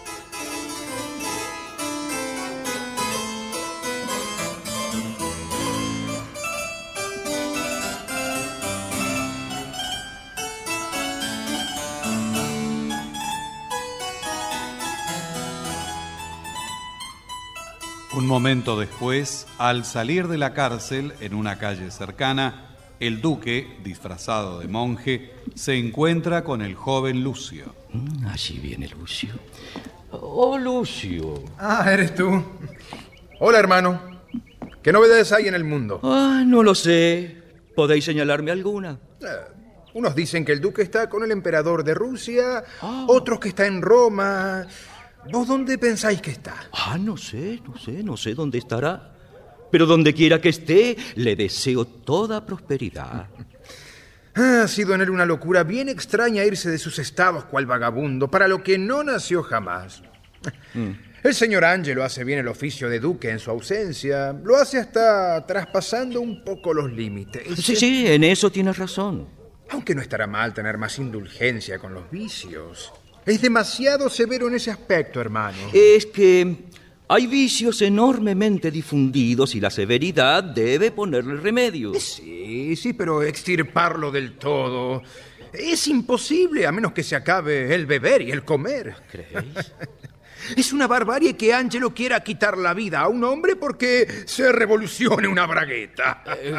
Momento 18.29 18.79
después, 18.79 19.47
al 19.57 19.85
salir 19.85 20.29
de 20.29 20.39
la 20.39 20.53
cárcel 20.53 21.15
en 21.21 21.35
una 21.35 21.59
calle 21.59 21.91
cercana, 21.91 22.77
el 23.01 23.21
duque, 23.21 23.79
disfrazado 23.83 24.61
de 24.61 24.69
monje, 24.69 25.33
se 25.55 25.77
encuentra 25.77 26.45
con 26.45 26.63
el 26.63 26.75
joven 26.75 27.25
Lucio. 27.25 27.75
Mm, 27.93 28.27
allí 28.27 28.59
viene 28.59 28.87
Lucio. 28.89 29.31
Oh, 30.11 30.59
Lucio. 30.59 31.43
Ah, 31.59 31.91
eres 31.91 32.15
tú. 32.15 32.45
Hola, 33.41 33.59
hermano. 33.59 34.21
¿Qué 34.83 34.93
novedades 34.93 35.33
hay 35.33 35.49
en 35.49 35.55
el 35.55 35.65
mundo? 35.65 36.01
Ah, 36.03 36.45
no 36.47 36.63
lo 36.63 36.75
sé. 36.75 37.43
¿Podéis 37.75 38.05
señalarme 38.05 38.51
alguna? 38.51 38.99
Eh, 39.21 39.27
unos 39.95 40.15
dicen 40.15 40.45
que 40.45 40.53
el 40.53 40.61
duque 40.61 40.83
está 40.83 41.09
con 41.09 41.25
el 41.25 41.33
emperador 41.33 41.83
de 41.83 41.95
Rusia, 41.95 42.63
ah. 42.83 43.07
otros 43.09 43.41
que 43.41 43.49
está 43.49 43.67
en 43.67 43.81
Roma. 43.81 44.67
¿Vos 45.31 45.47
dónde 45.47 45.77
pensáis 45.79 46.21
que 46.21 46.31
está? 46.31 46.55
Ah, 46.73 46.97
no 46.99 47.17
sé, 47.17 47.61
no 47.67 47.77
sé, 47.77 48.03
no 48.03 48.17
sé 48.17 48.35
dónde 48.35 48.59
estará. 48.59 49.13
Pero 49.71 49.87
donde 49.87 50.15
quiera 50.15 50.41
que 50.41 50.49
esté, 50.49 50.97
le 51.17 51.37
deseo 51.37 51.85
toda 51.85 52.45
prosperidad. 52.47 53.29
Ha 54.35 54.69
sido 54.69 54.95
en 54.95 55.03
él 55.03 55.11
una 55.11 55.27
locura 55.27 55.65
bien 55.65 55.89
extraña 55.89 56.45
irse 56.45 56.71
de 56.71 56.79
sus 56.79 56.99
estados 56.99 57.45
cual 57.45 57.67
vagabundo, 57.67 58.31
para 58.31 58.49
lo 58.49 58.63
que 58.63 58.79
no 58.79 59.03
nació 59.03 59.43
jamás. 59.43 60.03
Mm. 60.75 60.91
El 61.25 61.35
señor 61.35 61.65
Ángelo 61.65 62.05
hace 62.05 62.23
bien 62.23 62.39
el 62.39 62.47
oficio 62.47 62.89
de 62.89 63.01
duque 63.01 63.29
en 63.29 63.41
su 63.41 63.51
ausencia, 63.51 64.33
lo 64.33 64.57
hace 64.57 64.79
hasta 64.79 65.45
traspasando 65.45 66.21
un 66.21 66.45
poco 66.45 66.73
los 66.73 66.93
límites. 66.93 67.59
Sí, 67.59 67.75
sí, 67.75 68.07
en 68.07 68.23
eso 68.23 68.51
tienes 68.51 68.79
razón. 68.79 69.29
Aunque 69.71 69.95
no 69.95 70.01
estará 70.01 70.29
mal 70.29 70.55
tener 70.55 70.79
más 70.79 70.99
indulgencia 70.99 71.79
con 71.81 71.93
los 71.93 72.09
vicios. 72.09 72.93
Es 73.29 73.43
demasiado 73.43 74.09
severo 74.09 74.49
en 74.49 74.55
ese 74.55 74.71
aspecto, 74.71 75.21
hermano. 75.21 75.59
Es 75.73 76.07
que 76.07 76.57
hay 77.09 77.27
vicios 77.27 77.83
enormemente 77.83 78.71
difundidos 78.71 79.55
y 79.55 79.61
la 79.61 79.71
severidad 79.71 80.43
debe 80.43 80.91
ponerle 80.91 81.37
remedio. 81.37 81.93
Sí, 82.01 82.75
sí, 82.75 82.95
pero 82.95 83.23
extirparlo 83.23 84.11
del 84.11 84.39
todo 84.39 85.03
es 85.53 85.87
imposible 85.89 86.67
a 86.67 86.73
menos 86.73 86.93
que 86.93 87.03
se 87.03 87.17
acabe 87.17 87.75
el 87.75 87.87
beber 87.87 88.23
y 88.23 88.31
el 88.31 88.45
comer. 88.45 88.95
¿Creéis? 89.11 89.73
Es 90.57 90.73
una 90.73 90.87
barbarie 90.87 91.37
que 91.37 91.53
Angelo 91.53 91.93
quiera 91.93 92.23
quitar 92.23 92.57
la 92.57 92.73
vida 92.73 93.01
a 93.01 93.09
un 93.09 93.23
hombre 93.25 93.57
porque 93.57 94.07
se 94.25 94.51
revolucione 94.53 95.29
una 95.29 95.47
bragueta. 95.47 96.23
Eh. 96.41 96.55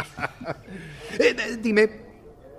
Eh, 1.17 1.57
dime, 1.59 1.89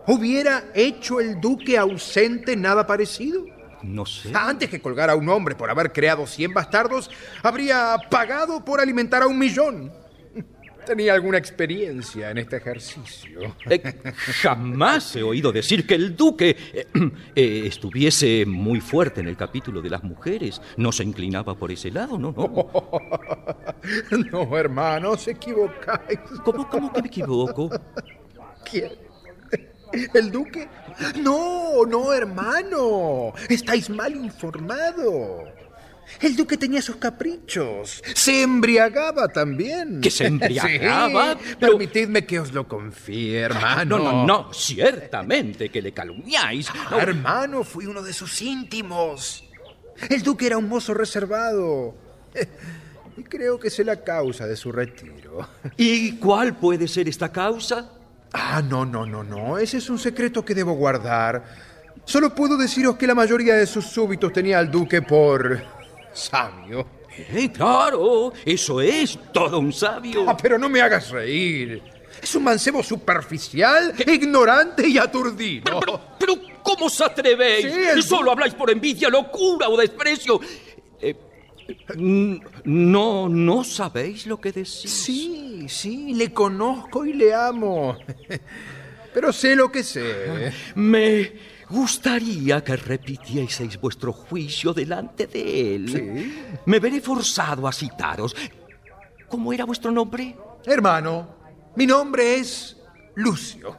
¿hubiera 0.08 0.72
hecho 0.74 1.20
el 1.20 1.40
duque 1.40 1.78
ausente 1.78 2.56
nada 2.56 2.84
parecido? 2.86 3.59
No 3.82 4.06
sé. 4.06 4.30
Antes 4.34 4.68
que 4.68 4.80
colgar 4.80 5.10
a 5.10 5.16
un 5.16 5.28
hombre 5.28 5.54
por 5.54 5.70
haber 5.70 5.92
creado 5.92 6.26
100 6.26 6.54
bastardos, 6.54 7.10
habría 7.42 7.96
pagado 8.10 8.64
por 8.64 8.80
alimentar 8.80 9.22
a 9.22 9.26
un 9.26 9.38
millón. 9.38 9.92
Tenía 10.86 11.14
alguna 11.14 11.38
experiencia 11.38 12.30
en 12.30 12.38
este 12.38 12.56
ejercicio. 12.56 13.54
Eh, 13.68 13.82
jamás 14.42 15.14
he 15.16 15.22
oído 15.22 15.52
decir 15.52 15.86
que 15.86 15.94
el 15.94 16.16
duque 16.16 16.56
eh, 16.72 16.86
eh, 17.34 17.62
estuviese 17.66 18.44
muy 18.46 18.80
fuerte 18.80 19.20
en 19.20 19.28
el 19.28 19.36
capítulo 19.36 19.80
de 19.82 19.90
las 19.90 20.02
mujeres. 20.02 20.60
No 20.76 20.92
se 20.92 21.04
inclinaba 21.04 21.54
por 21.54 21.70
ese 21.70 21.90
lado, 21.90 22.18
¿no? 22.18 22.32
No, 22.32 22.70
no 24.48 24.58
hermano, 24.58 25.16
se 25.16 25.32
equivocáis. 25.32 26.18
¿Cómo, 26.44 26.68
cómo 26.68 26.92
que 26.92 27.02
me 27.02 27.08
equivoco? 27.08 27.70
¿Quién? 28.64 29.09
¿El 30.14 30.30
duque? 30.30 30.68
No, 31.22 31.84
no, 31.86 32.12
hermano. 32.12 33.32
Estáis 33.48 33.90
mal 33.90 34.14
informado. 34.14 35.44
El 36.20 36.34
duque 36.34 36.56
tenía 36.56 36.82
sus 36.82 36.96
caprichos. 36.96 38.02
Se 38.14 38.42
embriagaba 38.42 39.28
también. 39.28 40.00
¿Que 40.00 40.10
se 40.10 40.26
embriagaba? 40.26 41.38
Permitidme 41.60 42.26
que 42.26 42.40
os 42.40 42.52
lo 42.52 42.66
confíe, 42.66 43.38
hermano. 43.38 43.98
No, 43.98 44.12
no, 44.12 44.26
no. 44.26 44.52
Ciertamente 44.52 45.68
que 45.68 45.80
le 45.80 45.92
calumniáis. 45.92 46.68
Hermano, 46.98 47.62
fui 47.62 47.86
uno 47.86 48.02
de 48.02 48.12
sus 48.12 48.42
íntimos. 48.42 49.44
El 50.08 50.22
duque 50.22 50.46
era 50.46 50.58
un 50.58 50.68
mozo 50.68 50.94
reservado. 50.94 51.94
Y 53.16 53.24
creo 53.24 53.60
que 53.60 53.68
es 53.68 53.78
la 53.80 54.02
causa 54.02 54.46
de 54.46 54.56
su 54.56 54.72
retiro. 54.72 55.46
¿Y 55.76 56.12
cuál 56.12 56.56
puede 56.56 56.88
ser 56.88 57.06
esta 57.06 57.30
causa? 57.30 57.99
Ah, 58.32 58.62
no, 58.62 58.84
no, 58.84 59.06
no, 59.06 59.22
no. 59.24 59.58
Ese 59.58 59.78
es 59.78 59.90
un 59.90 59.98
secreto 59.98 60.44
que 60.44 60.54
debo 60.54 60.72
guardar. 60.72 61.42
Solo 62.04 62.34
puedo 62.34 62.56
deciros 62.56 62.96
que 62.96 63.06
la 63.06 63.14
mayoría 63.14 63.54
de 63.54 63.66
sus 63.66 63.86
súbitos 63.86 64.32
tenía 64.32 64.58
al 64.58 64.70
duque 64.70 65.02
por 65.02 65.60
sabio. 66.12 66.86
Eh, 67.16 67.50
claro, 67.52 68.32
eso 68.44 68.80
es 68.80 69.18
todo 69.32 69.58
un 69.58 69.72
sabio. 69.72 70.24
Ah, 70.28 70.36
pero 70.36 70.58
no 70.58 70.68
me 70.68 70.80
hagas 70.80 71.10
reír. 71.10 71.82
Es 72.22 72.34
un 72.34 72.44
mancebo 72.44 72.82
superficial, 72.82 73.94
ignorante 74.06 74.86
y 74.86 74.98
aturdido. 74.98 75.80
Pero, 76.18 76.34
¿cómo 76.62 76.86
os 76.86 77.00
atrevéis? 77.00 77.72
Sí, 77.94 78.02
Solo 78.02 78.30
habláis 78.32 78.54
por 78.54 78.70
envidia, 78.70 79.08
locura 79.08 79.68
o 79.68 79.76
desprecio. 79.76 80.40
Eh, 81.00 81.14
no, 81.96 83.28
no 83.28 83.64
sabéis 83.64 84.26
lo 84.26 84.40
que 84.40 84.52
decís. 84.52 84.90
Sí, 84.90 85.66
sí, 85.68 86.14
le 86.14 86.32
conozco 86.32 87.04
y 87.04 87.12
le 87.12 87.34
amo. 87.34 87.96
Pero 89.14 89.32
sé 89.32 89.56
lo 89.56 89.72
que 89.72 89.82
sé. 89.82 90.52
Me 90.74 91.32
gustaría 91.68 92.62
que 92.62 92.76
repitieseis 92.76 93.80
vuestro 93.80 94.12
juicio 94.12 94.72
delante 94.72 95.26
de 95.26 95.74
él. 95.74 95.88
¿Sí? 95.88 96.60
Me 96.66 96.78
veré 96.78 97.00
forzado 97.00 97.66
a 97.66 97.72
citaros. 97.72 98.36
¿Cómo 99.28 99.52
era 99.52 99.64
vuestro 99.64 99.90
nombre? 99.90 100.36
Hermano, 100.64 101.36
mi 101.76 101.86
nombre 101.86 102.36
es 102.36 102.76
Lucio. 103.14 103.78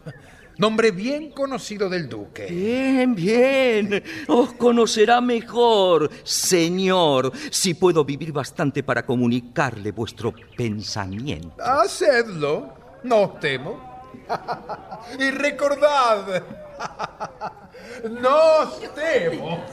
Nombre 0.62 0.92
bien 0.92 1.32
conocido 1.32 1.90
del 1.90 2.08
duque. 2.08 2.46
Bien, 2.46 3.16
bien. 3.16 4.04
Os 4.28 4.54
conocerá 4.54 5.20
mejor, 5.20 6.08
señor, 6.24 7.32
si 7.50 7.74
puedo 7.74 8.06
vivir 8.06 8.32
bastante 8.32 8.84
para 8.84 9.04
comunicarle 9.04 9.92
vuestro 9.92 10.32
pensamiento. 10.56 11.56
Hacedlo, 11.60 12.76
no 13.02 13.22
os 13.22 13.40
temo. 13.40 14.04
y 15.20 15.32
recordad, 15.32 16.44
no 18.22 18.38
os 18.62 18.80
temo. 18.96 19.64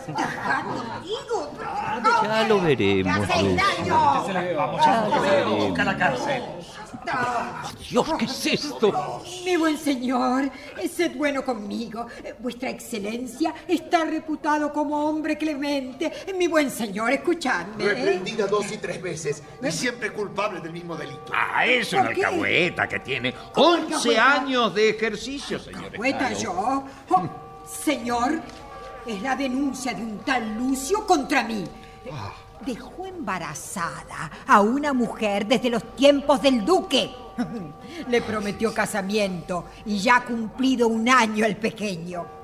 Ya 2.22 2.46
lo 2.48 2.60
veremos. 2.60 3.28
Ya 3.28 5.08
lo 5.08 5.20
veremos. 5.20 5.78
la 5.78 5.96
cárcel. 5.96 6.42
Oh, 7.10 7.70
Dios, 7.90 8.06
¿qué 8.18 8.24
es 8.26 8.46
esto? 8.46 9.22
Mi 9.44 9.56
buen 9.56 9.78
señor, 9.78 10.50
sed 10.94 11.16
bueno 11.16 11.42
conmigo. 11.42 12.06
Vuestra 12.38 12.68
excelencia 12.68 13.54
está 13.66 14.04
reputado 14.04 14.72
como 14.72 15.06
hombre 15.08 15.38
clemente. 15.38 16.12
Mi 16.36 16.48
buen 16.48 16.70
señor, 16.70 17.12
escuchadme. 17.12 17.84
¿eh? 17.84 17.94
Reprendida 17.94 18.46
dos 18.46 18.70
y 18.72 18.76
tres 18.78 19.00
veces 19.00 19.42
y 19.62 19.70
siempre 19.70 20.12
culpable 20.12 20.60
del 20.60 20.72
mismo 20.72 20.96
delito. 20.96 21.32
Ah, 21.34 21.64
es 21.64 21.92
una 21.94 22.08
alcahueta 22.08 22.86
que 22.86 22.98
tiene 23.00 23.32
¿Cómo 23.54 23.68
11 23.68 23.94
alcahueta? 23.94 24.32
años 24.32 24.74
de 24.74 24.90
ejercicio, 24.90 25.58
señor. 25.58 25.96
¿Cuenta 25.96 26.30
Escalo. 26.30 26.84
yo? 26.84 26.84
Oh, 27.10 27.28
señor, 27.66 28.40
es 29.06 29.22
la 29.22 29.36
denuncia 29.36 29.94
de 29.94 30.02
un 30.02 30.18
tal 30.18 30.54
Lucio 30.56 31.06
contra 31.06 31.42
mí. 31.44 31.64
Dejó 32.64 33.06
embarazada 33.06 34.30
a 34.46 34.60
una 34.60 34.92
mujer 34.92 35.46
desde 35.46 35.70
los 35.70 35.96
tiempos 35.96 36.42
del 36.42 36.64
duque. 36.64 37.10
Le 38.08 38.22
prometió 38.22 38.74
casamiento 38.74 39.66
y 39.86 39.98
ya 39.98 40.16
ha 40.16 40.24
cumplido 40.24 40.88
un 40.88 41.08
año 41.08 41.44
el 41.44 41.56
pequeño. 41.56 42.37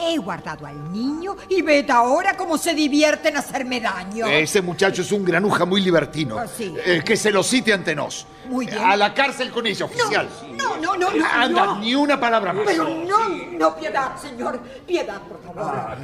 He 0.00 0.16
guardado 0.18 0.66
al 0.66 0.92
niño 0.92 1.36
y 1.48 1.62
ved 1.62 1.88
ahora 1.90 2.36
cómo 2.36 2.56
se 2.58 2.72
divierte 2.74 3.28
en 3.28 3.36
hacerme 3.36 3.80
daño. 3.80 4.26
Ese 4.26 4.60
muchacho 4.62 5.02
es 5.02 5.10
un 5.12 5.24
granuja 5.24 5.64
muy 5.64 5.80
libertino. 5.80 6.38
Ah, 6.38 6.46
sí. 6.46 6.74
Eh, 6.84 7.02
que 7.04 7.16
se 7.16 7.30
lo 7.30 7.42
cite 7.42 7.72
ante 7.72 7.94
nos. 7.94 8.26
Muy 8.48 8.66
bien. 8.66 8.78
A 8.78 8.96
la 8.96 9.12
cárcel 9.12 9.50
con 9.50 9.66
ella, 9.66 9.84
oficial. 9.86 10.28
No, 10.56 10.76
no, 10.78 10.96
no, 10.96 11.10
no. 11.12 11.26
Anda, 11.30 11.66
no. 11.66 11.78
ni 11.80 11.94
una 11.94 12.18
palabra 12.18 12.52
más. 12.52 12.64
Pero 12.66 12.88
no, 12.88 13.28
no, 13.58 13.76
piedad, 13.76 14.16
señor. 14.16 14.60
Piedad, 14.86 15.20
por 15.22 15.42
favor. 15.42 15.62
Ah, 15.64 15.96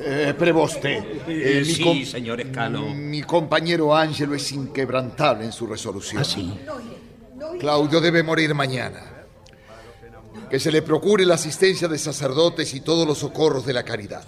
Eh, 0.00 0.34
preboste. 0.38 1.22
eh, 1.26 1.62
mi 1.66 1.72
sí, 1.74 1.82
com- 1.82 2.04
señor 2.04 2.40
Escalo. 2.40 2.82
Mi 2.82 3.22
compañero 3.22 3.94
Ángelo 3.96 4.34
es 4.34 4.52
inquebrantable 4.52 5.44
en 5.44 5.52
su 5.52 5.66
resolución. 5.66 6.20
¿Ah, 6.22 6.24
sí? 6.24 6.58
Claudio 7.58 8.00
debe 8.00 8.22
morir 8.22 8.54
mañana. 8.54 9.00
Que 10.50 10.60
se 10.60 10.70
le 10.70 10.82
procure 10.82 11.24
la 11.24 11.34
asistencia 11.34 11.88
de 11.88 11.98
sacerdotes 11.98 12.74
y 12.74 12.80
todos 12.80 13.06
los 13.06 13.18
socorros 13.18 13.66
de 13.66 13.72
la 13.72 13.82
caridad. 13.82 14.24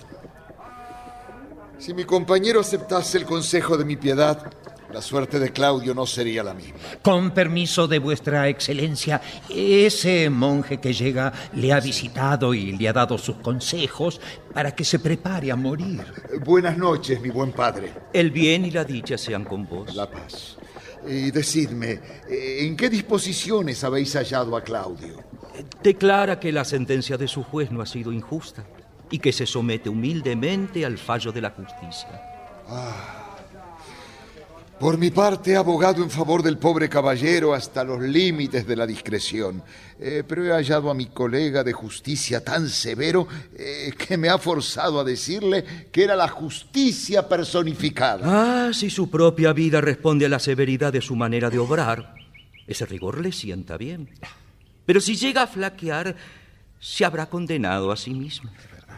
Si 1.78 1.92
mi 1.94 2.04
compañero 2.04 2.60
aceptase 2.60 3.18
el 3.18 3.26
consejo 3.26 3.76
de 3.76 3.84
mi 3.84 3.96
piedad, 3.96 4.50
la 4.92 5.02
suerte 5.02 5.38
de 5.38 5.52
Claudio 5.52 5.94
no 5.94 6.06
sería 6.06 6.42
la 6.42 6.54
misma. 6.54 6.78
Con 7.02 7.32
permiso 7.32 7.86
de 7.86 7.98
vuestra 7.98 8.48
excelencia, 8.48 9.20
ese 9.48 10.30
monje 10.30 10.80
que 10.80 10.94
llega 10.94 11.32
le 11.52 11.72
ha 11.72 11.80
visitado 11.80 12.54
y 12.54 12.72
le 12.72 12.88
ha 12.88 12.92
dado 12.94 13.18
sus 13.18 13.36
consejos 13.36 14.20
para 14.54 14.74
que 14.74 14.84
se 14.84 14.98
prepare 14.98 15.52
a 15.52 15.56
morir. 15.56 16.02
Buenas 16.44 16.78
noches, 16.78 17.20
mi 17.20 17.28
buen 17.28 17.52
padre. 17.52 17.92
El 18.12 18.30
bien 18.30 18.64
y 18.64 18.70
la 18.70 18.84
dicha 18.84 19.18
sean 19.18 19.44
con 19.44 19.66
vos. 19.68 19.94
La 19.94 20.10
paz. 20.10 20.56
Y 21.06 21.30
decidme, 21.30 22.00
¿en 22.28 22.74
qué 22.76 22.88
disposiciones 22.88 23.84
habéis 23.84 24.14
hallado 24.14 24.56
a 24.56 24.62
Claudio? 24.62 25.22
Declara 25.82 26.38
que 26.40 26.52
la 26.52 26.64
sentencia 26.64 27.16
de 27.16 27.28
su 27.28 27.42
juez 27.42 27.70
no 27.70 27.80
ha 27.80 27.86
sido 27.86 28.12
injusta 28.12 28.64
y 29.10 29.18
que 29.18 29.32
se 29.32 29.46
somete 29.46 29.88
humildemente 29.88 30.84
al 30.84 30.98
fallo 30.98 31.32
de 31.32 31.40
la 31.40 31.50
justicia. 31.50 32.20
Por 34.78 34.98
mi 34.98 35.10
parte, 35.10 35.52
he 35.52 35.56
abogado 35.56 36.02
en 36.02 36.10
favor 36.10 36.42
del 36.42 36.58
pobre 36.58 36.88
caballero 36.90 37.54
hasta 37.54 37.82
los 37.82 37.98
límites 38.02 38.66
de 38.66 38.76
la 38.76 38.86
discreción, 38.86 39.62
Eh, 39.98 40.22
pero 40.28 40.44
he 40.44 40.50
hallado 40.50 40.90
a 40.90 40.94
mi 40.94 41.06
colega 41.06 41.64
de 41.64 41.72
justicia 41.72 42.44
tan 42.44 42.68
severo 42.68 43.26
eh, 43.56 43.90
que 43.96 44.18
me 44.18 44.28
ha 44.28 44.36
forzado 44.36 45.00
a 45.00 45.04
decirle 45.04 45.64
que 45.90 46.04
era 46.04 46.14
la 46.14 46.28
justicia 46.28 47.26
personificada. 47.26 48.20
Ah, 48.68 48.72
si 48.74 48.90
su 48.90 49.08
propia 49.08 49.54
vida 49.54 49.80
responde 49.80 50.26
a 50.26 50.28
la 50.28 50.38
severidad 50.38 50.92
de 50.92 51.00
su 51.00 51.16
manera 51.16 51.48
de 51.48 51.58
obrar, 51.58 52.14
ese 52.66 52.84
rigor 52.84 53.22
le 53.22 53.32
sienta 53.32 53.78
bien. 53.78 54.10
Pero 54.86 55.00
si 55.00 55.16
llega 55.16 55.42
a 55.42 55.46
flaquear, 55.46 56.16
se 56.80 57.04
habrá 57.04 57.26
condenado 57.26 57.92
a 57.92 57.96
sí 57.96 58.14
mismo. 58.14 58.50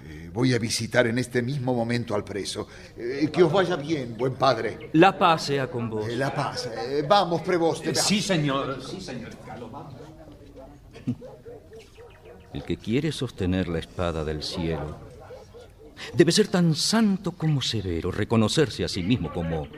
Eh, 0.07 0.31
voy 0.33 0.55
a 0.55 0.59
visitar 0.59 1.07
en 1.07 1.19
este 1.19 1.43
mismo 1.43 1.75
momento 1.75 2.15
al 2.15 2.25
preso. 2.25 2.69
Eh, 2.97 3.29
que 3.33 3.43
os 3.43 3.53
vaya 3.53 3.77
bien, 3.77 4.17
buen 4.17 4.35
padre. 4.35 4.91
La 4.93 5.19
paz 5.19 5.45
sea 5.45 5.69
con 5.69 5.91
vos. 5.91 6.09
Eh, 6.09 6.17
la 6.17 6.35
paz. 6.35 6.71
Eh, 6.77 7.05
vamos, 7.07 7.43
preboste. 7.43 7.95
Sí, 7.95 8.23
señor. 8.23 8.81
Sí, 8.83 9.01
señor. 9.01 9.31
El 12.53 12.63
que 12.63 12.77
quiere 12.77 13.13
sostener 13.13 13.69
la 13.69 13.79
espada 13.79 14.25
del 14.25 14.43
cielo 14.43 14.99
debe 16.15 16.33
ser 16.33 16.49
tan 16.49 16.75
santo 16.75 17.33
como 17.33 17.61
severo, 17.61 18.11
reconocerse 18.11 18.85
a 18.85 18.89
sí 18.89 19.03
mismo 19.03 19.33
como, 19.33 19.69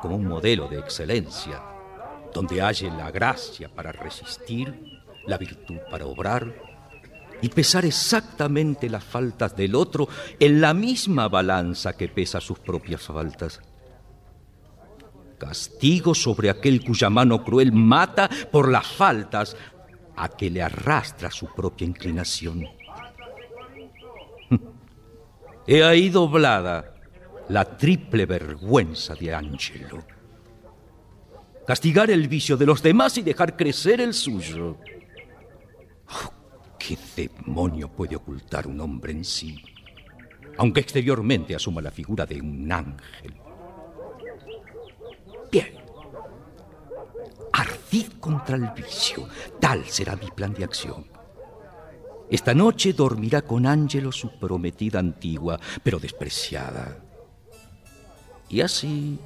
como 0.00 0.16
un 0.16 0.26
modelo 0.26 0.68
de 0.68 0.78
excelencia, 0.78 1.62
donde 2.32 2.60
halle 2.62 2.90
la 2.90 3.10
gracia 3.10 3.68
para 3.68 3.92
resistir, 3.92 4.95
la 5.26 5.38
virtud 5.38 5.78
para 5.90 6.06
obrar 6.06 6.54
y 7.42 7.48
pesar 7.48 7.84
exactamente 7.84 8.88
las 8.88 9.04
faltas 9.04 9.56
del 9.56 9.74
otro 9.74 10.08
en 10.38 10.60
la 10.60 10.72
misma 10.74 11.28
balanza 11.28 11.96
que 11.96 12.08
pesa 12.08 12.40
sus 12.40 12.58
propias 12.58 13.02
faltas. 13.02 13.60
Castigo 15.38 16.14
sobre 16.14 16.48
aquel 16.48 16.82
cuya 16.82 17.10
mano 17.10 17.44
cruel 17.44 17.72
mata 17.72 18.30
por 18.50 18.70
las 18.70 18.86
faltas 18.86 19.56
a 20.16 20.30
que 20.30 20.48
le 20.50 20.62
arrastra 20.62 21.30
su 21.30 21.46
propia 21.54 21.86
inclinación. 21.86 22.64
He 25.66 25.84
ahí 25.84 26.08
doblada 26.08 26.94
la 27.48 27.76
triple 27.76 28.24
vergüenza 28.24 29.14
de 29.14 29.34
Angelo. 29.34 30.04
Castigar 31.66 32.10
el 32.10 32.28
vicio 32.28 32.56
de 32.56 32.64
los 32.64 32.82
demás 32.82 33.18
y 33.18 33.22
dejar 33.22 33.56
crecer 33.56 34.00
el 34.00 34.14
suyo. 34.14 34.78
Oh, 36.10 36.32
¿Qué 36.78 36.96
demonio 37.16 37.88
puede 37.88 38.16
ocultar 38.16 38.66
un 38.66 38.80
hombre 38.80 39.12
en 39.12 39.24
sí? 39.24 39.60
Aunque 40.58 40.80
exteriormente 40.80 41.54
asuma 41.54 41.82
la 41.82 41.90
figura 41.90 42.24
de 42.24 42.40
un 42.40 42.70
ángel. 42.70 43.34
Bien. 45.50 45.74
Ardid 47.52 48.06
contra 48.20 48.56
el 48.56 48.70
vicio. 48.70 49.28
Tal 49.60 49.84
será 49.86 50.16
mi 50.16 50.30
plan 50.30 50.54
de 50.54 50.64
acción. 50.64 51.06
Esta 52.30 52.54
noche 52.54 52.92
dormirá 52.92 53.42
con 53.42 53.66
Ángelo 53.66 54.10
su 54.10 54.38
prometida 54.38 54.98
antigua, 54.98 55.60
pero 55.82 55.98
despreciada. 55.98 56.98
Y 58.48 58.60
así, 58.60 59.18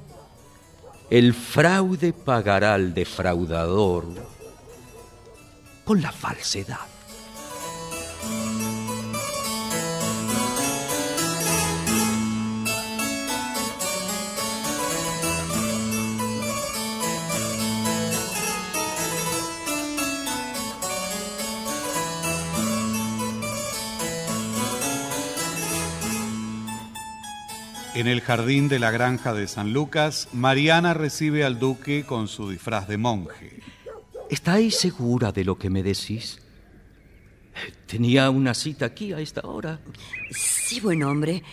el 1.09 1.33
fraude 1.33 2.13
pagará 2.13 2.75
al 2.75 2.93
defraudador 2.93 4.05
con 5.91 6.01
la 6.01 6.13
falsedad. 6.13 6.77
En 27.93 28.07
el 28.07 28.21
jardín 28.21 28.69
de 28.69 28.79
la 28.79 28.91
granja 28.91 29.33
de 29.33 29.45
San 29.49 29.73
Lucas, 29.73 30.29
Mariana 30.31 30.93
recibe 30.93 31.43
al 31.43 31.59
duque 31.59 32.05
con 32.05 32.29
su 32.29 32.49
disfraz 32.49 32.87
de 32.87 32.95
monje. 32.95 33.70
¿Estáis 34.31 34.77
segura 34.77 35.33
de 35.33 35.43
lo 35.43 35.57
que 35.57 35.69
me 35.69 35.83
decís? 35.83 36.39
Tenía 37.85 38.29
una 38.29 38.53
cita 38.53 38.85
aquí 38.85 39.11
a 39.11 39.19
esta 39.19 39.41
hora. 39.41 39.81
Sí, 40.31 40.79
buen 40.79 41.03
hombre. 41.03 41.43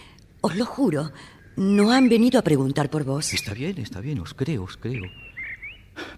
Os 0.41 0.55
lo 0.55 0.65
juro. 0.65 1.11
No 1.57 1.91
han 1.91 2.09
venido 2.09 2.39
a 2.39 2.43
preguntar 2.43 2.89
por 2.89 3.03
vos. 3.03 3.35
Está 3.35 3.53
bien, 3.53 3.79
está 3.79 4.01
bien, 4.01 4.21
os 4.21 4.33
creo, 4.33 4.63
os 4.63 4.77
creo. 4.77 5.03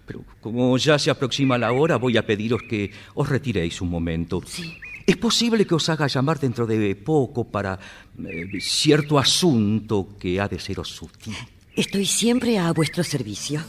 Pero 0.05 0.23
como 0.39 0.77
ya 0.77 0.99
se 0.99 1.09
aproxima 1.09 1.57
la 1.57 1.71
hora, 1.71 1.95
voy 1.97 2.15
a 2.17 2.27
pediros 2.27 2.61
que 2.69 2.91
os 3.15 3.27
retiréis 3.27 3.81
un 3.81 3.89
momento. 3.89 4.43
Sí. 4.45 4.77
¿Es 5.07 5.17
posible 5.17 5.65
que 5.65 5.73
os 5.73 5.89
haga 5.89 6.05
llamar 6.05 6.39
dentro 6.39 6.67
de 6.67 6.95
poco 6.95 7.49
para 7.49 7.79
eh, 8.23 8.61
cierto 8.61 9.17
asunto 9.17 10.15
que 10.19 10.39
ha 10.39 10.47
de 10.47 10.59
seros 10.59 10.89
sutil? 10.89 11.35
Estoy 11.75 12.05
siempre 12.05 12.59
a 12.59 12.71
vuestro 12.71 13.03
servicio. 13.03 13.63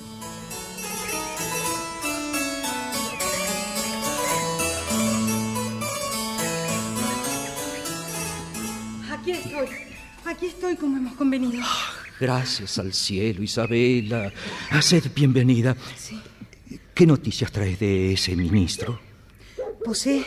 Aquí 10.33 10.47
estoy 10.47 10.76
como 10.76 10.97
hemos 10.97 11.14
convenido. 11.14 11.62
Gracias 12.20 12.78
al 12.78 12.93
cielo, 12.93 13.43
Isabela. 13.43 14.33
Haced 14.70 15.11
bienvenida. 15.14 15.76
Sí. 15.97 16.18
¿Qué 16.95 17.07
noticias 17.07 17.51
traes 17.51 17.78
de 17.80 18.12
ese 18.14 18.35
ministro? 18.37 19.01
Posee. 19.85 20.24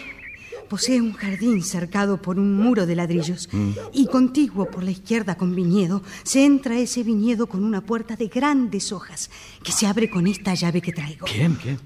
Posee 0.69 0.99
un 0.99 1.13
jardín 1.13 1.61
cercado 1.63 2.19
por 2.21 2.39
un 2.39 2.55
muro 2.55 2.85
de 2.87 2.95
ladrillos 2.95 3.47
Mm. 3.51 3.71
y 3.93 4.07
contiguo 4.07 4.69
por 4.69 4.83
la 4.83 4.91
izquierda 4.91 5.35
con 5.37 5.55
viñedo. 5.55 6.01
Se 6.23 6.43
entra 6.43 6.77
ese 6.79 7.03
viñedo 7.03 7.47
con 7.47 7.63
una 7.63 7.81
puerta 7.81 8.15
de 8.15 8.27
grandes 8.27 8.91
hojas 8.91 9.29
que 9.63 9.71
se 9.71 9.85
abre 9.85 10.09
con 10.09 10.25
esta 10.27 10.53
llave 10.55 10.81
que 10.81 10.91
traigo. 10.91 11.27
Bien, 11.33 11.55
bien. 11.63 11.79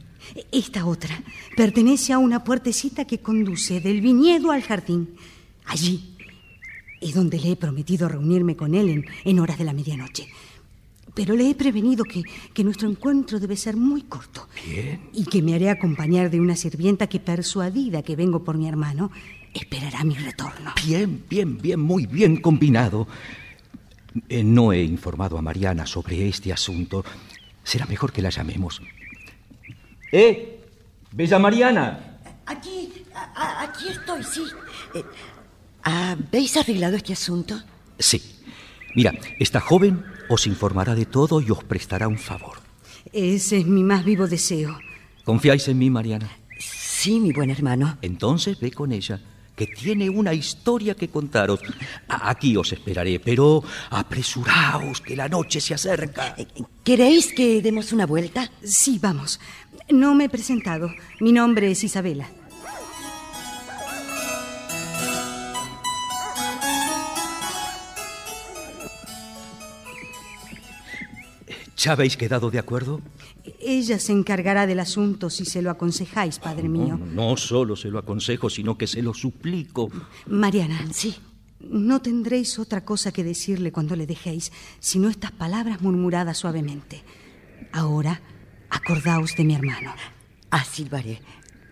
Esta 0.51 0.85
otra 0.85 1.21
pertenece 1.57 2.13
a 2.13 2.17
una 2.19 2.43
puertecita 2.43 3.05
que 3.05 3.19
conduce 3.19 3.81
del 3.81 3.99
viñedo 4.01 4.51
al 4.51 4.61
jardín. 4.63 5.09
Allí 5.65 6.15
es 7.01 7.13
donde 7.13 7.39
le 7.39 7.51
he 7.51 7.55
prometido 7.55 8.07
reunirme 8.09 8.55
con 8.55 8.73
él 8.75 8.89
en, 8.89 9.05
en 9.23 9.39
horas 9.39 9.57
de 9.57 9.63
la 9.65 9.73
medianoche. 9.73 10.27
Pero 11.15 11.35
le 11.35 11.49
he 11.49 11.55
prevenido 11.55 12.03
que, 12.05 12.21
que 12.53 12.63
nuestro 12.63 12.89
encuentro 12.89 13.39
debe 13.39 13.57
ser 13.57 13.75
muy 13.75 14.03
corto 14.03 14.47
Bien. 14.65 15.09
y 15.13 15.25
que 15.25 15.41
me 15.41 15.55
haré 15.55 15.69
acompañar 15.69 16.29
de 16.29 16.39
una 16.39 16.55
sirvienta 16.55 17.07
que, 17.07 17.19
persuadida 17.19 18.03
que 18.03 18.15
vengo 18.15 18.43
por 18.43 18.57
mi 18.57 18.67
hermano, 18.67 19.11
esperará 19.53 20.03
mi 20.03 20.13
retorno. 20.15 20.71
Bien, 20.85 21.23
bien, 21.27 21.57
bien, 21.57 21.79
muy 21.79 22.05
bien 22.05 22.37
combinado. 22.39 23.07
Eh, 24.29 24.43
no 24.43 24.71
he 24.71 24.83
informado 24.83 25.37
a 25.37 25.41
Mariana 25.41 25.85
sobre 25.87 26.27
este 26.27 26.53
asunto. 26.53 27.03
Será 27.63 27.85
mejor 27.87 28.11
que 28.11 28.21
la 28.21 28.29
llamemos. 28.29 28.81
¡Eh! 30.11 30.59
¡Bella 31.11 31.39
Mariana! 31.39 32.17
Aquí, 32.45 32.91
a- 33.13 33.63
aquí 33.63 33.87
estoy, 33.89 34.23
sí. 34.23 34.43
Eh, 34.95 35.03
¿Habéis 35.83 36.57
arreglado 36.57 36.95
este 36.95 37.13
asunto? 37.13 37.61
Sí. 37.97 38.21
Mira, 38.95 39.13
esta 39.39 39.59
joven 39.59 40.03
os 40.29 40.47
informará 40.47 40.95
de 40.95 41.05
todo 41.05 41.41
y 41.41 41.51
os 41.51 41.63
prestará 41.63 42.07
un 42.07 42.17
favor. 42.17 42.57
Ese 43.13 43.57
es 43.59 43.65
mi 43.65 43.83
más 43.83 44.03
vivo 44.03 44.27
deseo. 44.27 44.77
¿Confiáis 45.23 45.67
en 45.67 45.77
mí, 45.77 45.89
Mariana? 45.89 46.29
Sí, 46.59 47.19
mi 47.19 47.31
buen 47.31 47.49
hermano. 47.49 47.97
Entonces 48.01 48.59
ve 48.59 48.71
con 48.71 48.91
ella, 48.91 49.21
que 49.55 49.67
tiene 49.67 50.09
una 50.09 50.33
historia 50.33 50.95
que 50.95 51.09
contaros. 51.09 51.59
Aquí 52.07 52.57
os 52.57 52.71
esperaré, 52.73 53.19
pero 53.19 53.63
apresuraos, 53.89 55.01
que 55.01 55.15
la 55.15 55.29
noche 55.29 55.61
se 55.61 55.73
acerca. 55.73 56.35
¿Queréis 56.83 57.33
que 57.33 57.61
demos 57.61 57.93
una 57.93 58.05
vuelta? 58.05 58.51
Sí, 58.63 58.99
vamos. 59.01 59.39
No 59.89 60.13
me 60.15 60.25
he 60.25 60.29
presentado. 60.29 60.91
Mi 61.19 61.31
nombre 61.31 61.71
es 61.71 61.83
Isabela. 61.83 62.29
¿Ya 71.79 71.93
habéis 71.93 72.17
quedado 72.17 72.51
de 72.51 72.59
acuerdo? 72.59 73.01
Ella 73.61 73.99
se 73.99 74.11
encargará 74.11 74.67
del 74.67 74.81
asunto 74.81 75.29
si 75.29 75.45
se 75.45 75.61
lo 75.61 75.71
aconsejáis, 75.71 76.37
padre 76.37 76.67
mío. 76.67 76.97
No, 76.97 77.29
no 77.29 77.37
solo 77.37 77.77
se 77.77 77.87
lo 77.87 77.99
aconsejo, 77.99 78.49
sino 78.49 78.77
que 78.77 78.85
se 78.85 79.01
lo 79.01 79.13
suplico. 79.13 79.89
Mariana. 80.27 80.85
Sí. 80.91 81.15
No 81.61 82.01
tendréis 82.01 82.59
otra 82.59 82.83
cosa 82.83 83.13
que 83.13 83.23
decirle 83.23 83.71
cuando 83.71 83.95
le 83.95 84.07
dejéis, 84.07 84.51
sino 84.79 85.07
estas 85.07 85.31
palabras 85.31 85.81
murmuradas 85.81 86.37
suavemente. 86.37 87.01
Ahora, 87.71 88.21
acordaos 88.69 89.35
de 89.37 89.45
mi 89.45 89.55
hermano. 89.55 89.93
Así 90.51 90.83
lo 90.83 90.97
haré. 90.97 91.21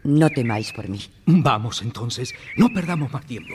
No 0.05 0.30
temáis 0.30 0.72
por 0.72 0.88
mí. 0.88 1.01
Vamos 1.26 1.82
entonces, 1.82 2.34
no 2.55 2.70
perdamos 2.70 3.12
más 3.12 3.26
tiempo. 3.26 3.53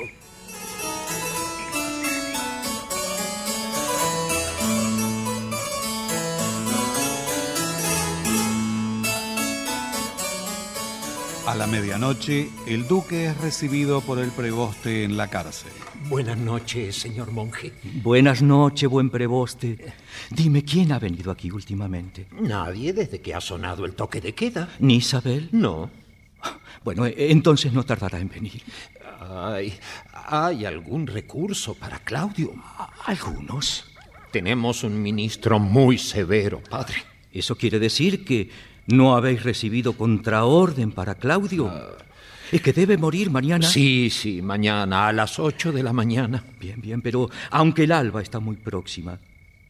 A 11.45 11.57
la 11.57 11.67
medianoche, 11.67 12.49
el 12.69 12.87
duque 12.87 13.27
es 13.27 13.41
recibido 13.41 14.01
por 14.01 14.21
el 14.21 14.31
preboste 14.31 15.03
en 15.03 15.17
la 15.17 15.29
cárcel. 15.29 15.73
Buenas 16.09 16.39
noches, 16.39 16.95
señor 16.95 17.33
monje. 17.33 17.73
Buenas 18.03 18.43
noches, 18.43 18.89
buen 18.89 19.11
preboste. 19.11 19.93
Dime, 20.31 20.63
¿quién 20.63 20.93
ha 20.93 21.01
venido 21.01 21.33
aquí 21.33 21.51
últimamente? 21.51 22.29
Nadie 22.41 22.93
desde 22.93 23.21
que 23.21 23.35
ha 23.35 23.41
sonado 23.41 23.85
el 23.85 23.95
toque 23.95 24.21
de 24.21 24.35
queda. 24.35 24.69
¿Ni 24.79 24.97
Isabel? 24.97 25.49
No. 25.51 25.91
Bueno, 26.85 27.07
eh, 27.07 27.15
entonces 27.31 27.73
no 27.73 27.85
tardará 27.85 28.21
en 28.21 28.29
venir. 28.29 28.63
Ay, 29.21 29.75
¿Hay 30.13 30.65
algún 30.65 31.09
recurso 31.09 31.75
para 31.75 31.99
Claudio? 31.99 32.55
Algunos. 33.07 33.87
Tenemos 34.31 34.85
un 34.85 35.03
ministro 35.03 35.59
muy 35.59 35.99
severo, 35.99 36.63
padre. 36.71 37.05
¿Eso 37.33 37.57
quiere 37.57 37.81
decir 37.81 38.25
que 38.25 38.49
no 38.93 39.17
habéis 39.17 39.43
recibido 39.43 39.95
contraorden 39.95 40.93
para 40.93 41.15
Claudio? 41.15 41.73
¿Es 42.53 42.61
que 42.61 42.73
debe 42.73 42.99
morir 42.99 43.31
mañana? 43.31 43.67
Sí, 43.67 44.11
sí, 44.11 44.43
mañana 44.43 45.09
a 45.09 45.13
las 45.13 45.39
ocho 45.39 45.73
de 45.73 45.83
la 45.83 45.93
mañana. 45.93 46.45
Bien, 46.61 46.81
bien, 46.81 47.01
pero 47.01 47.31
aunque 47.51 47.85
el 47.85 47.93
alba 47.93 48.21
está 48.21 48.41
muy 48.41 48.57
próxima, 48.57 49.19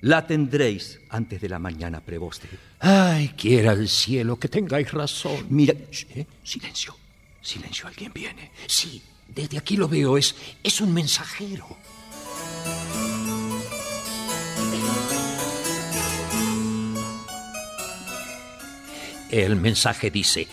la 0.00 0.26
tendréis 0.26 0.98
antes 1.10 1.40
de 1.40 1.48
la 1.48 1.60
mañana, 1.60 2.00
preboste. 2.00 2.48
Ay, 2.80 3.34
quiera 3.36 3.72
el 3.72 3.88
cielo 3.88 4.36
que 4.36 4.48
tengáis 4.48 4.90
razón. 4.90 5.46
Mira, 5.48 5.74
shh, 5.92 6.06
silencio, 6.42 6.96
silencio, 7.40 7.86
alguien 7.86 8.12
viene. 8.12 8.50
Sí, 8.66 9.00
desde 9.32 9.58
aquí 9.58 9.76
lo 9.76 9.86
veo, 9.86 10.18
es, 10.18 10.34
es 10.64 10.80
un 10.80 10.92
mensajero. 10.92 11.76
El 19.32 19.56
mensaje 19.56 20.10
dice, 20.10 20.46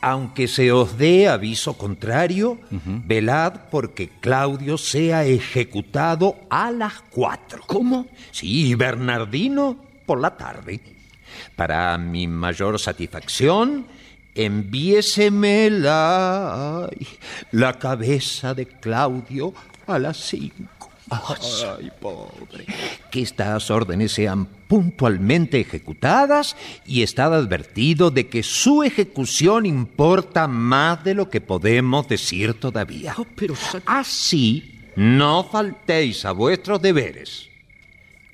aunque 0.00 0.46
se 0.46 0.70
os 0.70 0.96
dé 0.96 1.28
aviso 1.28 1.76
contrario, 1.76 2.60
velad 2.70 3.68
porque 3.72 4.08
Claudio 4.20 4.78
sea 4.78 5.24
ejecutado 5.24 6.36
a 6.48 6.70
las 6.70 7.00
cuatro. 7.10 7.60
¿Cómo? 7.66 8.06
Sí, 8.30 8.74
Bernardino 8.76 9.76
por 10.06 10.20
la 10.20 10.36
tarde. 10.36 10.80
Para 11.56 11.98
mi 11.98 12.28
mayor 12.28 12.78
satisfacción, 12.78 13.86
envíeseme 14.36 15.68
la, 15.68 16.88
la 17.50 17.78
cabeza 17.80 18.54
de 18.54 18.66
Claudio 18.66 19.52
a 19.88 19.98
las 19.98 20.18
cinco. 20.18 20.77
Ay, 21.10 21.90
pobre. 22.00 22.66
Que 23.10 23.22
estas 23.22 23.70
órdenes 23.70 24.12
sean 24.12 24.46
puntualmente 24.68 25.60
ejecutadas 25.60 26.56
y 26.86 27.02
estad 27.02 27.34
advertido 27.34 28.10
de 28.10 28.28
que 28.28 28.42
su 28.42 28.82
ejecución 28.82 29.66
importa 29.66 30.46
más 30.48 31.02
de 31.04 31.14
lo 31.14 31.30
que 31.30 31.40
podemos 31.40 32.08
decir 32.08 32.54
todavía. 32.54 33.16
pero 33.34 33.54
Así, 33.86 34.74
no 34.96 35.44
faltéis 35.44 36.24
a 36.24 36.32
vuestros 36.32 36.82
deberes. 36.82 37.48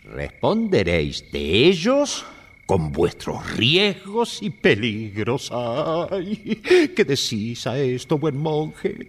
Responderéis 0.05 1.31
de 1.33 1.69
ellos 1.69 2.25
con 2.67 2.93
vuestros 2.93 3.57
riesgos 3.57 4.43
y 4.43 4.51
peligros. 4.51 5.51
Ay, 5.53 6.61
¿qué 6.95 7.05
decís 7.05 7.67
a 7.67 7.79
esto, 7.79 8.19
buen 8.19 8.37
monje? 8.37 9.09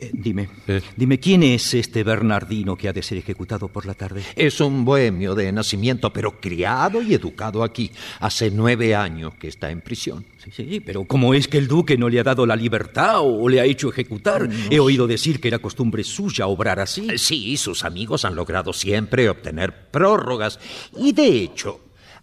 Eh, 0.00 0.10
dime, 0.12 0.48
dime, 0.96 1.18
¿quién 1.18 1.42
es 1.42 1.74
este 1.74 2.04
Bernardino 2.04 2.76
que 2.76 2.88
ha 2.88 2.92
de 2.92 3.02
ser 3.02 3.18
ejecutado 3.18 3.68
por 3.68 3.86
la 3.86 3.94
tarde? 3.94 4.22
Es 4.34 4.60
un 4.60 4.84
bohemio 4.84 5.34
de 5.34 5.52
nacimiento, 5.52 6.12
pero 6.12 6.40
criado 6.40 7.02
y 7.02 7.14
educado 7.14 7.62
aquí. 7.62 7.90
Hace 8.20 8.50
nueve 8.50 8.94
años 8.94 9.34
que 9.34 9.48
está 9.48 9.70
en 9.70 9.80
prisión. 9.80 10.24
Sí, 10.38 10.50
sí, 10.50 10.80
pero 10.80 11.04
¿cómo 11.04 11.34
es 11.34 11.48
que 11.48 11.58
el 11.58 11.68
duque 11.68 11.98
no 11.98 12.08
le 12.08 12.20
ha 12.20 12.24
dado 12.24 12.46
la 12.46 12.56
libertad 12.56 13.20
o 13.20 13.48
le 13.48 13.60
ha 13.60 13.64
hecho 13.64 13.90
ejecutar? 13.90 14.48
He 14.70 14.80
oído 14.80 15.06
decir 15.06 15.40
que 15.40 15.48
era 15.48 15.58
costumbre 15.58 16.02
suya 16.02 16.46
obrar 16.46 16.80
así. 16.80 17.18
Sí, 17.18 17.56
sus 17.56 17.84
amigos 17.84 18.24
han 18.24 18.34
logrado 18.34 18.72
siempre 18.72 19.28
obtener 19.28 19.90
prórrogas. 19.90 20.58
Y 20.96 21.12
de 21.12 21.28
hecho, 21.28 21.80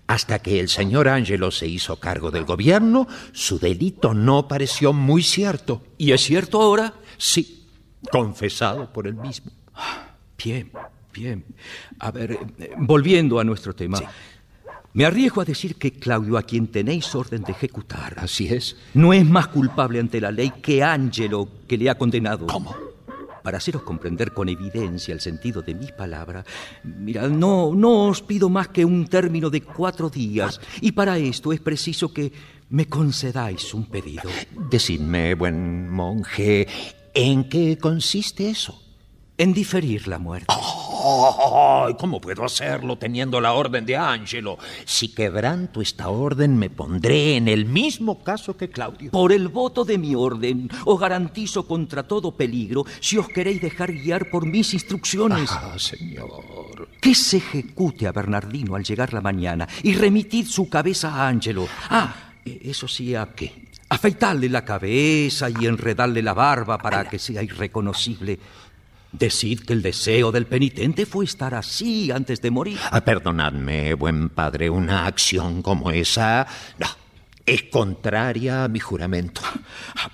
hasta 0.08 0.40
que 0.40 0.60
el 0.60 0.70
señor 0.70 1.10
Ángelo 1.10 1.52
se 1.52 1.68
hizo 1.68 1.98
cargo 1.98 2.32
del 2.32 2.46
gobierno, 2.46 3.08
su 3.34 3.60
delito 3.60 4.14
no 4.14 4.48
pareció 4.48 4.94
muy 4.94 5.22
cierto. 5.22 5.84
¿Y 5.98 6.14
es 6.14 6.22
cierto 6.22 6.62
ahora? 6.62 6.94
Sí, 7.18 7.68
confesado 8.10 8.92
por 8.92 9.08
él 9.08 9.16
mismo. 9.16 9.52
Bien, 10.44 10.72
bien. 11.14 11.46
A 12.00 12.12
ver, 12.12 12.40
eh, 12.60 12.74
volviendo 12.78 13.40
a 13.40 13.44
nuestro 13.44 13.76
tema. 13.76 14.00
Me 14.94 15.06
arriesgo 15.06 15.42
a 15.42 15.46
decir 15.46 15.76
que 15.76 15.92
Claudio, 15.92 16.38
a 16.38 16.44
quien 16.44 16.68
tenéis 16.68 17.14
orden 17.14 17.44
de 17.44 17.52
ejecutar, 17.52 18.16
así 18.18 18.48
es, 18.48 18.78
no 18.94 19.14
es 19.14 19.26
más 19.26 19.48
culpable 19.50 20.00
ante 20.00 20.20
la 20.20 20.32
ley 20.32 20.52
que 20.62 20.84
Ángelo, 20.84 21.48
que 21.68 21.78
le 21.78 21.90
ha 21.90 21.98
condenado. 21.98 22.48
¿Cómo? 22.48 22.76
Para 23.48 23.60
haceros 23.60 23.84
comprender 23.84 24.34
con 24.34 24.50
evidencia 24.50 25.14
el 25.14 25.22
sentido 25.22 25.62
de 25.62 25.74
mis 25.74 25.94
palabras, 25.94 26.44
mirad, 26.84 27.30
no, 27.30 27.74
no 27.74 28.08
os 28.10 28.22
pido 28.22 28.50
más 28.50 28.68
que 28.68 28.84
un 28.84 29.08
término 29.08 29.50
de 29.50 29.62
cuatro 29.62 30.10
días, 30.10 30.60
y 30.82 30.92
para 30.92 31.18
esto 31.18 31.54
es 31.54 31.62
preciso 31.62 32.12
que 32.12 32.34
me 32.72 32.88
concedáis 32.88 33.74
un 33.74 33.86
pedido. 33.86 34.30
Decidme, 34.70 35.34
buen 35.36 35.90
monje, 35.90 36.68
¿en 37.14 37.48
qué 37.48 37.78
consiste 37.78 38.50
eso? 38.50 38.84
En 39.38 39.54
diferir 39.54 40.10
la 40.10 40.20
muerte. 40.20 40.48
Oh, 40.50 40.77
¿Cómo 41.98 42.20
puedo 42.20 42.44
hacerlo 42.44 42.98
teniendo 42.98 43.40
la 43.40 43.54
orden 43.54 43.86
de 43.86 43.96
Angelo? 43.96 44.58
Si 44.86 45.10
quebranto 45.10 45.82
esta 45.82 46.10
orden, 46.10 46.58
me 46.58 46.70
pondré 46.70 47.36
en 47.36 47.48
el 47.48 47.66
mismo 47.66 48.24
caso 48.24 48.58
que 48.58 48.70
Claudio. 48.70 49.12
Por 49.12 49.32
el 49.32 49.48
voto 49.48 49.86
de 49.86 49.98
mi 49.98 50.16
orden, 50.16 50.70
os 50.86 51.00
garantizo 51.00 51.68
contra 51.68 52.04
todo 52.04 52.36
peligro 52.36 52.86
si 53.00 53.18
os 53.18 53.28
queréis 53.28 53.62
dejar 53.62 53.94
guiar 53.94 54.30
por 54.30 54.46
mis 54.46 54.74
instrucciones. 54.74 55.50
Ah, 55.52 55.76
señor. 55.78 56.90
Que 57.00 57.14
se 57.16 57.38
ejecute 57.38 58.08
a 58.08 58.12
Bernardino 58.12 58.76
al 58.76 58.84
llegar 58.84 59.14
la 59.14 59.22
mañana 59.22 59.68
y 59.84 59.94
remitid 59.94 60.48
su 60.48 60.70
cabeza 60.70 61.14
a 61.14 61.28
Angelo. 61.28 61.68
Ah, 61.90 62.14
eh, 62.46 62.62
eso 62.66 62.88
sí, 62.88 63.16
¿a 63.16 63.28
qué? 63.36 63.68
Afeitarle 63.90 64.50
la 64.50 64.66
cabeza 64.66 65.50
y 65.50 65.66
enredarle 65.66 66.22
la 66.22 66.34
barba 66.34 66.78
para 66.78 67.08
que 67.08 67.20
sea 67.20 67.42
irreconocible. 67.42 68.38
Decid 69.18 69.62
que 69.62 69.74
el 69.74 69.82
deseo 69.82 70.32
del 70.32 70.46
penitente 70.46 71.06
fue 71.06 71.26
estar 71.26 71.56
así 71.56 72.12
antes 72.12 72.42
de 72.42 72.52
morir. 72.52 72.78
Ah, 72.92 73.04
perdonadme, 73.04 73.94
buen 73.96 74.30
padre, 74.30 74.70
una 74.70 75.08
acción 75.08 75.62
como 75.62 75.90
esa 75.90 76.46
no, 76.78 76.88
es 77.46 77.64
contraria 77.64 78.66
a 78.66 78.68
mi 78.68 78.80
juramento. 78.80 79.42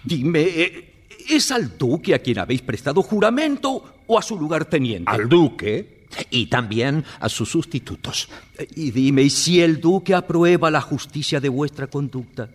Dime, 0.03 0.41
eh, 0.41 0.93
¿es 1.29 1.51
al 1.51 1.77
duque 1.77 2.13
a 2.13 2.19
quien 2.19 2.39
habéis 2.39 2.61
prestado 2.61 3.01
juramento 3.01 4.03
o 4.07 4.17
a 4.17 4.21
su 4.21 4.39
lugarteniente? 4.39 5.11
Al 5.11 5.27
duque 5.27 6.05
y 6.29 6.45
también 6.45 7.03
a 7.19 7.27
sus 7.27 7.49
sustitutos. 7.49 8.29
Y 8.75 8.91
dime, 8.91 9.23
¿y 9.23 9.29
si 9.29 9.61
el 9.61 9.81
duque 9.81 10.13
aprueba 10.13 10.71
la 10.71 10.81
justicia 10.81 11.39
de 11.41 11.49
vuestra 11.49 11.87
conducta? 11.87 12.49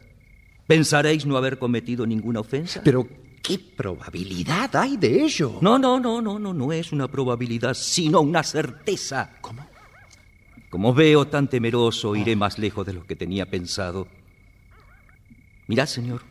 ¿Pensaréis 0.67 1.27
no 1.27 1.37
haber 1.37 1.59
cometido 1.59 2.07
ninguna 2.07 2.41
ofensa? 2.41 2.81
Pero 2.85 3.09
¿qué 3.43 3.59
probabilidad 3.59 4.75
hay 4.77 4.97
de 4.97 5.25
ello? 5.25 5.59
No, 5.61 5.79
no, 5.79 5.99
no, 5.99 6.21
no, 6.21 6.39
no, 6.39 6.55
no 6.55 6.73
es 6.73 6.93
una 6.93 7.09
probabilidad, 7.09 7.75
sino 7.75 8.21
una 8.21 8.43
certeza. 8.43 9.31
¿Cómo? 9.41 9.67
Como 10.71 10.93
veo 10.93 11.27
tan 11.27 11.49
temeroso, 11.49 12.15
iré 12.15 12.37
más 12.37 12.59
lejos 12.59 12.87
de 12.87 12.93
lo 12.93 13.07
que 13.07 13.17
tenía 13.17 13.47
pensado. 13.47 14.07
Mirad, 15.67 15.87
señor. 15.87 16.23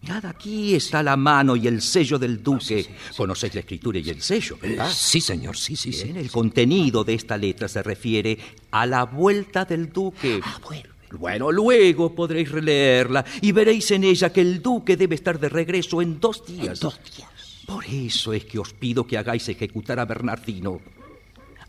Mirad, 0.00 0.24
aquí 0.26 0.74
está 0.74 1.02
la 1.02 1.16
mano 1.16 1.54
y 1.54 1.68
el 1.68 1.80
sello 1.82 2.18
del 2.18 2.42
duque. 2.42 2.86
Conocéis 3.16 3.54
la 3.54 3.60
escritura 3.60 3.98
y 3.98 4.08
el 4.08 4.22
sello, 4.22 4.58
¿verdad? 4.60 4.90
Sí, 4.90 5.20
señor, 5.20 5.56
sí, 5.56 5.76
sí, 5.76 5.92
sí. 5.92 6.04
Bien, 6.04 6.16
el 6.16 6.30
contenido 6.30 7.04
de 7.04 7.14
esta 7.14 7.36
letra 7.36 7.68
se 7.68 7.82
refiere 7.82 8.38
a 8.70 8.86
la 8.86 9.04
vuelta 9.04 9.64
del 9.64 9.92
duque. 9.92 10.40
Ah, 10.42 10.58
bueno. 10.64 10.91
Bueno, 11.18 11.52
luego 11.52 12.14
podréis 12.14 12.50
releerla 12.50 13.24
y 13.40 13.52
veréis 13.52 13.90
en 13.90 14.04
ella 14.04 14.32
que 14.32 14.40
el 14.40 14.62
duque 14.62 14.96
debe 14.96 15.14
estar 15.14 15.38
de 15.38 15.48
regreso 15.48 16.00
en 16.02 16.18
dos 16.20 16.44
días. 16.46 16.78
En 16.78 16.88
dos 16.88 17.00
días. 17.04 17.28
Por 17.66 17.84
eso 17.84 18.32
es 18.32 18.44
que 18.44 18.58
os 18.58 18.72
pido 18.72 19.06
que 19.06 19.18
hagáis 19.18 19.48
ejecutar 19.48 20.00
a 20.00 20.04
Bernardino. 20.04 20.80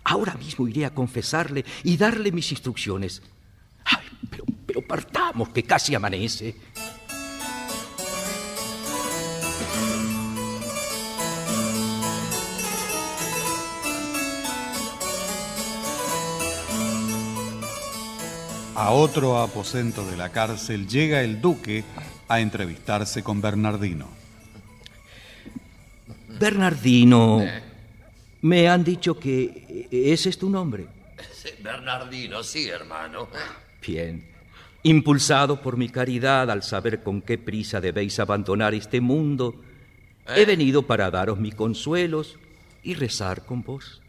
Ahora 0.03 0.33
mismo 0.35 0.67
iré 0.67 0.85
a 0.85 0.93
confesarle 0.93 1.63
y 1.83 1.97
darle 1.97 2.31
mis 2.31 2.51
instrucciones. 2.51 3.21
Ay, 3.85 4.05
pero, 4.29 4.45
pero 4.65 4.81
partamos, 4.81 5.49
que 5.49 5.63
casi 5.63 5.95
amanece. 5.95 6.55
A 18.75 18.91
otro 18.91 19.39
aposento 19.39 20.05
de 20.05 20.17
la 20.17 20.29
cárcel 20.29 20.87
llega 20.87 21.21
el 21.21 21.39
duque 21.39 21.83
a 22.27 22.39
entrevistarse 22.39 23.21
con 23.23 23.39
Bernardino. 23.39 24.07
Bernardino, 26.39 27.41
me 28.41 28.67
han 28.67 28.83
dicho 28.83 29.19
que 29.19 29.87
ese 29.91 30.29
es 30.29 30.37
tu 30.37 30.49
nombre. 30.49 30.87
Sí, 31.31 31.49
Bernardino, 31.61 32.41
sí, 32.43 32.67
hermano. 32.67 33.27
Bien. 33.85 34.25
Impulsado 34.81 35.61
por 35.61 35.77
mi 35.77 35.89
caridad 35.89 36.49
al 36.49 36.63
saber 36.63 37.03
con 37.03 37.21
qué 37.21 37.37
prisa 37.37 37.79
debéis 37.79 38.19
abandonar 38.19 38.73
este 38.73 38.99
mundo, 38.99 39.61
he 40.35 40.41
¿Eh? 40.41 40.45
venido 40.45 40.83
para 40.83 41.11
daros 41.11 41.39
mis 41.39 41.55
consuelos 41.55 42.37
y 42.81 42.95
rezar 42.95 43.45
con 43.45 43.61
vos. 43.63 44.01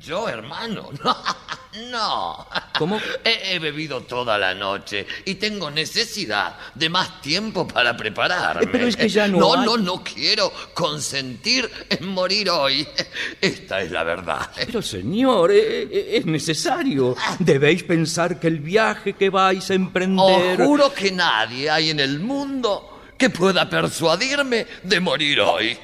Yo, 0.00 0.28
hermano, 0.28 0.90
no. 1.90 2.46
¿Cómo? 2.78 2.98
He, 3.24 3.54
he 3.54 3.58
bebido 3.58 4.02
toda 4.02 4.38
la 4.38 4.54
noche 4.54 5.06
y 5.24 5.34
tengo 5.36 5.70
necesidad 5.70 6.56
de 6.74 6.88
más 6.88 7.20
tiempo 7.20 7.66
para 7.68 7.96
prepararme. 7.96 8.66
Pero 8.68 8.86
es 8.86 8.96
que 8.96 9.08
ya 9.08 9.28
no 9.28 9.38
No, 9.38 9.54
hay- 9.54 9.64
no, 9.66 9.76
no 9.76 10.02
quiero 10.02 10.52
consentir 10.74 11.70
en 11.88 12.06
morir 12.08 12.50
hoy. 12.50 12.86
Esta 13.40 13.82
es 13.82 13.90
la 13.90 14.02
verdad. 14.04 14.50
Pero 14.56 14.82
señor, 14.82 15.50
eh, 15.52 15.82
eh, 15.82 16.10
es 16.18 16.26
necesario. 16.26 17.16
Debéis 17.38 17.82
pensar 17.84 18.40
que 18.40 18.46
el 18.48 18.60
viaje 18.60 19.12
que 19.14 19.30
vais 19.30 19.70
a 19.70 19.74
emprender... 19.74 20.60
Os 20.60 20.66
juro 20.66 20.92
que 20.92 21.12
nadie 21.12 21.70
hay 21.70 21.90
en 21.90 22.00
el 22.00 22.18
mundo 22.20 22.89
que 23.20 23.28
pueda 23.28 23.68
persuadirme 23.68 24.66
de 24.82 24.98
morir 24.98 25.40
hoy. 25.42 25.76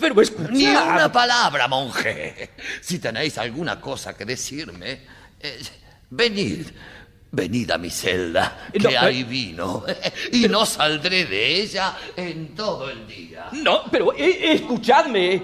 Pero 0.00 0.20
escuchad. 0.20 0.50
Ni 0.50 0.66
una 0.66 1.10
palabra, 1.12 1.68
monje. 1.68 2.50
Si 2.80 2.98
tenéis 2.98 3.38
alguna 3.38 3.80
cosa 3.80 4.16
que 4.16 4.24
decirme, 4.24 5.02
eh, 5.38 5.62
venid. 6.10 6.66
Venid 7.34 7.70
a 7.70 7.78
mi 7.78 7.88
celda, 7.88 8.68
que 8.70 8.78
No, 8.80 9.00
hay 9.00 9.22
vino, 9.24 9.86
y 10.32 10.48
no 10.48 10.66
saldré 10.66 11.24
de 11.24 11.62
ella 11.62 11.96
en 12.14 12.54
todo 12.54 12.90
el 12.90 13.06
día. 13.06 13.48
No, 13.52 13.84
pero 13.90 14.12
eh, 14.12 14.52
escuchadme. 14.52 15.42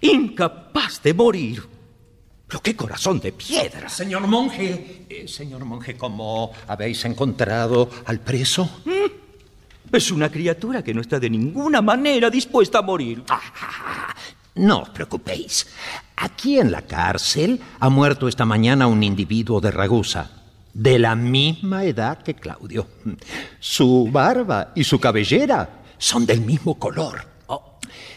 Incapaz 0.00 1.02
de 1.02 1.12
morir. 1.12 1.73
Pero 2.54 2.62
qué 2.62 2.76
corazón 2.76 3.18
de 3.18 3.32
piedra. 3.32 3.88
Señor 3.88 4.28
monje, 4.28 5.06
eh, 5.08 5.26
señor 5.26 5.64
monje, 5.64 5.96
¿cómo 5.96 6.52
habéis 6.68 7.04
encontrado 7.04 7.90
al 8.04 8.20
preso? 8.20 8.70
Es 9.90 10.12
una 10.12 10.30
criatura 10.30 10.84
que 10.84 10.94
no 10.94 11.00
está 11.00 11.18
de 11.18 11.30
ninguna 11.30 11.82
manera 11.82 12.30
dispuesta 12.30 12.78
a 12.78 12.82
morir. 12.82 13.24
No 14.54 14.82
os 14.82 14.88
preocupéis. 14.90 15.66
Aquí 16.14 16.60
en 16.60 16.70
la 16.70 16.82
cárcel 16.82 17.60
ha 17.80 17.88
muerto 17.88 18.28
esta 18.28 18.44
mañana 18.44 18.86
un 18.86 19.02
individuo 19.02 19.60
de 19.60 19.72
Ragusa, 19.72 20.30
de 20.72 21.00
la 21.00 21.16
misma 21.16 21.84
edad 21.84 22.22
que 22.22 22.34
Claudio. 22.34 22.86
Su 23.58 24.08
barba 24.12 24.70
y 24.76 24.84
su 24.84 25.00
cabellera 25.00 25.82
son 25.98 26.24
del 26.24 26.40
mismo 26.40 26.78
color. 26.78 27.33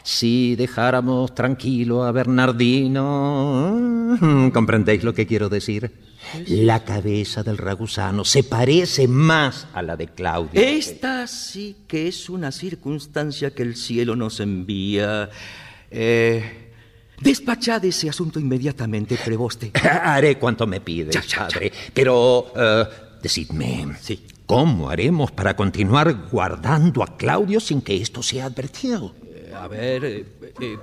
Si 0.07 0.55
dejáramos 0.55 1.35
tranquilo 1.35 2.05
a 2.05 2.13
Bernardino, 2.13 3.01
¿comprendéis 4.53 5.03
lo 5.03 5.13
que 5.13 5.27
quiero 5.27 5.49
decir? 5.49 5.91
La 6.47 6.85
cabeza 6.85 7.43
del 7.43 7.57
ragusano 7.57 8.23
se 8.23 8.43
parece 8.43 9.09
más 9.09 9.67
a 9.73 9.81
la 9.81 9.97
de 9.97 10.07
Claudio. 10.07 10.61
Esta 10.61 11.27
sí 11.27 11.75
que 11.89 12.07
es 12.07 12.29
una 12.29 12.53
circunstancia 12.53 13.51
que 13.51 13.63
el 13.63 13.75
cielo 13.75 14.15
nos 14.15 14.39
envía. 14.39 15.29
Eh, 15.91 16.71
despachad 17.19 17.83
ese 17.83 18.09
asunto 18.09 18.39
inmediatamente, 18.39 19.19
preboste. 19.23 19.73
Haré 19.83 20.37
cuanto 20.37 20.65
me 20.65 20.79
pides, 20.79 21.17
padre. 21.35 21.73
Pero, 21.93 22.53
eh, 22.55 22.85
decidme, 23.21 23.87
¿cómo 24.45 24.89
haremos 24.89 25.31
para 25.31 25.53
continuar 25.57 26.29
guardando 26.31 27.03
a 27.03 27.17
Claudio 27.17 27.59
sin 27.59 27.81
que 27.81 27.97
esto 27.97 28.23
sea 28.23 28.45
advertido? 28.45 29.26
Eh, 29.47 29.53
a 29.55 29.67
ver. 29.67 30.05
eh, 30.05 30.25
eh, 30.59 30.77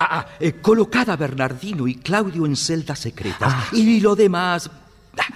ah, 0.00 0.18
ah, 0.18 0.26
eh, 0.40 0.54
colocad 0.60 1.08
a 1.10 1.16
Bernardino 1.16 1.86
y 1.86 1.96
Claudio 1.96 2.46
en 2.46 2.56
celdas 2.56 2.98
secretas. 2.98 3.72
Y 3.72 4.00
lo 4.00 4.16
demás. 4.16 4.70
ah, 5.18 5.34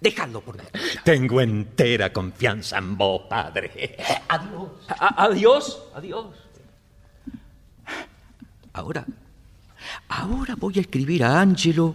dejadlo 0.00 0.40
por 0.40 0.56
mí. 0.56 0.64
Tengo 1.04 1.40
entera 1.40 2.12
confianza 2.12 2.78
en 2.78 2.96
vos, 2.96 3.22
padre. 3.28 3.96
Adiós. 4.28 4.70
adiós. 4.88 5.82
Adiós. 5.94 6.26
Ahora. 8.72 9.06
Ahora 10.08 10.54
voy 10.56 10.74
a 10.76 10.80
escribir 10.80 11.24
a 11.24 11.40
Angelo 11.40 11.94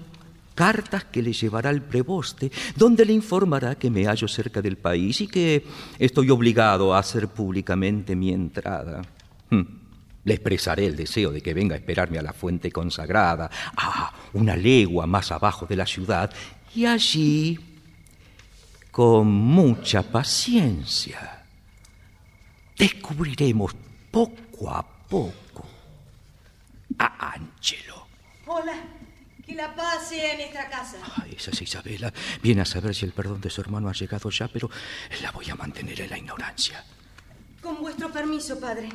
cartas 0.56 1.06
que 1.06 1.22
le 1.22 1.34
llevará 1.34 1.70
al 1.70 1.82
preboste, 1.82 2.52
donde 2.76 3.06
le 3.06 3.14
informará 3.14 3.76
que 3.76 3.90
me 3.90 4.06
hallo 4.06 4.28
cerca 4.28 4.62
del 4.62 4.78
país 4.78 5.22
y 5.22 5.28
que 5.28 5.66
estoy 6.00 6.30
obligado 6.30 6.94
a 6.94 7.00
hacer 7.00 7.28
públicamente 7.28 8.16
mi 8.16 8.32
entrada. 8.32 9.02
Hmm. 9.50 9.83
Le 10.26 10.36
expresaré 10.36 10.86
el 10.86 10.96
deseo 10.96 11.32
de 11.32 11.42
que 11.42 11.54
venga 11.54 11.76
a 11.76 11.78
esperarme 11.78 12.18
a 12.18 12.22
la 12.22 12.34
fuente 12.34 12.72
consagrada, 12.72 13.50
a 13.76 14.14
una 14.34 14.56
legua 14.56 15.06
más 15.06 15.32
abajo 15.32 15.66
de 15.66 15.76
la 15.76 15.86
ciudad, 15.86 16.34
y 16.76 16.86
allí, 16.86 17.60
con 18.92 19.28
mucha 19.28 20.02
paciencia, 20.02 21.44
descubriremos 22.78 23.76
poco 24.12 24.70
a 24.70 24.84
poco 25.08 25.68
a 26.98 27.34
Angelo. 27.34 28.08
Hola, 28.46 28.74
que 29.46 29.56
la 29.56 29.76
paz 29.76 30.10
sea 30.10 30.34
en 30.34 30.42
esta 30.42 30.70
casa. 30.70 30.98
Ay, 31.22 31.36
esa 31.38 31.52
es 31.52 31.62
Isabela. 31.62 32.14
Viene 32.42 32.62
a 32.62 32.66
saber 32.66 32.96
si 32.96 33.06
el 33.06 33.12
perdón 33.12 33.42
de 33.42 33.50
su 33.50 33.62
hermano 33.62 33.90
ha 33.90 33.94
llegado 33.94 34.30
ya, 34.30 34.48
pero 34.48 34.70
la 35.22 35.32
voy 35.32 35.50
a 35.50 35.56
mantener 35.56 36.00
en 36.02 36.10
la 36.10 36.18
ignorancia. 36.18 36.84
Con 37.62 37.82
vuestro 37.82 38.12
permiso, 38.12 38.60
padre. 38.60 38.90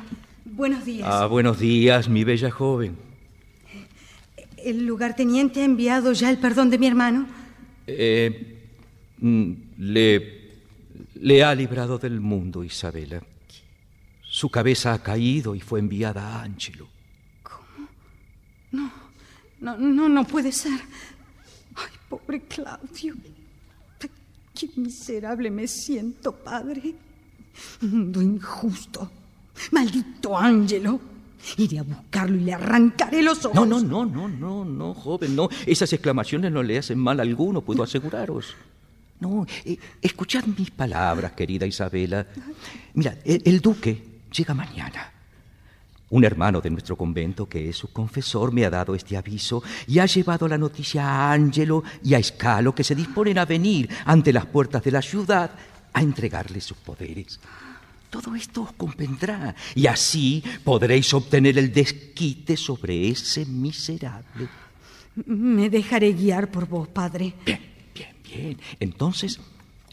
Buenos 0.45 0.85
días. 0.85 1.07
Ah, 1.09 1.25
buenos 1.25 1.59
días, 1.59 2.09
mi 2.09 2.23
bella 2.23 2.51
joven. 2.51 2.97
¿El 4.57 4.85
lugarteniente 4.85 5.61
ha 5.61 5.65
enviado 5.65 6.11
ya 6.13 6.29
el 6.29 6.37
perdón 6.37 6.69
de 6.69 6.77
mi 6.77 6.87
hermano? 6.87 7.27
Eh, 7.87 8.69
mm, 9.19 9.51
le, 9.77 10.59
le 11.15 11.43
ha 11.43 11.55
librado 11.55 11.97
del 11.97 12.19
mundo, 12.19 12.63
Isabela. 12.63 13.21
Su 14.21 14.49
cabeza 14.49 14.93
ha 14.93 15.01
caído 15.01 15.55
y 15.55 15.59
fue 15.59 15.79
enviada 15.79 16.27
a 16.27 16.43
Ángelo. 16.43 16.87
No, 18.71 18.91
no, 19.61 19.77
no, 19.77 20.09
no 20.09 20.23
puede 20.25 20.51
ser. 20.51 20.79
Ay, 21.75 21.93
pobre 22.07 22.41
Claudio. 22.41 23.15
Qué 24.53 24.69
miserable 24.75 25.49
me 25.49 25.67
siento, 25.67 26.33
padre. 26.33 26.93
Mundo 27.81 28.21
injusto. 28.21 29.09
Maldito 29.71 30.37
Ángelo. 30.37 30.99
Iré 31.57 31.79
a 31.79 31.83
buscarlo 31.83 32.35
y 32.35 32.41
le 32.41 32.53
arrancaré 32.53 33.21
los 33.21 33.45
ojos. 33.45 33.55
No, 33.55 33.65
no, 33.65 33.79
no, 33.79 34.05
no, 34.05 34.27
no, 34.27 34.65
no, 34.65 34.93
joven, 34.93 35.35
no. 35.35 35.49
Esas 35.65 35.91
exclamaciones 35.93 36.51
no 36.51 36.61
le 36.61 36.77
hacen 36.77 36.99
mal 36.99 37.19
a 37.19 37.23
alguno, 37.23 37.61
puedo 37.61 37.81
aseguraros. 37.83 38.55
No, 39.21 39.45
eh, 39.65 39.77
escuchad 40.01 40.45
mis 40.45 40.71
palabras, 40.71 41.33
querida 41.33 41.65
Isabela. 41.65 42.25
Mira, 42.93 43.17
el, 43.23 43.41
el 43.45 43.61
duque 43.61 44.21
llega 44.31 44.53
mañana. 44.53 45.11
Un 46.11 46.23
hermano 46.23 46.59
de 46.59 46.71
nuestro 46.71 46.95
convento, 46.95 47.47
que 47.47 47.69
es 47.69 47.77
su 47.77 47.91
confesor, 47.91 48.51
me 48.51 48.65
ha 48.65 48.69
dado 48.69 48.95
este 48.95 49.15
aviso 49.15 49.61
y 49.87 49.99
ha 49.99 50.07
llevado 50.07 50.47
la 50.47 50.57
noticia 50.57 51.05
a 51.05 51.31
Ángelo 51.31 51.83
y 52.03 52.15
a 52.15 52.17
Escalo, 52.19 52.73
que 52.73 52.83
se 52.83 52.95
disponen 52.95 53.37
a 53.37 53.45
venir 53.45 53.89
ante 54.05 54.33
las 54.33 54.47
puertas 54.47 54.83
de 54.83 54.91
la 54.91 55.01
ciudad 55.01 55.51
a 55.93 56.01
entregarle 56.01 56.61
sus 56.61 56.77
poderes. 56.77 57.39
Todo 58.09 58.35
esto 58.35 58.63
os 58.63 58.71
convendrá 58.73 59.55
y 59.75 59.85
así 59.85 60.43
podréis 60.63 61.13
obtener 61.13 61.57
el 61.57 61.71
desquite 61.71 62.57
sobre 62.57 63.09
ese 63.09 63.45
miserable. 63.45 64.49
Me 65.25 65.69
dejaré 65.69 66.13
guiar 66.13 66.49
por 66.49 66.67
vos, 66.67 66.87
padre. 66.87 67.33
Bien, 67.45 67.59
bien, 67.93 68.15
bien. 68.23 68.57
Entonces, 68.79 69.39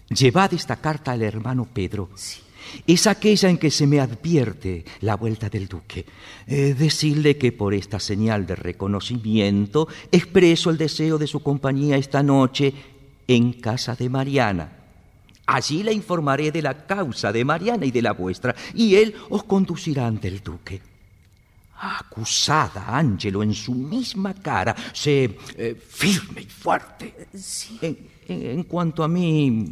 llevad 0.09 0.55
esta 0.55 0.77
carta 0.77 1.13
al 1.13 1.23
hermano 1.23 1.67
Pedro. 1.67 2.09
Es 2.87 3.07
aquella 3.07 3.49
en 3.49 3.59
que 3.59 3.71
se 3.71 3.87
me 3.87 4.01
advierte 4.01 4.85
la 5.01 5.17
vuelta 5.17 5.49
del 5.49 5.69
duque. 5.69 6.07
Eh, 6.47 6.75
decirle 6.75 7.37
que 7.37 7.53
por 7.53 7.75
esta 7.75 8.01
señal 8.01 8.47
de 8.47 8.57
reconocimiento 8.57 9.89
expreso 10.11 10.71
el 10.71 10.79
deseo 10.79 11.19
de 11.19 11.27
su 11.27 11.41
compañía 11.41 11.97
esta 11.97 12.23
noche 12.23 12.73
en 13.29 13.53
casa 13.53 13.95
de 13.95 14.09
Mariana. 14.09 14.86
Allí 15.47 15.83
le 15.83 15.93
informaré 15.93 16.51
de 16.51 16.61
la 16.63 16.87
causa 16.87 17.31
de 17.33 17.45
Mariana 17.45 17.87
y 17.87 17.91
de 17.93 18.03
la 18.03 18.13
vuestra, 18.13 18.55
y 18.75 18.97
él 18.97 19.15
os 19.31 19.45
conducirá 19.45 20.07
ante 20.07 20.29
el 20.29 20.43
duque. 20.43 20.81
Acusada, 21.79 22.97
Ángelo, 22.97 23.43
en 23.43 23.53
su 23.55 23.75
misma 23.75 24.35
cara, 24.35 24.75
sé 24.93 25.37
eh, 25.57 25.75
firme 25.89 26.41
y 26.43 26.47
fuerte. 26.47 27.29
En, 27.83 27.99
en- 28.29 28.47
en 28.59 28.63
cuanto 28.65 29.05
a 29.05 29.09
mí, 29.09 29.71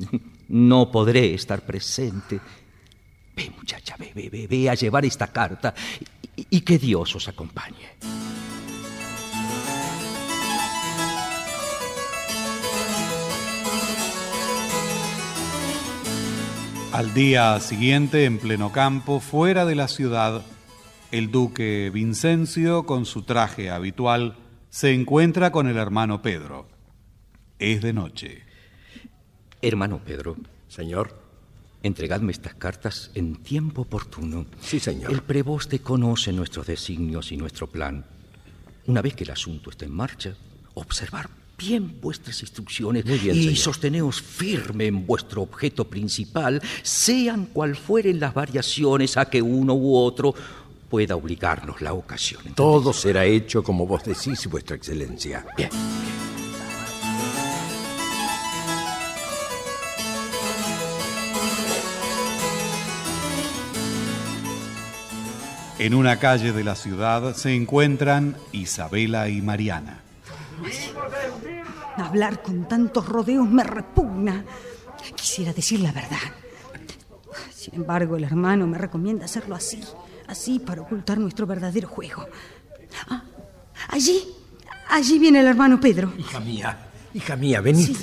no 0.49 0.91
podré 0.93 1.35
estar 1.35 1.62
presente. 1.62 2.39
Ve, 3.35 3.51
muchacha, 3.57 3.97
ve, 3.99 4.12
ve, 4.14 4.29
ve, 4.31 4.47
ve 4.47 4.70
a 4.70 4.75
llevar 4.75 5.05
esta 5.05 5.27
carta 5.33 5.75
y, 6.37 6.47
y 6.51 6.61
que 6.61 6.79
Dios 6.79 7.16
os 7.16 7.27
acompañe. 7.27 7.95
Al 16.95 17.12
día 17.12 17.59
siguiente, 17.59 18.24
en 18.24 18.38
pleno 18.38 18.70
campo, 18.70 19.18
fuera 19.18 19.64
de 19.64 19.74
la 19.74 19.88
ciudad, 19.88 20.42
el 21.11 21.32
duque 21.32 21.90
Vincencio, 21.92 22.86
con 22.86 23.05
su 23.05 23.22
traje 23.22 23.68
habitual, 23.68 24.36
se 24.70 24.95
encuentra 24.95 25.51
con 25.51 25.66
el 25.66 25.76
hermano 25.76 26.22
Pedro. 26.22 26.68
Es 27.59 27.82
de 27.82 27.92
noche. 27.92 28.45
Hermano 29.61 30.03
Pedro. 30.05 30.36
Señor. 30.68 31.20
Entregadme 31.82 32.30
estas 32.30 32.55
cartas 32.55 33.11
en 33.16 33.42
tiempo 33.42 33.82
oportuno. 33.82 34.47
Sí, 34.61 34.78
señor. 34.78 35.11
El 35.11 35.22
preboste 35.22 35.80
conoce 35.80 36.32
nuestros 36.32 36.68
designios 36.68 37.32
y 37.32 37.36
nuestro 37.36 37.66
plan. 37.66 38.05
Una 38.86 39.03
vez 39.03 39.16
que 39.16 39.24
el 39.24 39.32
asunto 39.32 39.70
esté 39.70 39.86
en 39.86 39.95
marcha, 39.97 40.36
observar 40.74 41.28
bien 41.57 42.01
vuestras 42.01 42.41
instrucciones 42.43 43.05
bien, 43.05 43.37
y 43.37 43.45
señor. 43.45 43.57
sosteneos 43.57 44.21
firme 44.21 44.87
en 44.87 45.07
vuestro 45.07 45.43
objeto 45.43 45.85
principal, 45.85 46.61
sean 46.83 47.47
cual 47.47 47.77
fueren 47.77 48.21
las 48.21 48.35
variaciones 48.35 49.17
a 49.17 49.27
que 49.27 49.43
uno 49.43 49.75
u 49.75 49.97
otro 49.97 50.35
pueda 50.89 51.17
obligarnos 51.17 51.81
la 51.81 51.93
ocasión. 51.93 52.43
Todo 52.55 52.93
será 52.93 53.25
hecho 53.25 53.63
como 53.63 53.87
vos 53.87 54.05
decís, 54.05 54.47
vuestra 54.47 54.77
excelencia. 54.77 55.45
Bien. 55.57 55.71
En 65.77 65.93
una 65.93 66.21
calle 66.21 66.53
de 66.53 66.63
la 66.63 66.77
ciudad 66.77 67.35
se 67.35 67.55
encuentran 67.55 68.37
Isabela 68.53 69.29
y 69.29 69.43
Mariana. 69.43 70.04
Hablar 71.97 72.43
con 72.43 72.67
tantos 72.69 73.09
rodeos 73.09 73.49
me 73.49 73.65
repugna. 73.65 74.45
Quisiera 75.15 75.53
decir 75.53 75.81
la 75.81 75.93
verdad. 75.93 76.19
Sin 77.55 77.75
embargo, 77.75 78.17
el 78.17 78.25
hermano 78.25 78.67
me 78.67 78.79
recomienda 78.79 79.25
hacerlo 79.25 79.55
así, 79.55 79.81
así 80.27 80.59
para 80.59 80.83
ocultar 80.83 81.19
nuestro 81.19 81.47
verdadero 81.47 81.89
juego. 81.89 82.27
Ah, 83.09 83.23
allí, 83.89 84.23
allí 84.89 85.19
viene 85.19 85.41
el 85.41 85.47
hermano 85.47 85.81
Pedro. 85.81 86.13
Hija 86.19 86.41
mía, 86.41 86.91
hija 87.15 87.37
mía, 87.37 87.61
venid. 87.61 87.97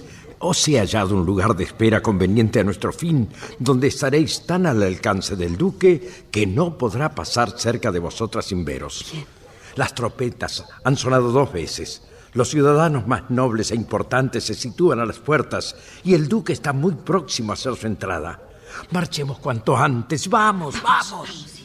Os 0.44 0.68
he 0.68 0.80
hallado 0.80 1.16
un 1.16 1.24
lugar 1.24 1.56
de 1.56 1.66
espera 1.66 2.02
conveniente 2.02 2.60
a 2.60 2.64
nuestro 2.64 2.92
fin, 2.92 3.30
donde 3.60 3.88
estaréis 3.88 4.48
tan 4.48 4.66
al 4.66 4.82
alcance 4.82 5.36
del 5.36 5.56
duque 5.56 6.26
que 6.32 6.48
no 6.48 6.80
podrá 6.80 7.14
pasar 7.14 7.52
cerca 7.60 7.92
de 7.92 8.00
vosotras 8.00 8.46
sin 8.46 8.66
veros. 8.66 9.14
Las 9.76 9.94
trompetas 9.94 10.66
han 10.84 10.98
sonado 10.98 11.32
dos 11.32 11.54
veces. 11.54 12.02
Los 12.34 12.50
ciudadanos 12.50 13.08
más 13.08 13.30
nobles 13.30 13.72
e 13.72 13.76
importantes 13.76 14.46
se 14.46 14.54
sitúan 14.54 15.00
a 15.00 15.06
las 15.06 15.20
puertas 15.20 15.76
y 16.04 16.14
el 16.14 16.30
duque 16.30 16.54
está 16.54 16.72
muy 16.72 16.96
próximo 16.96 17.52
a 17.52 17.56
hacer 17.56 17.76
su 17.76 17.88
entrada. 17.88 18.40
Marchemos 18.92 19.40
cuanto 19.40 19.76
antes. 19.76 20.30
Vamos, 20.30 20.82
vamos. 20.82 21.61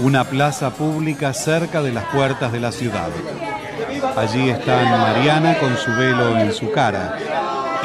Una 0.00 0.24
plaza 0.24 0.70
pública 0.70 1.32
cerca 1.32 1.80
de 1.80 1.92
las 1.92 2.04
puertas 2.06 2.50
de 2.50 2.58
la 2.58 2.72
ciudad. 2.72 3.10
Allí 4.16 4.50
están 4.50 4.90
Mariana 4.90 5.58
con 5.60 5.76
su 5.76 5.92
velo 5.92 6.36
en 6.36 6.52
su 6.52 6.72
cara, 6.72 7.16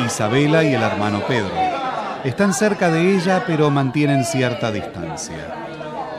Isabela 0.04 0.64
y 0.64 0.74
el 0.74 0.82
hermano 0.82 1.22
Pedro. 1.28 1.54
Están 2.24 2.54
cerca 2.54 2.90
de 2.90 3.16
ella 3.16 3.44
pero 3.46 3.70
mantienen 3.70 4.26
cierta 4.26 4.72
distancia. 4.72 5.56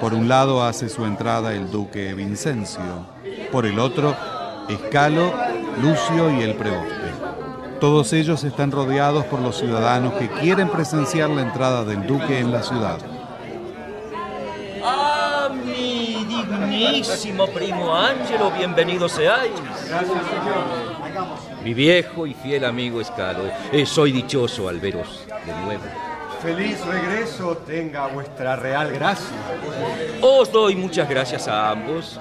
Por 0.01 0.15
un 0.15 0.29
lado 0.29 0.65
hace 0.65 0.89
su 0.89 1.05
entrada 1.05 1.53
el 1.55 1.71
duque 1.71 2.15
Vincencio, 2.15 3.07
por 3.51 3.67
el 3.67 3.81
otro 3.81 4.17
Escalo, 4.69 5.35
Lucio 5.83 6.31
y 6.31 6.43
el 6.43 6.55
preboste. 6.55 7.11
Todos 7.81 8.13
ellos 8.13 8.45
están 8.45 8.71
rodeados 8.71 9.25
por 9.25 9.41
los 9.41 9.59
ciudadanos 9.59 10.15
que 10.15 10.29
quieren 10.29 10.69
presenciar 10.69 11.31
la 11.31 11.43
entrada 11.43 11.85
del 11.85 12.07
duque 12.07 12.39
en 12.39 12.53
la 12.53 12.63
ciudad. 12.63 12.99
Ah, 14.83 15.51
mi 15.53 16.25
dignísimo 16.25 17.47
primo 17.49 17.95
Ángelo, 17.95 18.51
bienvenido 18.51 19.09
seáis. 19.09 19.53
Mi 21.65 21.75
viejo 21.75 22.27
y 22.27 22.35
fiel 22.35 22.65
amigo 22.65 23.01
Escalo, 23.01 23.45
eh, 23.73 23.85
soy 23.85 24.13
dichoso 24.13 24.69
al 24.69 24.81
veros 24.81 25.27
de 25.45 25.53
nuevo. 25.65 25.85
Feliz 26.43 26.85
regreso 26.87 27.59
tenga 27.67 28.07
vuestra 28.07 28.57
real 28.57 28.91
gracia. 28.93 29.37
Os 30.23 30.51
doy 30.51 30.75
muchas 30.77 31.09
gracias 31.09 31.49
a 31.49 31.71
ambos. 31.71 32.19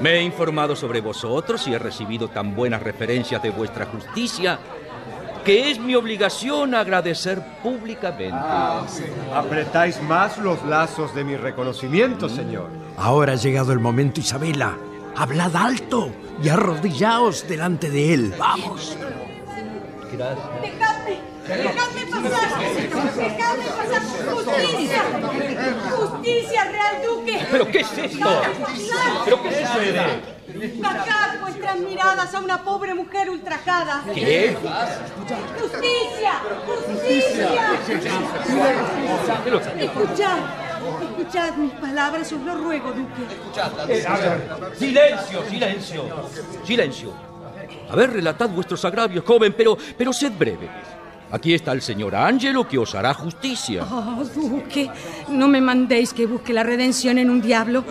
Me 0.00 0.14
he 0.14 0.22
informado 0.22 0.74
sobre 0.74 1.00
vosotros 1.00 1.66
y 1.68 1.74
he 1.74 1.78
recibido 1.78 2.28
tan 2.28 2.56
buenas 2.56 2.82
referencias 2.82 3.40
de 3.42 3.50
vuestra 3.50 3.86
justicia 3.86 4.58
que 5.44 5.70
es 5.70 5.78
mi 5.78 5.94
obligación 5.94 6.74
agradecer 6.74 7.42
públicamente. 7.62 8.34
Apretáis 9.34 10.00
más 10.02 10.38
los 10.38 10.64
lazos 10.64 11.14
de 11.14 11.24
mi 11.24 11.36
reconocimiento, 11.36 12.28
señor. 12.28 12.70
Ahora 12.96 13.32
ha 13.32 13.36
llegado 13.36 13.72
el 13.72 13.80
momento, 13.80 14.20
Isabela. 14.20 14.76
Hablad 15.16 15.54
alto 15.54 16.10
y 16.42 16.48
arrodillaos 16.48 17.46
delante 17.46 17.90
de 17.90 18.14
él. 18.14 18.34
Vamos. 18.38 18.96
Gracias. 20.12 20.93
¡Dejadme! 21.46 22.04
¡Dejadme 22.04 22.06
pasar! 22.06 22.48
¡Dejadme 23.16 23.64
pasar! 23.64 24.02
¡Justicia! 24.32 25.02
¡Justicia, 25.90 26.64
Real 26.64 27.02
Duque! 27.04 27.46
¿Pero 27.50 27.70
qué 27.70 27.80
es 27.80 27.98
esto? 27.98 28.42
¿Pero 29.24 29.42
qué 29.42 29.50
sucede? 29.66 30.34
Bajad 30.80 31.40
vuestras 31.40 31.78
miradas 31.78 32.34
a 32.34 32.40
una 32.40 32.62
pobre 32.64 32.94
mujer 32.94 33.28
ultrajada. 33.28 34.04
¿Qué? 34.14 34.56
¡Justicia! 35.60 36.40
¡Justicia! 36.66 37.50
Escuchad, 39.78 40.38
escuchad 41.02 41.56
mis 41.56 41.72
palabras, 41.72 42.32
os 42.32 42.40
lo 42.40 42.54
ruego, 42.54 42.92
Duque. 42.92 43.22
Eh, 43.88 44.04
a 44.06 44.16
ver, 44.16 44.76
silencio, 44.78 45.44
silencio, 45.48 46.04
silencio. 46.64 47.12
A 47.90 47.96
ver, 47.96 48.12
relatad 48.12 48.48
vuestros 48.48 48.84
agravios, 48.84 49.24
joven, 49.24 49.54
pero, 49.56 49.76
pero 49.96 50.12
sed 50.12 50.32
breve. 50.38 50.68
Aquí 51.30 51.54
está 51.54 51.72
el 51.72 51.82
señor 51.82 52.14
Angelo 52.14 52.68
que 52.68 52.78
os 52.78 52.94
hará 52.94 53.12
justicia. 53.14 53.84
Oh, 53.90 54.22
Duque, 54.24 54.88
no 55.28 55.48
me 55.48 55.60
mandéis 55.60 56.12
que 56.12 56.26
busque 56.26 56.52
la 56.52 56.62
redención 56.62 57.18
en 57.18 57.28
un 57.30 57.40
diablo. 57.40 57.84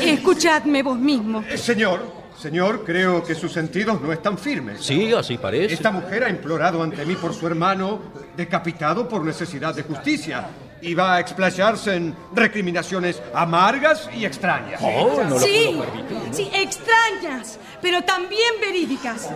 Escuchadme 0.00 0.82
vos 0.82 0.98
mismo. 0.98 1.44
Eh, 1.48 1.56
señor, 1.56 2.00
señor, 2.36 2.84
creo 2.84 3.22
que 3.22 3.34
sus 3.34 3.52
sentidos 3.52 4.00
no 4.00 4.12
están 4.12 4.36
firmes. 4.38 4.82
Sí, 4.82 5.12
así 5.12 5.38
parece. 5.38 5.74
Esta 5.74 5.92
mujer 5.92 6.24
ha 6.24 6.30
implorado 6.30 6.82
ante 6.82 7.04
mí 7.06 7.14
por 7.14 7.32
su 7.32 7.46
hermano, 7.46 8.00
decapitado 8.36 9.08
por 9.08 9.24
necesidad 9.24 9.74
de 9.74 9.82
justicia. 9.82 10.48
Y 10.82 10.94
va 10.94 11.16
a 11.16 11.20
explayarse 11.20 11.94
en 11.94 12.16
recriminaciones 12.34 13.22
amargas 13.34 14.08
y 14.16 14.24
extrañas. 14.24 14.80
Oh, 14.82 15.20
no 15.22 15.30
lo 15.30 15.38
sí, 15.38 15.74
puedo 15.76 15.84
permitir. 15.92 16.18
sí, 16.32 16.50
extrañas, 16.54 17.58
pero 17.82 18.02
también 18.02 18.54
verídicas. 18.60 19.28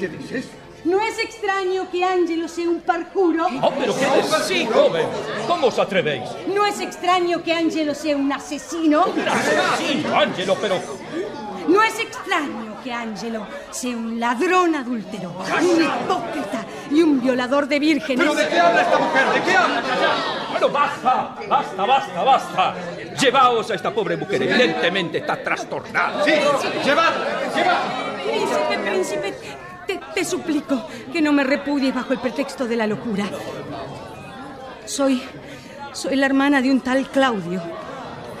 ¿Qué 0.00 0.08
dices? 0.08 0.48
¿No 0.86 1.00
es 1.00 1.18
extraño 1.18 1.90
que 1.90 2.04
Angelo 2.04 2.46
sea 2.46 2.68
un 2.68 2.80
parjuro? 2.80 3.44
Oh, 3.60 3.72
pero 3.76 3.92
qué 3.92 4.06
decís, 4.06 4.68
joven. 4.72 5.04
¿Cómo 5.48 5.66
os 5.66 5.78
atrevéis? 5.80 6.22
¿No 6.54 6.64
es 6.64 6.78
extraño 6.78 7.42
que 7.42 7.52
Angelo 7.52 7.92
sea 7.92 8.16
un 8.16 8.32
asesino? 8.32 9.04
Asesino, 9.28 10.16
Angelo, 10.16 10.56
pero... 10.60 10.80
¿No 11.66 11.82
es 11.82 11.98
extraño 11.98 12.80
que 12.84 12.92
Angelo 12.92 13.48
sea 13.72 13.96
un 13.96 14.20
ladrón 14.20 14.76
adúltero, 14.76 15.32
un 15.60 15.82
hipócrita 15.82 16.64
y 16.92 17.02
un 17.02 17.20
violador 17.20 17.66
de 17.66 17.80
vírgenes? 17.80 18.24
¿Pero 18.24 18.34
de 18.36 18.48
qué 18.48 18.60
habla 18.60 18.82
esta 18.82 18.98
mujer? 18.98 19.26
¿De 19.34 19.42
qué 19.42 19.56
habla? 19.56 19.82
Bueno, 20.52 20.68
basta, 20.68 21.34
basta, 21.48 21.84
basta, 21.84 22.22
basta. 22.22 22.74
Llevaos 23.20 23.68
a 23.72 23.74
esta 23.74 23.92
pobre 23.92 24.16
mujer, 24.16 24.40
evidentemente 24.40 25.18
está 25.18 25.42
trastornada. 25.42 26.24
Sí, 26.24 26.30
llevadla, 26.84 27.26
llevadla. 27.52 28.06
Príncipe, 28.24 28.78
príncipe, 28.84 29.34
te, 29.86 30.00
te 30.14 30.24
suplico 30.24 30.86
que 31.12 31.20
no 31.20 31.32
me 31.32 31.44
repudies 31.44 31.94
bajo 31.94 32.12
el 32.12 32.18
pretexto 32.18 32.66
de 32.66 32.76
la 32.76 32.86
locura. 32.86 33.26
Soy. 34.84 35.22
soy 35.92 36.16
la 36.16 36.26
hermana 36.26 36.62
de 36.62 36.70
un 36.70 36.80
tal 36.80 37.08
Claudio, 37.08 37.60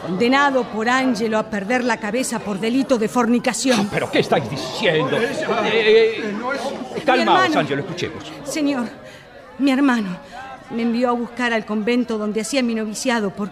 condenado 0.06 0.64
por 0.64 0.88
Ángelo 0.88 1.38
a 1.38 1.50
perder 1.50 1.84
la 1.84 1.98
cabeza 1.98 2.38
por 2.38 2.60
delito 2.60 2.98
de 2.98 3.08
fornicación. 3.08 3.88
¿Pero 3.90 4.10
qué 4.10 4.20
estáis 4.20 4.48
diciendo? 4.48 5.16
Eh, 5.16 5.34
eh, 5.64 6.34
calmaos, 7.04 7.44
hermano. 7.46 7.60
Angelo, 7.60 7.80
escuchemos. 7.82 8.24
Señor, 8.44 8.88
mi 9.58 9.70
hermano 9.72 10.18
me 10.70 10.82
envió 10.82 11.08
a 11.08 11.12
buscar 11.12 11.52
al 11.52 11.64
convento 11.64 12.18
donde 12.18 12.40
hacía 12.40 12.62
mi 12.62 12.74
noviciado 12.74 13.30
por. 13.30 13.50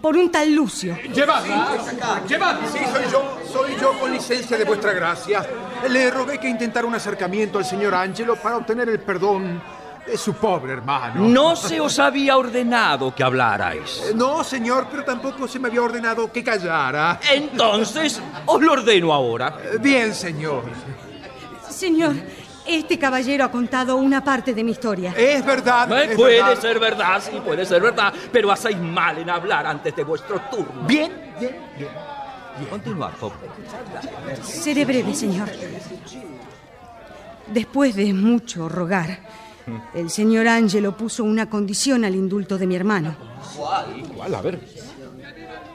Por 0.00 0.16
un 0.16 0.30
tal 0.30 0.52
Lucio. 0.54 0.96
Llevadla, 1.12 1.68
llevadla. 2.28 2.68
Sí, 2.68 2.78
soy 2.92 3.04
yo, 3.10 3.38
soy 3.52 3.76
yo 3.80 3.98
con 3.98 4.12
licencia 4.12 4.56
de 4.56 4.64
vuestra 4.64 4.92
gracia. 4.92 5.44
Le 5.88 6.10
rogué 6.10 6.38
que 6.38 6.48
intentara 6.48 6.86
un 6.86 6.94
acercamiento 6.94 7.58
al 7.58 7.64
señor 7.64 7.94
Angelo 7.94 8.36
para 8.36 8.56
obtener 8.58 8.88
el 8.88 9.00
perdón 9.00 9.60
de 10.06 10.16
su 10.16 10.34
pobre 10.34 10.74
hermano. 10.74 11.26
No 11.28 11.56
se 11.56 11.80
os 11.80 11.98
había 11.98 12.36
ordenado 12.36 13.12
que 13.14 13.24
hablarais. 13.24 14.04
Eh, 14.08 14.12
No, 14.14 14.44
señor, 14.44 14.86
pero 14.90 15.04
tampoco 15.04 15.48
se 15.48 15.58
me 15.58 15.66
había 15.68 15.82
ordenado 15.82 16.30
que 16.30 16.44
callara. 16.44 17.18
Entonces, 17.32 18.20
os 18.46 18.62
lo 18.62 18.72
ordeno 18.72 19.12
ahora. 19.12 19.58
Eh, 19.64 19.78
Bien, 19.80 20.14
señor. 20.14 20.62
Señor, 21.68 22.14
este 22.68 22.98
caballero 22.98 23.44
ha 23.44 23.50
contado 23.50 23.96
una 23.96 24.22
parte 24.22 24.52
de 24.54 24.64
mi 24.64 24.72
historia. 24.72 25.12
Es 25.16 25.44
verdad. 25.44 25.90
Eh, 25.92 26.06
es 26.10 26.16
puede 26.16 26.42
verdad. 26.42 26.60
ser 26.60 26.78
verdad, 26.80 27.22
sí, 27.22 27.40
puede 27.44 27.64
ser 27.64 27.82
verdad, 27.82 28.12
pero 28.32 28.50
hacéis 28.50 28.78
mal 28.78 29.18
en 29.18 29.30
hablar 29.30 29.66
antes 29.66 29.94
de 29.94 30.04
vuestro 30.04 30.40
turno. 30.50 30.82
Bien, 30.86 31.12
bien, 31.38 31.56
bien. 31.76 31.90
Continuad, 32.70 33.10
joven. 33.20 33.36
Seré 34.42 34.84
breve, 34.84 35.14
señor. 35.14 35.48
Después 37.48 37.94
de 37.94 38.12
mucho 38.12 38.68
rogar, 38.68 39.18
el 39.94 40.10
señor 40.10 40.48
Ángelo 40.48 40.96
puso 40.96 41.22
una 41.22 41.48
condición 41.48 42.04
al 42.04 42.14
indulto 42.14 42.58
de 42.58 42.66
mi 42.66 42.74
hermano, 42.74 43.14
¿Cuál? 43.56 44.34
A 44.34 44.40
ver. 44.40 44.58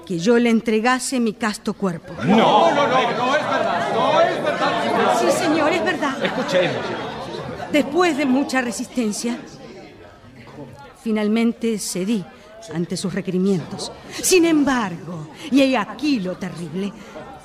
que 0.05 0.19
yo 0.19 0.37
le 0.37 0.49
entregase 0.49 1.19
mi 1.19 1.33
casto 1.33 1.73
cuerpo. 1.73 2.13
No, 2.23 2.71
no, 2.71 2.87
no, 2.87 3.11
no 3.11 3.35
es 3.35 3.43
verdad. 3.49 3.93
No 3.93 4.21
es 4.21 4.43
verdad. 4.43 5.19
Sí, 5.19 5.31
señor, 5.31 5.51
es 5.51 5.55
verdad. 5.55 5.60
Escuchemos. 6.23 6.85
Después 7.71 8.17
de 8.17 8.25
mucha 8.25 8.61
resistencia, 8.61 9.37
finalmente 11.01 11.79
cedí 11.79 12.23
ante 12.73 12.97
sus 12.97 13.13
requerimientos. 13.13 13.91
Sin 14.21 14.45
embargo, 14.45 15.29
y 15.49 15.75
aquí 15.75 16.19
lo 16.19 16.37
terrible, 16.37 16.91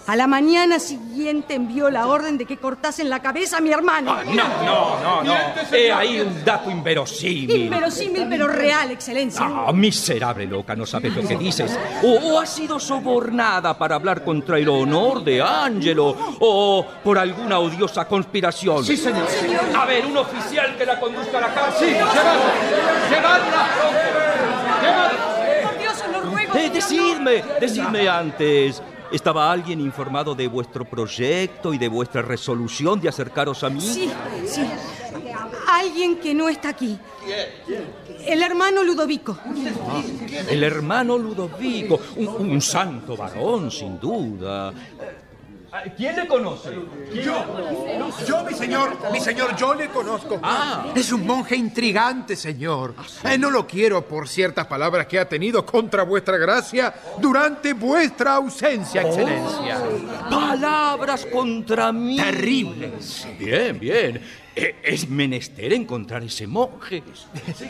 a 0.06 0.16
la 0.16 0.26
mañana 0.26 0.78
siguiente 0.78 1.54
envió 1.54 1.90
la 1.90 2.06
orden 2.06 2.38
de 2.38 2.44
que 2.44 2.58
cortasen 2.58 3.10
la 3.10 3.20
cabeza 3.20 3.58
a 3.58 3.60
mi 3.60 3.70
hermano. 3.72 4.12
Ah, 4.12 4.22
no, 4.24 4.64
no, 4.64 5.00
no, 5.00 5.22
no. 5.24 5.34
He 5.72 5.92
ahí 5.92 6.20
un 6.20 6.44
dato 6.44 6.70
inverosímil. 6.70 7.50
Inverosímil, 7.64 8.26
pero 8.28 8.46
real, 8.46 8.90
excelencia. 8.90 9.44
Ah, 9.44 9.72
miserable 9.72 10.46
loca, 10.46 10.76
no 10.76 10.86
sabes 10.86 11.14
lo 11.14 11.26
que 11.26 11.36
dices. 11.36 11.78
O, 12.02 12.12
o 12.12 12.40
has 12.40 12.50
sido 12.50 12.78
sobornada 12.78 13.76
para 13.76 13.96
hablar 13.96 14.22
contra 14.22 14.58
el 14.58 14.68
honor 14.68 15.24
de 15.24 15.42
Ángelo, 15.42 16.16
o 16.40 16.86
por 17.02 17.18
alguna 17.18 17.58
odiosa 17.58 18.06
conspiración. 18.06 18.84
Sí, 18.84 18.96
señor. 18.96 19.26
A 19.76 19.84
ver, 19.86 20.06
un 20.06 20.16
oficial 20.16 20.76
que 20.76 20.86
la 20.86 21.00
conduzca 21.00 21.38
a 21.38 21.40
la 21.40 21.54
cárcel. 21.54 21.88
Sí, 21.88 21.94
llevadla. 21.94 22.32
Llevadla. 23.10 23.66
Llevadla. 24.82 25.62
Por 25.62 25.78
Dios, 25.78 25.94
os 26.00 26.12
lo 26.12 26.30
ruego. 26.30 26.54
Eh, 26.54 26.70
decidme, 26.72 27.44
decidme 27.60 28.08
antes. 28.08 28.82
¿Estaba 29.12 29.50
alguien 29.50 29.80
informado 29.80 30.34
de 30.34 30.48
vuestro 30.48 30.84
proyecto 30.84 31.72
y 31.72 31.78
de 31.78 31.88
vuestra 31.88 32.22
resolución 32.22 33.00
de 33.00 33.08
acercaros 33.08 33.62
a 33.62 33.70
mí? 33.70 33.80
Sí, 33.80 34.10
sí. 34.46 34.62
Alguien 35.68 36.18
que 36.18 36.34
no 36.34 36.48
está 36.48 36.70
aquí. 36.70 36.98
El 38.24 38.42
hermano 38.42 38.82
Ludovico. 38.82 39.38
El 40.48 40.62
hermano 40.62 41.18
Ludovico, 41.18 42.00
un, 42.16 42.28
un 42.28 42.60
santo 42.60 43.16
varón, 43.16 43.70
sin 43.70 43.98
duda. 44.00 44.72
¿Quién 45.96 46.16
le 46.16 46.26
conoce? 46.26 46.70
Yo, 47.24 47.44
yo, 48.26 48.44
mi 48.44 48.54
señor, 48.54 48.96
mi 49.12 49.20
señor, 49.20 49.56
yo 49.56 49.74
le 49.74 49.88
conozco. 49.88 50.38
Ah. 50.42 50.86
Es 50.94 51.12
un 51.12 51.26
monje 51.26 51.56
intrigante, 51.56 52.36
señor. 52.36 52.94
Eh, 53.24 53.38
no 53.38 53.50
lo 53.50 53.66
quiero 53.66 54.06
por 54.06 54.28
ciertas 54.28 54.66
palabras 54.66 55.06
que 55.06 55.18
ha 55.18 55.28
tenido 55.28 55.64
contra 55.64 56.02
vuestra 56.02 56.36
gracia 56.36 56.94
durante 57.18 57.72
vuestra 57.72 58.34
ausencia, 58.34 59.02
excelencia. 59.02 59.80
Palabras 60.28 61.26
contra 61.26 61.92
mí. 61.92 62.16
Terribles. 62.16 63.26
Bien, 63.38 63.78
bien. 63.78 64.20
Eh, 64.54 64.76
Es 64.82 65.08
menester 65.08 65.72
encontrar 65.72 66.22
ese 66.24 66.46
monje. 66.46 67.02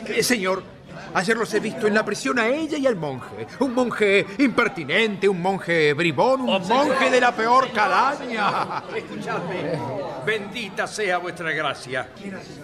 Eh, 0.07 0.23
señor, 0.23 0.63
ayer 1.13 1.37
los 1.37 1.53
he 1.53 1.59
visto 1.59 1.87
en 1.87 1.93
la 1.93 2.03
prisión 2.05 2.39
a 2.39 2.47
ella 2.47 2.77
y 2.77 2.87
al 2.87 2.95
monje. 2.95 3.47
Un 3.59 3.73
monje 3.73 4.25
impertinente, 4.39 5.27
un 5.27 5.41
monje 5.41 5.93
bribón, 5.93 6.41
un 6.41 6.67
monje 6.67 7.09
de 7.09 7.21
la 7.21 7.35
peor 7.35 7.71
calaña. 7.71 8.83
Escuchadme. 8.95 9.79
Bendita 10.25 10.87
sea 10.87 11.17
vuestra 11.19 11.51
gracia. 11.51 12.09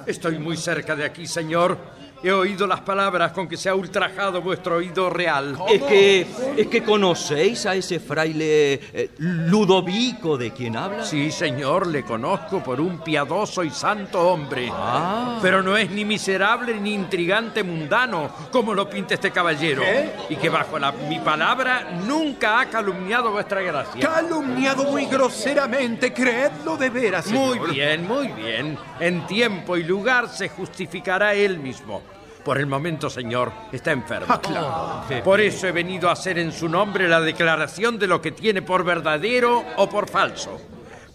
Estoy 0.05 0.37
muy 0.37 0.57
cerca 0.57 0.95
de 0.95 1.05
aquí, 1.05 1.27
señor. 1.27 1.77
He 2.23 2.31
oído 2.31 2.65
las 2.65 2.79
palabras 2.79 3.33
con 3.33 3.49
que 3.49 3.57
se 3.57 3.67
ha 3.67 3.75
ultrajado 3.75 4.41
vuestro 4.41 4.77
oído 4.77 5.09
real. 5.09 5.57
Es 5.69 5.81
que, 5.83 6.25
es 6.55 6.67
que 6.67 6.81
conocéis 6.81 7.65
a 7.65 7.75
ese 7.75 7.99
fraile 7.99 8.73
eh, 8.93 9.09
Ludovico 9.17 10.37
de 10.37 10.51
quien 10.51 10.77
habla. 10.77 11.03
Sí, 11.03 11.31
señor, 11.31 11.85
le 11.87 12.03
conozco 12.03 12.63
por 12.63 12.79
un 12.79 12.99
piadoso 12.99 13.61
y 13.63 13.69
santo 13.69 14.21
hombre. 14.29 14.69
Ah. 14.71 15.39
Pero 15.41 15.61
no 15.61 15.75
es 15.75 15.89
ni 15.91 16.05
miserable 16.05 16.79
ni 16.79 16.93
intrigante 16.93 17.61
mundano, 17.61 18.29
como 18.51 18.73
lo 18.73 18.89
pinta 18.89 19.15
este 19.15 19.31
caballero. 19.31 19.83
Y 20.29 20.37
que 20.37 20.47
bajo 20.49 20.79
la- 20.79 20.93
mi 20.93 21.19
palabra 21.19 21.99
nunca 22.07 22.61
ha 22.61 22.65
calumniado 22.67 23.31
vuestra 23.31 23.61
gracia. 23.61 23.99
Calumniado 24.07 24.85
muy 24.85 25.07
groseramente, 25.07 26.13
creedlo 26.13 26.77
de 26.77 26.89
veras. 26.89 27.27
Muy 27.27 27.59
bien, 27.71 28.07
muy 28.07 28.29
bien. 28.29 28.77
En 28.99 29.27
tiempo 29.27 29.75
y 29.75 29.83
lugar 29.83 30.29
se 30.29 30.47
justificará 30.47 31.33
él 31.33 31.59
mismo. 31.59 32.01
Por 32.43 32.57
el 32.57 32.67
momento, 32.67 33.09
señor, 33.09 33.51
está 33.71 33.91
enfermo. 33.91 34.27
Ah, 34.29 34.41
claro. 34.41 35.23
Por 35.23 35.39
eso 35.39 35.67
he 35.67 35.71
venido 35.71 36.09
a 36.09 36.13
hacer 36.13 36.37
en 36.37 36.51
su 36.51 36.67
nombre 36.67 37.07
la 37.07 37.21
declaración 37.21 37.97
de 37.97 38.07
lo 38.07 38.21
que 38.21 38.31
tiene 38.31 38.61
por 38.61 38.83
verdadero 38.83 39.63
o 39.77 39.87
por 39.87 40.09
falso. 40.09 40.59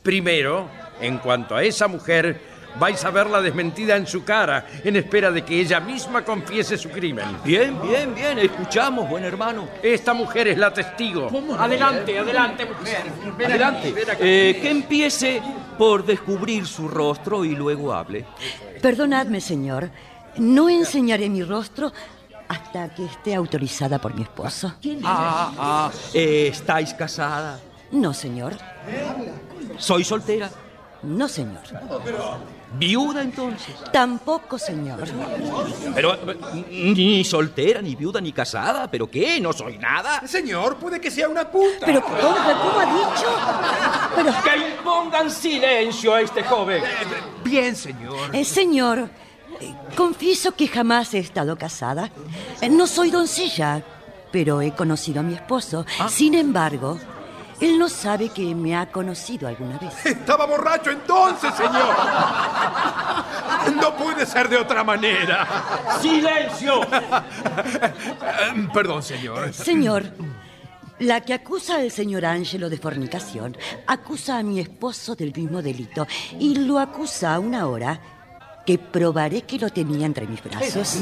Primero, 0.02 0.68
en 1.00 1.18
cuanto 1.18 1.54
a 1.54 1.62
esa 1.62 1.86
mujer, 1.86 2.40
vais 2.78 3.04
a 3.04 3.10
verla 3.10 3.42
desmentida 3.42 3.96
en 3.96 4.06
su 4.06 4.24
cara, 4.24 4.66
en 4.82 4.96
espera 4.96 5.30
de 5.30 5.42
que 5.44 5.60
ella 5.60 5.80
misma 5.80 6.24
confiese 6.24 6.78
su 6.78 6.88
crimen. 6.88 7.26
Bien, 7.44 7.76
bien, 7.82 8.14
bien, 8.14 8.38
escuchamos, 8.38 9.08
buen 9.08 9.24
hermano. 9.24 9.68
Esta 9.82 10.14
mujer 10.14 10.48
es 10.48 10.58
la 10.58 10.72
testigo. 10.72 11.28
Adelante, 11.58 12.18
adelante, 12.18 12.64
mujer. 12.64 13.02
Ven 13.36 13.50
Adelante, 13.50 13.94
aquí. 14.10 14.22
Eh, 14.22 14.58
que 14.62 14.70
empiece 14.70 15.42
por 15.76 16.04
descubrir 16.04 16.66
su 16.66 16.88
rostro 16.88 17.44
y 17.44 17.54
luego 17.54 17.92
hable. 17.92 18.24
Perdonadme, 18.80 19.40
señor. 19.40 19.90
No 20.36 20.68
enseñaré 20.68 21.28
mi 21.28 21.42
rostro 21.42 21.92
hasta 22.48 22.94
que 22.94 23.04
esté 23.04 23.34
autorizada 23.34 23.98
por 23.98 24.14
mi 24.14 24.22
esposo. 24.22 24.74
Ah, 25.04 25.52
ah, 25.58 25.90
eh, 26.14 26.48
¿estáis 26.52 26.94
casada? 26.94 27.60
No, 27.90 28.14
señor. 28.14 28.54
¿Soy 29.78 30.04
soltera? 30.04 30.50
No, 31.02 31.28
señor. 31.28 31.62
¿Viuda 32.74 33.22
entonces? 33.22 33.74
Tampoco, 33.92 34.58
señor. 34.58 35.08
Pero 35.94 36.14
eh, 36.14 36.36
ni 36.70 37.24
soltera, 37.24 37.80
ni 37.80 37.94
viuda, 37.94 38.20
ni 38.20 38.32
casada. 38.32 38.90
¿Pero 38.90 39.10
qué? 39.10 39.40
¿No 39.40 39.52
soy 39.52 39.78
nada? 39.78 40.26
Señor, 40.26 40.76
puede 40.76 41.00
que 41.00 41.10
sea 41.10 41.28
una 41.28 41.50
puta. 41.50 41.86
Pero, 41.86 42.02
¿cómo, 42.02 42.18
cómo 42.20 42.80
ha 42.80 42.84
dicho? 42.84 43.26
Pero... 44.16 44.32
Que 44.42 44.70
impongan 44.70 45.30
silencio 45.30 46.14
a 46.14 46.20
este 46.20 46.42
joven. 46.42 46.82
Bien, 47.42 47.74
señor. 47.74 48.34
Eh, 48.34 48.44
señor, 48.44 48.98
eh, 48.98 49.08
confieso 49.96 50.52
que 50.52 50.68
jamás 50.68 51.14
he 51.14 51.18
estado 51.18 51.56
casada. 51.56 52.10
Eh, 52.60 52.68
no 52.68 52.86
soy 52.86 53.10
doncella, 53.10 53.82
pero 54.30 54.60
he 54.60 54.72
conocido 54.72 55.20
a 55.20 55.22
mi 55.22 55.34
esposo. 55.34 55.84
Sin 56.08 56.34
embargo, 56.34 56.98
él 57.60 57.78
no 57.78 57.88
sabe 57.88 58.28
que 58.28 58.54
me 58.54 58.76
ha 58.76 58.90
conocido 58.90 59.48
alguna 59.48 59.78
vez. 59.78 59.94
Estaba 60.06 60.46
borracho 60.46 60.90
entonces, 60.90 61.52
señor. 61.54 61.94
No 63.80 63.96
puede 63.96 64.26
ser 64.26 64.48
de 64.48 64.56
otra 64.56 64.84
manera. 64.84 65.46
¡Silencio! 66.00 66.80
Perdón, 68.72 69.02
señor. 69.02 69.52
Señor, 69.52 70.04
la 71.00 71.20
que 71.20 71.34
acusa 71.34 71.76
al 71.76 71.90
señor 71.90 72.24
Ángelo 72.24 72.68
de 72.70 72.78
fornicación 72.78 73.56
acusa 73.86 74.38
a 74.38 74.42
mi 74.42 74.60
esposo 74.60 75.14
del 75.14 75.32
mismo 75.32 75.62
delito 75.62 76.06
y 76.38 76.56
lo 76.56 76.78
acusa 76.78 77.34
a 77.34 77.38
una 77.38 77.66
hora 77.66 78.00
que 78.68 78.76
probaré 78.76 79.40
que 79.48 79.58
lo 79.58 79.70
tenía 79.70 80.04
entre 80.04 80.26
mis 80.26 80.44
brazos. 80.44 80.98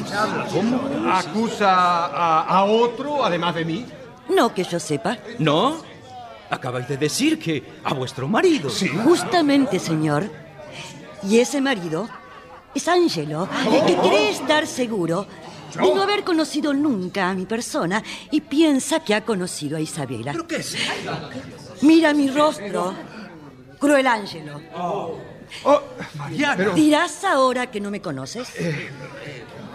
¿Cómo? 0.53 0.81
¿Acusa 1.13 1.75
a, 2.07 2.43
a 2.43 2.65
otro 2.65 3.25
además 3.25 3.57
de 3.57 3.65
mí? 3.65 3.85
No 4.29 4.55
que 4.55 4.63
yo 4.63 4.79
sepa. 4.79 5.19
¿No? 5.41 5.79
Acabáis 6.49 6.87
de 6.87 6.97
decir 6.97 7.41
que 7.41 7.65
a 7.83 7.93
vuestro 7.93 8.29
marido. 8.29 8.71
Sí. 8.71 8.87
Justamente, 8.87 9.81
señor. 9.81 10.31
Y 11.25 11.41
ese 11.41 11.61
marido 11.61 12.09
es 12.73 12.87
Ángelo, 12.87 13.49
el 13.73 13.85
que 13.85 13.97
cree 13.97 14.31
estar 14.31 14.65
seguro 14.69 15.27
de 15.75 15.93
no 15.93 16.03
haber 16.03 16.23
conocido 16.23 16.73
nunca 16.73 17.31
a 17.31 17.35
mi 17.35 17.47
persona 17.47 18.01
y 18.31 18.43
piensa 18.43 19.01
que 19.01 19.13
ha 19.13 19.25
conocido 19.25 19.77
a 19.77 19.81
Isabela. 19.81 20.31
¿Pero 20.31 20.47
qué 20.47 20.57
es? 20.59 20.77
Mira 21.83 22.15
mi 22.15 22.29
rostro, 22.31 22.95
cruel 23.81 24.07
Ángelo. 24.07 24.61
Oh, 24.77 25.19
Mariano. 26.17 26.73
¿Dirás 26.73 27.25
ahora 27.25 27.71
que 27.71 27.81
no 27.81 27.91
me 27.91 28.01
conoces? 28.01 28.53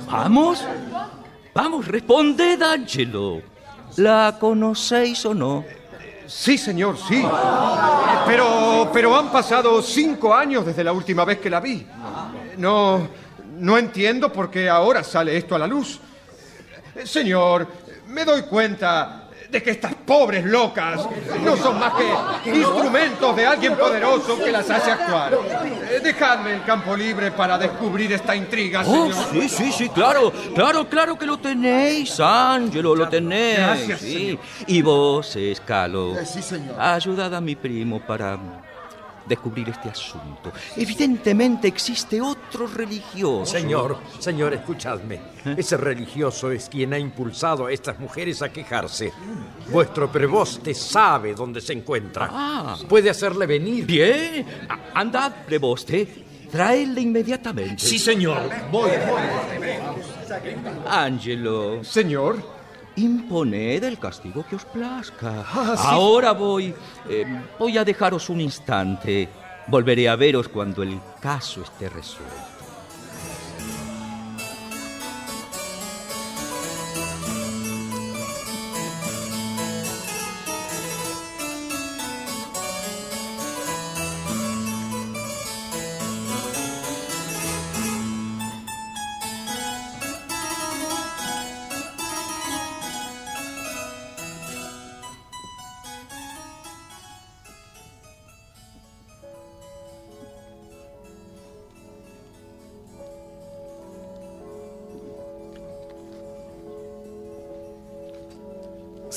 Vamos. 0.09 0.63
Vamos, 1.53 1.87
responded, 1.87 2.61
Ángelo. 2.61 3.41
¿La 3.97 4.37
conocéis 4.39 5.25
o 5.25 5.33
no? 5.33 5.65
Sí, 6.25 6.57
señor, 6.57 6.97
sí. 6.97 7.25
Pero, 8.25 8.89
pero 8.93 9.17
han 9.17 9.31
pasado 9.31 9.81
cinco 9.81 10.33
años 10.33 10.65
desde 10.65 10.83
la 10.83 10.93
última 10.93 11.25
vez 11.25 11.39
que 11.39 11.49
la 11.49 11.59
vi. 11.59 11.85
No, 12.57 13.07
no 13.57 13.77
entiendo 13.77 14.31
por 14.31 14.49
qué 14.49 14.69
ahora 14.69 15.03
sale 15.03 15.35
esto 15.35 15.55
a 15.55 15.59
la 15.59 15.67
luz. 15.67 15.99
Señor, 17.03 17.67
me 18.07 18.23
doy 18.23 18.43
cuenta 18.43 19.20
de 19.51 19.61
que 19.61 19.71
estas 19.71 19.93
pobres 19.93 20.45
locas 20.45 21.05
no 21.43 21.57
son 21.57 21.77
más 21.77 21.93
que 22.43 22.49
instrumentos 22.57 23.35
de 23.35 23.45
alguien 23.45 23.75
poderoso 23.75 24.37
que 24.37 24.51
las 24.51 24.69
hace 24.69 24.91
actuar. 24.91 25.33
Eh, 25.33 25.99
Dejadme 26.01 26.53
el 26.55 26.63
campo 26.63 26.95
libre 26.95 27.31
para 27.31 27.57
descubrir 27.57 28.13
esta 28.13 28.35
intriga, 28.35 28.83
Oh, 28.85 29.11
señor. 29.11 29.25
sí, 29.31 29.49
sí, 29.49 29.71
sí, 29.71 29.89
claro, 29.89 30.31
claro, 30.55 30.87
claro 30.87 31.17
que 31.17 31.25
lo 31.25 31.37
tenéis, 31.37 32.17
Ángelo, 32.19 32.95
lo 32.95 33.09
tenéis. 33.09 33.57
Gracias, 33.57 33.99
sí. 33.99 34.13
señor. 34.13 34.39
Y 34.67 34.81
vos, 34.81 35.35
Escalo, 35.35 36.17
Eh, 36.17 36.25
sí, 36.25 36.41
señor. 36.41 36.75
ayudad 36.79 37.35
a 37.35 37.41
mi 37.41 37.55
primo 37.55 37.99
para 37.99 38.37
descubrir 39.25 39.69
este 39.69 39.89
asunto. 39.89 40.51
Evidentemente 40.75 41.67
existe 41.67 42.21
otro 42.21 42.67
religioso. 42.67 43.45
Señor, 43.45 43.97
señor, 44.19 44.53
escuchadme. 44.53 45.19
Ese 45.57 45.77
religioso 45.77 46.51
es 46.51 46.69
quien 46.69 46.93
ha 46.93 46.99
impulsado 46.99 47.65
a 47.65 47.71
estas 47.71 47.99
mujeres 47.99 48.41
a 48.41 48.51
quejarse. 48.51 49.11
Vuestro 49.71 50.11
preboste 50.11 50.73
sabe 50.73 51.33
dónde 51.33 51.61
se 51.61 51.73
encuentra. 51.73 52.29
Ah. 52.31 52.77
Puede 52.87 53.09
hacerle 53.09 53.45
venir. 53.45 53.85
Bien, 53.85 54.45
andad, 54.93 55.31
preboste, 55.45 56.25
traedle 56.51 57.01
inmediatamente. 57.01 57.79
Sí, 57.79 57.97
señor. 57.97 58.49
Voy. 58.71 58.91
Ángelo. 60.87 61.83
Señor. 61.83 62.60
Imponed 63.01 63.83
el 63.83 63.97
castigo 63.99 64.45
que 64.47 64.55
os 64.55 64.65
plazca. 64.65 65.43
Ah, 65.47 65.75
sí. 65.77 65.83
Ahora 65.87 66.31
voy. 66.33 66.73
eh, 67.09 67.25
voy 67.57 67.77
a 67.77 67.83
dejaros 67.83 68.29
un 68.29 68.39
instante. 68.41 69.27
Volveré 69.67 70.09
a 70.09 70.15
veros 70.15 70.47
cuando 70.47 70.83
el 70.83 70.99
caso 71.19 71.61
esté 71.63 71.89
resuelto. 71.89 72.50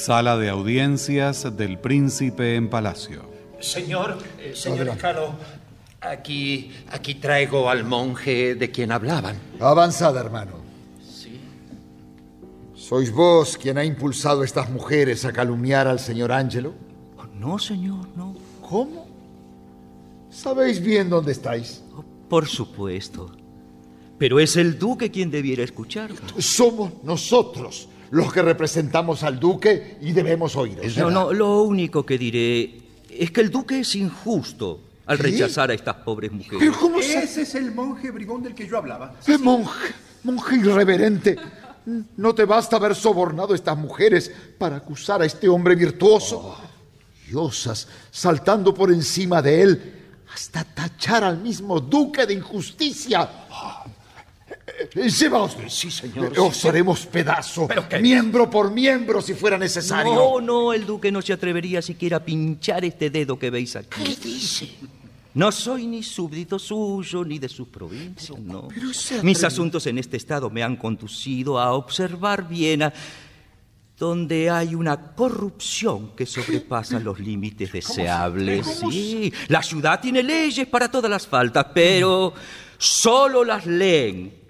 Sala 0.05 0.37
de 0.37 0.51
audiencias 0.51 1.57
del 1.57 1.79
príncipe 1.79 2.57
en 2.57 2.69
palacio. 2.69 3.23
Señor, 3.59 4.19
eh, 4.39 4.53
señor. 4.55 4.89
Escalo, 4.89 5.35
aquí, 5.99 6.71
aquí 6.91 7.15
traigo 7.15 7.71
al 7.71 7.85
monje 7.85 8.55
de 8.55 8.71
quien 8.71 8.93
hablaban. 8.93 9.39
Avanzad, 9.59 10.15
hermano. 10.19 10.59
¿Sois 12.75 13.11
vos 13.11 13.57
quien 13.57 13.79
ha 13.79 13.85
impulsado 13.87 14.43
a 14.43 14.45
estas 14.45 14.69
mujeres 14.69 15.25
a 15.25 15.33
calumniar 15.33 15.89
al 15.89 15.99
señor 15.99 16.33
Ángelo? 16.33 16.75
No, 17.41 17.59
señor, 17.59 18.07
no. 18.15 18.37
¿Cómo? 18.61 19.07
¿Sabéis 20.29 20.83
bien 20.83 21.09
dónde 21.09 21.33
estáis? 21.33 21.83
Por 22.29 22.47
supuesto. 22.47 23.31
Pero 24.19 24.39
es 24.39 24.59
el 24.59 24.79
duque 24.79 25.11
quien 25.11 25.31
debiera 25.31 25.65
escucharme. 25.65 26.19
Somos 26.41 26.93
nosotros 27.03 27.89
los 28.15 28.33
que 28.33 28.43
representamos 28.43 29.23
al 29.25 29.41
duque 29.41 29.99
y 30.01 30.13
debemos 30.13 30.55
oíros. 30.57 30.97
No, 30.97 31.11
no, 31.11 31.33
lo 31.33 31.63
único 31.63 32.07
que 32.07 32.17
diré 32.17 32.81
es 33.11 33.31
que 33.33 33.41
el 33.41 33.51
duque 33.51 33.81
es 33.81 33.95
injusto 33.97 34.81
al 35.07 35.17
¿Qué? 35.17 35.25
rechazar 35.25 35.71
a 35.71 35.75
estas 35.75 35.97
pobres 35.97 36.31
mujeres. 36.31 36.59
Pero 36.61 36.79
¿cómo 36.79 37.03
se- 37.03 37.19
Ese 37.25 37.43
es 37.43 37.55
el 37.57 37.73
monje 37.75 38.11
bribón 38.13 38.43
del 38.43 38.55
que 38.55 38.69
yo 38.69 38.79
hablaba. 38.79 39.15
Eh, 39.27 39.37
monje, 39.39 39.93
monje 40.23 40.57
irreverente. 40.57 41.37
¿No 42.17 42.35
te 42.35 42.45
basta 42.45 42.77
haber 42.77 42.95
sobornado 42.95 43.53
a 43.53 43.57
estas 43.57 43.77
mujeres 43.77 44.31
para 44.59 44.77
acusar 44.77 45.21
a 45.21 45.27
este 45.27 45.49
hombre 45.49 45.75
virtuoso? 45.75 46.57
Diosas, 47.29 47.89
saltando 48.11 48.73
por 48.73 48.91
encima 48.93 49.43
de 49.43 49.61
él 49.63 49.93
hasta 50.33 50.63
tachar 50.65 51.25
al 51.25 51.39
mismo 51.39 51.81
duque 51.81 52.27
de 52.27 52.35
injusticia. 52.35 53.29
Eh, 54.95 55.09
Llevaos. 55.09 55.57
Sí, 55.69 55.91
señor. 55.91 56.33
Os 56.39 56.65
haremos 56.65 57.07
pedazo, 57.07 57.67
¿Pero 57.69 57.89
qué? 57.89 57.99
miembro 57.99 58.51
por 58.51 58.71
miembro, 58.71 59.21
si 59.21 59.35
fuera 59.35 59.59
necesario. 59.59 60.15
No, 60.15 60.41
no, 60.41 60.73
el 60.73 60.87
duque 60.87 61.13
no 61.13 61.23
se 61.23 61.33
atrevería 61.33 61.83
siquiera 61.83 62.19
a 62.19 62.25
pinchar 62.25 62.85
este 62.85 63.11
dedo 63.11 63.39
que 63.39 63.51
veis 63.51 63.77
aquí. 63.77 64.03
¿Qué 64.03 64.17
dice? 64.17 64.71
No 65.35 65.51
soy 65.51 65.87
ni 65.87 66.03
súbdito 66.03 66.59
suyo 66.59 67.25
ni 67.25 67.39
de 67.39 67.49
sus 67.49 67.69
provincias, 67.69 68.39
no. 68.39 68.69
pero 68.69 69.23
Mis 69.23 69.43
asuntos 69.43 69.87
en 69.87 69.99
este 69.99 70.17
estado 70.17 70.49
me 70.49 70.63
han 70.63 70.77
conducido 70.77 71.59
a 71.59 71.73
observar 71.73 72.47
Viena, 72.49 72.93
donde 73.99 74.49
hay 74.51 74.77
una 74.77 75.15
corrupción 75.15 76.13
que 76.15 76.25
sobrepasa 76.25 77.01
los 77.01 77.19
límites 77.19 77.73
deseables. 77.73 78.85
Sí, 78.89 79.33
la 79.49 79.63
ciudad 79.63 80.01
tiene 80.01 80.23
leyes 80.23 80.69
para 80.69 80.89
todas 80.89 81.11
las 81.11 81.27
faltas, 81.27 81.67
pero 81.75 82.33
Solo 82.79 83.45
las 83.45 83.67
leen 83.67 84.44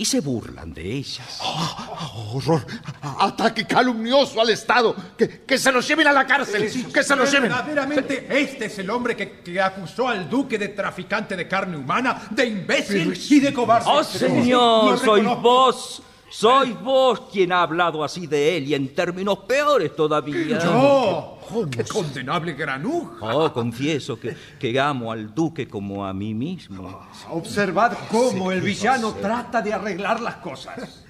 y 0.00 0.06
se 0.06 0.20
burlan 0.20 0.72
de 0.72 0.92
ellas. 0.94 1.40
Oh, 1.42 2.32
horror! 2.32 2.66
Ataque 3.02 3.66
calumnioso 3.66 4.40
al 4.40 4.48
Estado. 4.48 4.96
Que, 5.14 5.42
que 5.42 5.58
se 5.58 5.70
los 5.70 5.86
lleven 5.86 6.06
a 6.06 6.12
la 6.12 6.26
cárcel. 6.26 6.72
que 6.90 7.02
se 7.02 7.14
los 7.14 7.30
lleven. 7.30 7.50
Verdaderamente, 7.50 8.26
este 8.30 8.64
es 8.64 8.78
el 8.78 8.88
hombre 8.88 9.14
que, 9.14 9.40
que 9.42 9.60
acusó 9.60 10.08
al 10.08 10.26
duque 10.30 10.56
de 10.56 10.68
traficante 10.68 11.36
de 11.36 11.46
carne 11.46 11.76
humana, 11.76 12.28
de 12.30 12.46
imbécil 12.46 13.12
y 13.28 13.40
de 13.40 13.52
cobarde. 13.52 13.90
¡Oh, 13.90 14.02
señor! 14.02 14.98
Sois 15.00 15.22
reconozco. 15.22 15.42
vos. 15.42 16.02
Sois 16.30 16.80
vos 16.80 17.22
quien 17.32 17.50
ha 17.52 17.62
hablado 17.62 18.04
así 18.04 18.26
de 18.26 18.56
él 18.56 18.68
y 18.68 18.74
en 18.74 18.94
términos 18.94 19.40
peores 19.40 19.94
todavía. 19.96 20.60
¡Yo! 20.62 21.38
¡Oh, 21.52 21.66
qué 21.68 21.82
condenable 21.84 22.52
granuja! 22.52 23.16
Oh, 23.34 23.52
confieso 23.52 24.18
que, 24.18 24.36
que 24.58 24.78
amo 24.78 25.10
al 25.10 25.34
duque 25.34 25.66
como 25.66 26.06
a 26.06 26.14
mí 26.14 26.32
mismo. 26.32 27.00
Observad 27.30 27.94
cómo 28.10 28.52
el 28.52 28.60
villano 28.60 29.14
trata 29.14 29.60
de 29.60 29.72
arreglar 29.72 30.20
las 30.20 30.36
cosas. 30.36 31.04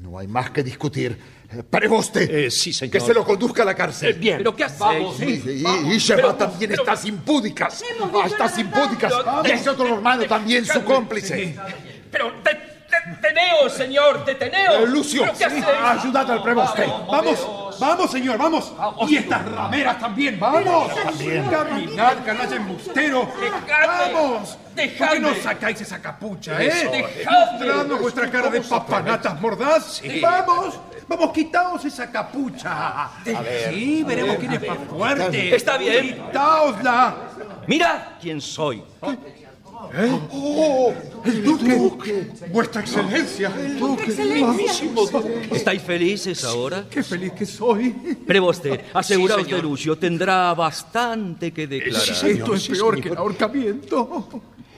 No 0.00 0.18
hay 0.18 0.26
más 0.26 0.50
que 0.50 0.64
discutir. 0.64 1.16
Eh, 1.48 1.62
Preboste. 1.62 2.50
sí, 2.50 2.72
señor. 2.72 2.92
Que 2.92 3.00
se 3.00 3.14
lo 3.14 3.24
conduzca 3.24 3.62
a 3.62 3.66
la 3.66 3.74
cárcel. 3.76 4.14
bien. 4.14 4.38
¿Pero 4.38 4.56
qué 4.56 4.64
hacéis? 4.64 4.80
Vamos, 4.80 5.20
y, 5.22 5.24
y, 5.90 5.94
y 5.94 5.98
Sheba 5.98 6.36
también 6.36 6.72
está 6.72 6.96
sin 6.96 7.18
púdicas. 7.18 7.84
Ah, 8.14 8.26
está 8.26 8.48
sin 8.48 8.68
púdicas. 8.68 9.12
Y 9.44 9.50
ese 9.52 9.70
otro 9.70 9.86
hermano 9.94 10.24
también, 10.24 10.64
su 10.66 10.82
cómplice. 10.82 11.56
Pero 12.10 12.32
de- 12.42 12.71
deteneos, 13.10 13.72
señor, 13.72 14.24
deteneos. 14.24 14.74
Eh, 14.80 14.86
Lucio, 14.86 15.22
¿Pero 15.22 15.38
qué 15.38 15.44
hacéis? 15.44 15.64
Ayudad 15.64 16.30
al 16.30 16.42
preboste. 16.42 16.86
Vamos, 17.08 17.76
vamos, 17.78 18.10
señor, 18.10 18.38
vamos. 18.38 18.72
Y 19.08 19.16
estas 19.16 19.44
rameras 19.50 19.98
también, 19.98 20.38
vamos. 20.38 20.92
Caminad, 21.50 22.24
canalla 22.24 22.56
embustero. 22.56 23.28
Vamos. 23.86 24.48
¿Por 24.50 24.74
qué 24.74 24.88
Dejadme. 24.88 25.20
no 25.20 25.34
sacáis 25.34 25.80
esa 25.82 26.00
capucha, 26.00 26.62
eh? 26.62 26.88
Dejadme. 26.90 27.58
Mostrando 27.58 27.98
vuestra 27.98 28.30
cara 28.30 28.48
de 28.48 28.60
papanatas 28.62 29.40
mordaz. 29.40 30.02
Vamos, 30.20 30.80
vamos, 31.06 31.32
quitaos 31.32 31.84
esa 31.84 32.10
capucha. 32.10 33.10
Sí, 33.70 34.02
veremos 34.06 34.36
quién 34.36 34.52
es 34.52 34.66
más 34.66 34.78
fuerte. 34.88 35.54
Está 35.54 35.76
bien. 35.76 36.14
Quitaosla. 36.26 37.14
Mirad 37.66 37.98
quién 38.20 38.40
soy. 38.40 38.82
¿Eh? 39.94 40.20
¡Oh! 40.30 40.92
¡El 41.24 41.42
duque! 41.44 42.30
¡Vuestra 42.50 42.80
excelencia! 42.80 43.52
¡El 43.58 43.78
duque! 43.78 44.04
¡Excelencia! 44.04 44.90
¿Estáis 45.52 45.82
felices 45.82 46.44
ahora? 46.44 46.84
¡Qué 46.90 47.02
feliz 47.02 47.32
que 47.32 47.46
soy! 47.46 47.90
Preboste, 48.26 48.84
aseguraos 48.94 49.40
Sí, 49.40 49.44
señor. 49.46 49.60
de 49.62 49.68
Lucio, 49.68 49.98
tendrá 49.98 50.52
bastante 50.54 51.52
que 51.52 51.66
declarar. 51.66 52.08
Esto 52.26 52.54
es 52.54 52.68
peor 52.68 53.00
que 53.00 53.08
el 53.10 53.16
ahorcamiento. 53.16 54.28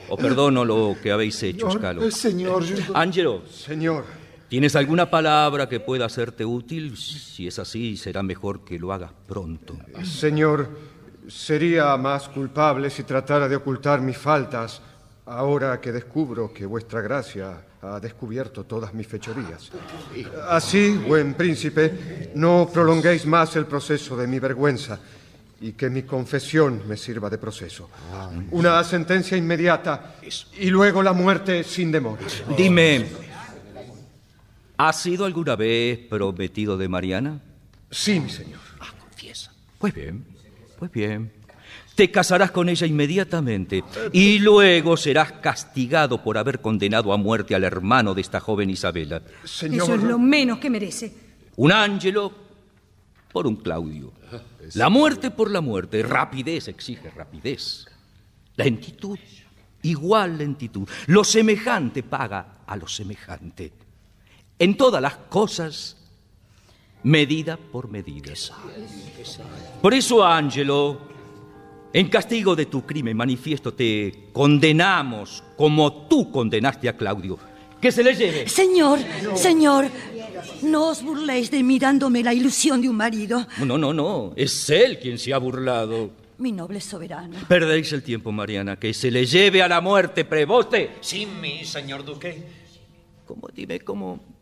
O 0.09 0.17
perdono 0.17 0.63
lo 0.63 0.95
que 1.01 1.11
habéis 1.11 1.41
hecho, 1.43 1.71
Scalo. 1.71 2.09
Señor, 2.11 2.63
yo- 2.63 2.75
Ángelo, 2.95 3.41
Señor, 3.47 4.05
¿tienes 4.47 4.75
alguna 4.75 5.09
palabra 5.09 5.67
que 5.67 5.79
pueda 5.79 6.05
hacerte 6.05 6.45
útil? 6.45 6.95
Si 6.97 7.47
es 7.47 7.57
así, 7.57 7.97
será 7.97 8.21
mejor 8.21 8.63
que 8.63 8.77
lo 8.77 8.93
hagas 8.93 9.11
pronto. 9.27 9.75
señor, 10.03 10.69
sería 11.27 11.97
más 11.97 12.29
culpable 12.29 12.91
si 12.91 13.01
tratara 13.01 13.47
de 13.47 13.55
ocultar 13.55 13.99
mis 14.01 14.15
faltas 14.17 14.79
ahora 15.25 15.81
que 15.81 15.91
descubro 15.91 16.53
que 16.53 16.65
vuestra 16.65 17.01
gracia 17.01 17.65
ha 17.81 17.99
descubierto 17.99 18.63
todas 18.63 18.93
mis 18.93 19.07
fechorías. 19.07 19.71
Así, 20.49 20.97
buen 20.97 21.33
príncipe, 21.33 22.31
no 22.35 22.69
prolonguéis 22.71 23.25
más 23.25 23.55
el 23.55 23.65
proceso 23.65 24.15
de 24.17 24.27
mi 24.27 24.39
vergüenza 24.39 24.99
y 25.61 25.73
que 25.73 25.89
mi 25.89 26.03
confesión 26.03 26.83
me 26.87 26.97
sirva 26.97 27.29
de 27.29 27.37
proceso. 27.37 27.89
Una 28.51 28.83
sentencia 28.83 29.37
inmediata 29.37 30.15
y 30.59 30.69
luego 30.69 31.01
la 31.01 31.13
muerte 31.13 31.63
sin 31.63 31.91
demora. 31.91 32.23
Dime, 32.57 33.05
¿has 34.77 35.01
sido 35.01 35.25
alguna 35.25 35.55
vez 35.55 35.99
prometido 36.09 36.77
de 36.77 36.87
Mariana? 36.87 37.41
Sí, 37.89 38.19
mi 38.19 38.29
señor. 38.29 38.59
Pues 39.79 39.93
bien, 39.93 40.25
pues 40.79 40.91
bien. 40.91 41.31
Te 41.95 42.11
casarás 42.11 42.51
con 42.51 42.67
ella 42.67 42.85
inmediatamente 42.85 43.83
y 44.11 44.39
luego 44.39 44.97
serás 44.97 45.31
castigado 45.33 46.21
por 46.21 46.37
haber 46.37 46.59
condenado 46.59 47.13
a 47.13 47.17
muerte 47.17 47.55
al 47.55 47.63
hermano 47.63 48.13
de 48.13 48.21
esta 48.21 48.39
joven 48.41 48.69
Isabela. 48.69 49.21
Señor. 49.45 49.83
Eso 49.83 49.95
es 49.95 50.03
lo 50.03 50.19
menos 50.19 50.59
que 50.59 50.69
merece. 50.69 51.13
Un 51.55 51.71
Ángelo 51.71 52.33
por 53.31 53.47
un 53.47 53.55
Claudio. 53.55 54.11
La 54.73 54.89
muerte 54.89 55.31
por 55.31 55.49
la 55.49 55.61
muerte. 55.61 56.03
Rapidez 56.03 56.67
exige 56.67 57.09
rapidez. 57.11 57.85
Lentitud, 58.57 59.19
igual 59.83 60.37
lentitud. 60.37 60.87
Lo 61.07 61.23
semejante 61.23 62.03
paga 62.03 62.59
a 62.65 62.75
lo 62.75 62.87
semejante. 62.87 63.71
En 64.57 64.75
todas 64.77 65.01
las 65.01 65.15
cosas, 65.15 65.97
medida 67.03 67.57
por 67.57 67.89
medida. 67.89 68.33
Por 69.81 69.93
eso, 69.93 70.25
Ángelo, 70.25 71.14
en 71.93 72.09
castigo 72.09 72.55
de 72.55 72.65
tu 72.65 72.85
crimen 72.85 73.15
manifiesto 73.15 73.73
te 73.73 74.29
condenamos 74.33 75.43
como 75.55 76.07
tú 76.07 76.31
condenaste 76.31 76.89
a 76.89 76.97
Claudio. 76.97 77.37
Que 77.79 77.91
se 77.91 78.03
le 78.03 78.15
lleve. 78.15 78.49
Señor, 78.49 78.99
señor, 79.35 79.85
no 80.63 80.89
os 80.89 81.03
burléis 81.03 81.51
de 81.51 81.61
mí 81.61 81.77
dándome 81.77 82.23
la 82.23 82.33
ilusión 82.33 82.81
de 82.81 82.89
un 82.89 82.97
marido. 82.97 83.45
No, 83.63 83.77
no, 83.77 83.93
no. 83.93 84.33
Es 84.35 84.69
él 84.69 84.99
quien 84.99 85.19
se 85.19 85.33
ha 85.33 85.37
burlado. 85.37 86.11
Mi 86.37 86.51
noble 86.51 86.81
soberano. 86.81 87.37
Perdéis 87.47 87.93
el 87.93 88.03
tiempo, 88.03 88.31
Mariana. 88.31 88.77
Que 88.77 88.93
se 88.93 89.09
le 89.09 89.25
lleve 89.25 89.61
a 89.61 89.67
la 89.67 89.81
muerte, 89.81 90.25
preboste. 90.25 90.95
Sí, 90.99 91.25
mi 91.25 91.63
señor 91.63 92.03
duque. 92.03 92.43
¿Cómo, 93.25 93.47
dime, 93.53 93.79
cómo... 93.79 94.34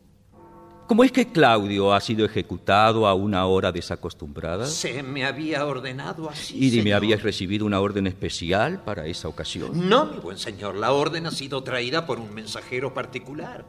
¿Cómo 0.86 1.02
es 1.02 1.12
que 1.12 1.32
Claudio 1.32 1.94
ha 1.94 2.00
sido 2.00 2.26
ejecutado 2.26 3.06
a 3.06 3.14
una 3.14 3.46
hora 3.46 3.72
desacostumbrada? 3.72 4.66
Se 4.66 5.02
me 5.02 5.24
había 5.24 5.64
ordenado 5.64 6.28
así. 6.28 6.56
Y 6.56 6.70
dime, 6.70 6.82
señor. 6.82 6.96
¿habías 6.96 7.22
recibido 7.22 7.64
una 7.64 7.80
orden 7.80 8.06
especial 8.06 8.82
para 8.84 9.06
esa 9.06 9.28
ocasión? 9.28 9.88
No, 9.88 10.04
mi 10.06 10.18
buen 10.18 10.36
señor. 10.36 10.76
La 10.76 10.92
orden 10.92 11.26
ha 11.26 11.30
sido 11.30 11.62
traída 11.62 12.04
por 12.06 12.20
un 12.20 12.34
mensajero 12.34 12.92
particular. 12.92 13.64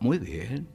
Muy 0.00 0.18
bien. 0.18 0.68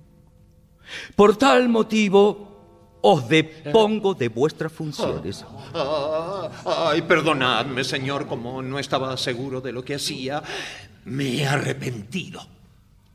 Por 1.15 1.37
tal 1.37 1.69
motivo, 1.69 2.99
os 3.01 3.27
depongo 3.27 4.13
de 4.13 4.29
vuestras 4.29 4.71
funciones. 4.71 5.43
Ah, 5.73 6.91
ay, 6.91 7.01
perdonadme, 7.01 7.83
señor, 7.83 8.27
como 8.27 8.61
no 8.61 8.77
estaba 8.77 9.17
seguro 9.17 9.59
de 9.59 9.71
lo 9.71 9.83
que 9.83 9.95
hacía. 9.95 10.43
Me 11.05 11.37
he 11.37 11.47
arrepentido. 11.47 12.41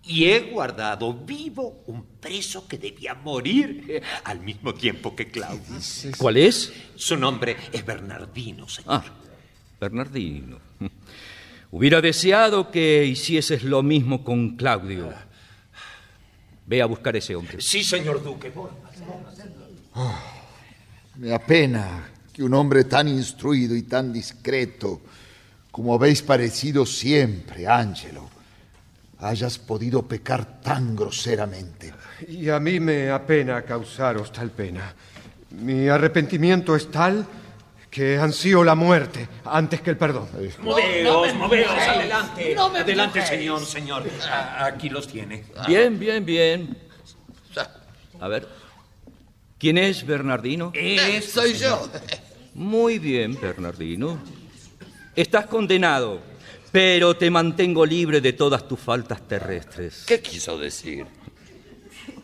Y 0.08 0.24
he 0.24 0.40
guardado 0.50 1.12
vivo 1.12 1.84
un 1.86 2.02
preso 2.18 2.66
que 2.66 2.78
debía 2.78 3.14
morir 3.14 3.84
eh, 3.88 4.02
al 4.24 4.40
mismo 4.40 4.74
tiempo 4.74 5.14
que 5.14 5.30
Claudio. 5.30 5.78
¿Cuál 6.16 6.38
es? 6.38 6.72
Su 6.96 7.16
nombre 7.16 7.56
es 7.70 7.84
Bernardino, 7.84 8.66
señor. 8.68 8.90
Ah, 8.90 9.04
Bernardino. 9.78 10.58
Hubiera 11.70 12.00
deseado 12.00 12.70
que 12.70 13.04
hicieses 13.04 13.62
lo 13.62 13.82
mismo 13.82 14.24
con 14.24 14.56
Claudio. 14.56 15.12
Ve 16.66 16.80
a 16.80 16.86
buscar 16.86 17.14
ese 17.14 17.36
hombre. 17.36 17.60
Sí, 17.60 17.84
señor 17.84 18.22
duque. 18.22 18.48
voy. 18.48 18.70
Me 21.16 21.34
apena 21.34 22.08
que 22.32 22.42
un 22.42 22.54
hombre 22.54 22.84
tan 22.84 23.08
instruido 23.08 23.76
y 23.76 23.82
tan 23.82 24.12
discreto 24.12 25.02
como 25.70 25.94
habéis 25.94 26.22
parecido 26.22 26.86
siempre, 26.86 27.66
Ángelo, 27.66 28.30
hayas 29.20 29.58
podido 29.58 30.02
pecar 30.02 30.60
tan 30.60 30.94
groseramente. 30.94 31.92
Y 32.28 32.48
a 32.48 32.60
mí 32.60 32.80
me 32.80 33.10
apena 33.10 33.62
causaros 33.62 34.32
tal 34.32 34.50
pena. 34.50 34.94
Mi 35.50 35.88
arrepentimiento 35.88 36.76
es 36.76 36.90
tal 36.90 37.26
que 37.90 38.18
ansío 38.18 38.62
la 38.62 38.74
muerte 38.74 39.28
antes 39.44 39.80
que 39.80 39.90
el 39.90 39.96
perdón. 39.96 40.28
Moveos, 40.60 41.34
moveos, 41.34 41.70
adelante. 41.70 42.56
adelante, 42.56 43.26
señor, 43.26 43.64
señor. 43.64 44.04
Aquí 44.58 44.88
los 44.88 45.08
tiene. 45.08 45.44
Bien, 45.66 45.98
bien, 45.98 46.24
bien. 46.24 46.76
A 48.20 48.28
ver. 48.28 48.46
¿Quién 49.58 49.78
es 49.78 50.06
Bernardino? 50.06 50.70
Eh, 50.74 51.20
soy 51.20 51.54
yo. 51.54 51.88
Muy 52.54 52.98
bien, 53.00 53.36
Bernardino. 53.40 54.18
Estás 55.16 55.46
condenado, 55.46 56.20
pero 56.72 57.16
te 57.16 57.30
mantengo 57.30 57.84
libre 57.86 58.20
de 58.20 58.32
todas 58.32 58.66
tus 58.66 58.78
faltas 58.78 59.26
terrestres. 59.26 60.04
¿Qué 60.06 60.20
quiso 60.20 60.58
decir? 60.58 61.06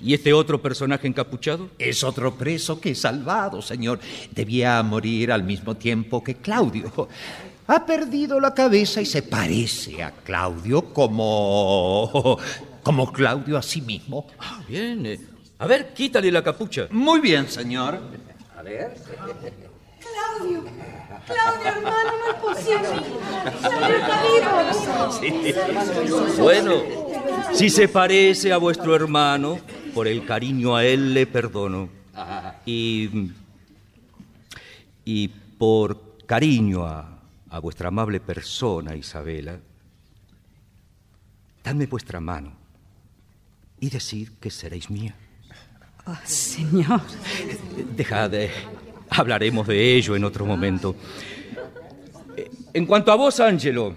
¿Y 0.00 0.12
este 0.14 0.32
otro 0.32 0.60
personaje 0.60 1.06
encapuchado? 1.06 1.70
Es 1.78 2.04
otro 2.04 2.34
preso 2.34 2.80
que 2.80 2.90
he 2.90 2.94
salvado, 2.94 3.62
señor. 3.62 4.00
Debía 4.32 4.82
morir 4.82 5.32
al 5.32 5.42
mismo 5.44 5.76
tiempo 5.76 6.22
que 6.22 6.34
Claudio. 6.36 7.08
Ha 7.66 7.86
perdido 7.86 8.38
la 8.40 8.52
cabeza 8.52 9.00
y 9.00 9.06
se 9.06 9.22
parece 9.22 10.02
a 10.02 10.10
Claudio 10.10 10.92
como... 10.92 12.38
como 12.82 13.10
Claudio 13.12 13.56
a 13.56 13.62
sí 13.62 13.80
mismo. 13.80 14.26
Ah, 14.38 14.62
bien. 14.68 15.06
eh. 15.06 15.20
A 15.58 15.66
ver, 15.66 15.94
quítale 15.94 16.30
la 16.30 16.42
capucha. 16.42 16.88
Muy 16.90 17.20
bien, 17.20 17.48
señor. 17.48 17.98
A 18.58 18.62
ver. 18.62 18.94
Claudio. 20.36 20.65
Claudio, 21.27 21.65
hermano, 21.65 22.11
no 22.19 22.27
es 22.31 22.36
posible. 22.43 22.89
Sí. 26.35 26.40
Bueno, 26.40 26.82
si 27.52 27.70
se 27.70 27.89
parece 27.89 28.52
a 28.52 28.59
vuestro 28.59 28.94
hermano, 28.94 29.59
por 29.94 30.06
el 30.09 30.24
cariño 30.27 30.77
a 30.77 30.85
él 30.85 31.15
le 31.15 31.27
perdono. 31.27 31.89
Y, 32.66 33.31
y 35.05 35.28
por 35.28 36.16
cariño 36.27 36.85
a, 36.85 37.19
a 37.51 37.59
vuestra 37.59 37.89
amable 37.89 38.20
persona, 38.20 38.94
Isabela, 38.94 39.59
dadme 41.62 41.86
vuestra 41.86 42.20
mano 42.20 42.52
y 43.81 43.90
decid 43.90 44.31
que 44.40 44.51
seréis 44.51 44.90
mía. 44.90 45.15
Oh, 46.06 46.16
señor. 46.24 47.01
Dejad, 47.97 48.35
eh, 48.35 48.51
hablaremos 49.16 49.66
de 49.66 49.95
ello 49.97 50.16
en 50.16 50.24
otro 50.24 50.45
momento. 50.47 50.97
Eh, 52.36 52.51
En 52.73 52.86
cuanto 52.86 53.12
a 53.12 53.15
vos, 53.16 53.39
Ángelo, 53.41 53.95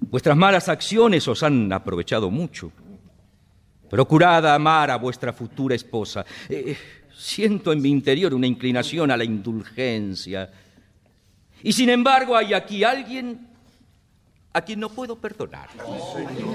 vuestras 0.00 0.36
malas 0.36 0.68
acciones 0.68 1.26
os 1.28 1.42
han 1.42 1.72
aprovechado 1.72 2.30
mucho. 2.30 2.72
Procurad 3.90 4.46
amar 4.54 4.90
a 4.90 4.96
vuestra 4.96 5.32
futura 5.32 5.74
esposa. 5.74 6.24
Eh, 6.48 6.76
siento 7.14 7.72
en 7.72 7.82
mi 7.82 7.90
interior 7.90 8.32
una 8.32 8.46
inclinación 8.46 9.10
a 9.10 9.16
la 9.16 9.24
indulgencia. 9.24 10.50
Y 11.62 11.72
sin 11.72 11.90
embargo 11.90 12.34
hay 12.36 12.54
aquí 12.54 12.82
alguien 12.84 13.48
a 14.54 14.62
quien 14.62 14.80
no 14.80 14.88
puedo 14.88 15.16
perdonar. 15.16 15.68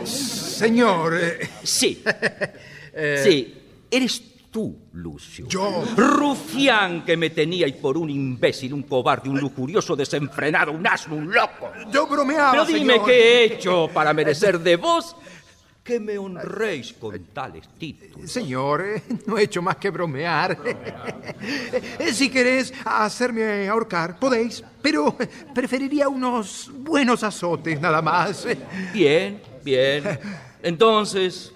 Señor. 0.05 1.13
eh, 1.19 1.49
Sí. 1.63 2.03
eh, 2.93 3.21
Sí, 3.23 3.55
eres 3.91 4.21
tú, 4.57 4.75
Lucio. 4.93 5.45
Yo. 5.47 5.83
Rufián 5.95 7.05
que 7.05 7.15
me 7.15 7.29
teníais 7.29 7.75
por 7.75 7.95
un 7.95 8.09
imbécil, 8.09 8.73
un 8.73 8.81
cobarde, 8.81 9.29
un 9.29 9.39
lujurioso, 9.39 9.95
desenfrenado, 9.95 10.71
un 10.71 10.87
asno, 10.87 11.15
un 11.15 11.31
loco. 11.31 11.71
Yo 11.91 12.07
bromeaba. 12.07 12.49
Pero 12.53 12.65
dime 12.65 12.93
señor. 12.93 13.05
qué 13.05 13.13
he 13.13 13.43
hecho 13.53 13.87
para 13.93 14.15
merecer 14.15 14.59
de 14.59 14.75
vos 14.75 15.15
que 15.83 15.99
me 15.99 16.17
honréis 16.17 16.93
con 16.93 17.23
tales 17.25 17.69
títulos. 17.77 18.31
Señor, 18.31 18.81
eh, 18.81 19.03
no 19.27 19.37
he 19.37 19.43
hecho 19.43 19.61
más 19.61 19.75
que 19.75 19.91
bromear. 19.91 20.57
Si 22.11 22.31
querés 22.31 22.73
hacerme 22.83 23.67
ahorcar, 23.67 24.17
podéis, 24.17 24.63
pero 24.81 25.15
preferiría 25.53 26.09
unos 26.09 26.71
buenos 26.73 27.21
azotes 27.21 27.79
nada 27.79 28.01
más. 28.01 28.47
Bien, 28.91 29.39
bien. 29.63 30.19
Entonces, 30.63 31.53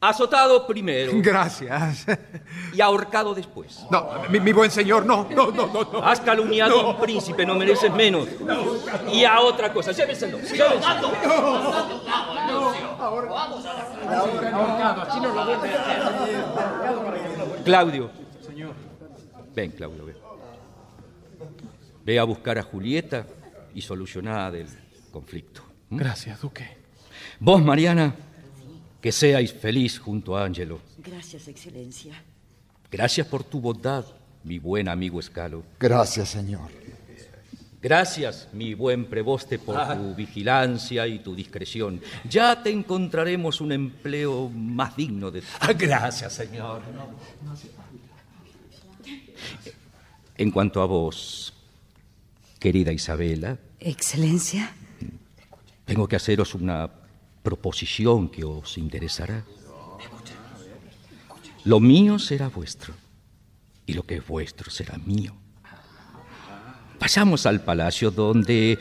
azotado 0.00 0.66
primero 0.66 1.12
Gracias. 1.16 2.06
y 2.72 2.80
ahorcado 2.80 3.34
después. 3.34 3.84
No, 3.90 4.08
mi, 4.30 4.40
mi 4.40 4.52
buen 4.52 4.70
señor, 4.70 5.04
no, 5.06 5.26
no, 5.30 5.50
no, 5.50 5.66
no. 5.66 5.84
no. 5.92 5.98
Has 6.04 6.20
calumniado 6.20 6.78
a 6.78 6.82
No. 6.82 6.90
un 6.90 6.96
príncipe, 7.00 7.44
no 7.46 7.54
mereces 7.54 7.92
menos. 7.92 8.28
Y 9.12 9.24
a 9.24 9.40
otra 9.40 9.72
cosa, 9.72 9.92
lléveselo, 9.92 10.38
lléveselo. 10.38 10.80
Claudio. 17.64 18.10
Señor. 18.46 18.74
Ven, 19.54 19.70
Claudio, 19.72 20.04
ven. 20.04 20.16
Ve 22.04 22.18
a 22.18 22.24
buscar 22.24 22.58
a 22.58 22.62
Julieta 22.62 23.26
y 23.74 23.82
solucionad 23.82 24.54
el 24.54 24.68
conflicto. 25.10 25.62
¿m? 25.90 25.98
Gracias, 26.02 26.40
Duque. 26.40 26.76
Vos, 27.40 27.62
Mariana, 27.62 28.14
que 29.06 29.12
seáis 29.12 29.52
feliz 29.52 30.00
junto 30.00 30.36
a 30.36 30.44
Ángelo. 30.44 30.80
Gracias, 30.98 31.46
Excelencia. 31.46 32.20
Gracias 32.90 33.24
por 33.28 33.44
tu 33.44 33.60
bondad, 33.60 34.04
mi 34.42 34.58
buen 34.58 34.88
amigo 34.88 35.20
Escalo. 35.20 35.62
Gracias, 35.78 36.30
señor. 36.30 36.72
Gracias, 37.80 38.48
mi 38.52 38.74
buen 38.74 39.04
preboste, 39.04 39.60
por 39.60 39.76
tu 39.94 40.12
vigilancia 40.16 41.06
y 41.06 41.20
tu 41.20 41.36
discreción. 41.36 42.00
Ya 42.28 42.60
te 42.60 42.70
encontraremos 42.70 43.60
un 43.60 43.70
empleo 43.70 44.48
más 44.48 44.96
digno 44.96 45.30
de... 45.30 45.40
Ah, 45.60 45.72
Gracias, 45.72 46.32
señor. 46.32 46.82
En 50.36 50.50
cuanto 50.50 50.82
a 50.82 50.86
vos, 50.86 51.54
querida 52.58 52.90
Isabela, 52.92 53.56
Excelencia. 53.78 54.72
tengo 55.84 56.08
que 56.08 56.16
haceros 56.16 56.56
una 56.56 57.05
proposición 57.46 58.28
que 58.28 58.42
os 58.42 58.76
interesará. 58.76 59.44
Lo 61.62 61.78
mío 61.78 62.18
será 62.18 62.48
vuestro 62.48 62.92
y 63.86 63.94
lo 63.94 64.02
que 64.02 64.16
es 64.16 64.26
vuestro 64.26 64.68
será 64.68 64.98
mío. 64.98 65.32
Pasamos 66.98 67.46
al 67.46 67.62
palacio 67.62 68.10
donde 68.10 68.76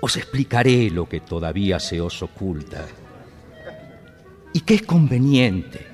os 0.00 0.16
explicaré 0.16 0.90
lo 0.90 1.08
que 1.08 1.18
todavía 1.18 1.80
se 1.80 2.00
os 2.00 2.22
oculta 2.22 2.86
y 4.52 4.60
que 4.60 4.74
es 4.74 4.82
conveniente 4.82 5.84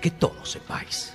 que 0.00 0.12
todos 0.12 0.52
sepáis. 0.52 1.12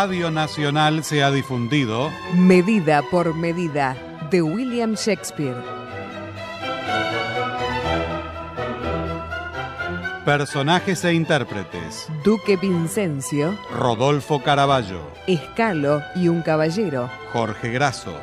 Radio 0.00 0.30
Nacional 0.30 1.02
se 1.02 1.24
ha 1.24 1.30
difundido. 1.32 2.12
Medida 2.32 3.02
por 3.10 3.34
medida 3.34 3.96
de 4.30 4.42
William 4.42 4.94
Shakespeare. 4.94 5.56
Personajes 10.24 11.04
e 11.04 11.14
intérpretes. 11.14 12.06
Duque 12.22 12.56
Vincencio, 12.56 13.58
Rodolfo 13.72 14.40
Caraballo, 14.40 15.00
Escalo 15.26 16.00
y 16.14 16.28
un 16.28 16.42
caballero. 16.42 17.10
Jorge 17.32 17.72
Grasso, 17.72 18.14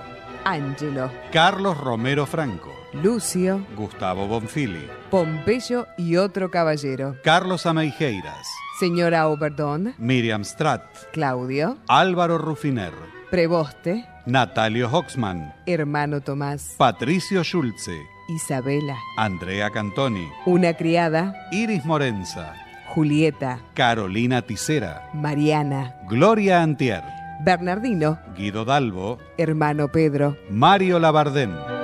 Ángelo, 0.45 1.11
Carlos 1.33 1.77
Romero 1.77 2.25
Franco, 2.25 2.71
Lucio, 2.93 3.65
Gustavo 3.75 4.27
Bonfili, 4.27 4.87
Pompeyo 5.11 5.87
y 5.97 6.15
otro 6.15 6.49
caballero. 6.49 7.17
Carlos 7.21 7.65
Ameijeiras, 7.65 8.47
Señora 8.79 9.29
Oberdón, 9.29 9.93
Miriam 9.97 10.43
Stratt, 10.43 10.83
Claudio, 11.13 11.77
Álvaro 11.87 12.37
Rufiner, 12.37 12.91
Preboste, 13.31 14.05
Natalio 14.25 14.89
Hoxman, 14.91 15.53
hermano 15.65 16.19
Tomás, 16.19 16.75
Patricio 16.77 17.41
Schulze, 17.45 17.97
Isabela, 18.27 18.97
Andrea 19.15 19.69
Cantoni, 19.69 20.27
una 20.45 20.73
criada, 20.73 21.33
Iris 21.53 21.85
Morenza, 21.85 22.53
Julieta, 22.93 23.61
Carolina 23.75 24.41
Tisera, 24.41 25.09
Mariana, 25.13 25.95
Gloria 26.09 26.61
Antier, 26.61 27.03
Bernardino, 27.45 28.19
Guido 28.35 28.65
Dalbo, 28.65 29.19
hermano 29.37 29.87
Pedro, 29.87 30.35
Mario 30.49 30.99
Labardén. 30.99 31.74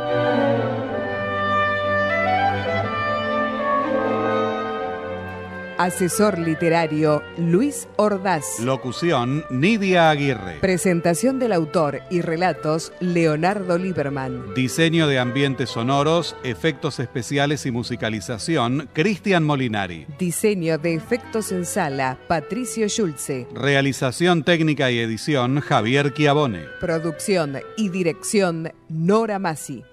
Asesor 5.83 6.37
literario 6.37 7.23
Luis 7.37 7.87
Ordaz. 7.95 8.59
Locución 8.59 9.43
Nidia 9.49 10.09
Aguirre. 10.11 10.59
Presentación 10.61 11.39
del 11.39 11.53
autor 11.53 12.01
y 12.11 12.21
relatos 12.21 12.93
Leonardo 12.99 13.77
Lieberman. 13.77 14.53
Diseño 14.53 15.07
de 15.07 15.17
ambientes 15.17 15.71
sonoros, 15.71 16.35
efectos 16.43 16.99
especiales 16.99 17.65
y 17.65 17.71
musicalización 17.71 18.89
Cristian 18.93 19.43
Molinari. 19.43 20.05
Diseño 20.19 20.77
de 20.77 20.93
efectos 20.93 21.51
en 21.51 21.65
sala 21.65 22.17
Patricio 22.27 22.87
Schulze. 22.87 23.47
Realización 23.53 24.43
técnica 24.43 24.91
y 24.91 24.99
edición 24.99 25.61
Javier 25.61 26.13
Chiavone. 26.13 26.65
Producción 26.79 27.57
y 27.75 27.89
dirección 27.89 28.71
Nora 28.87 29.39
Massi. 29.39 29.83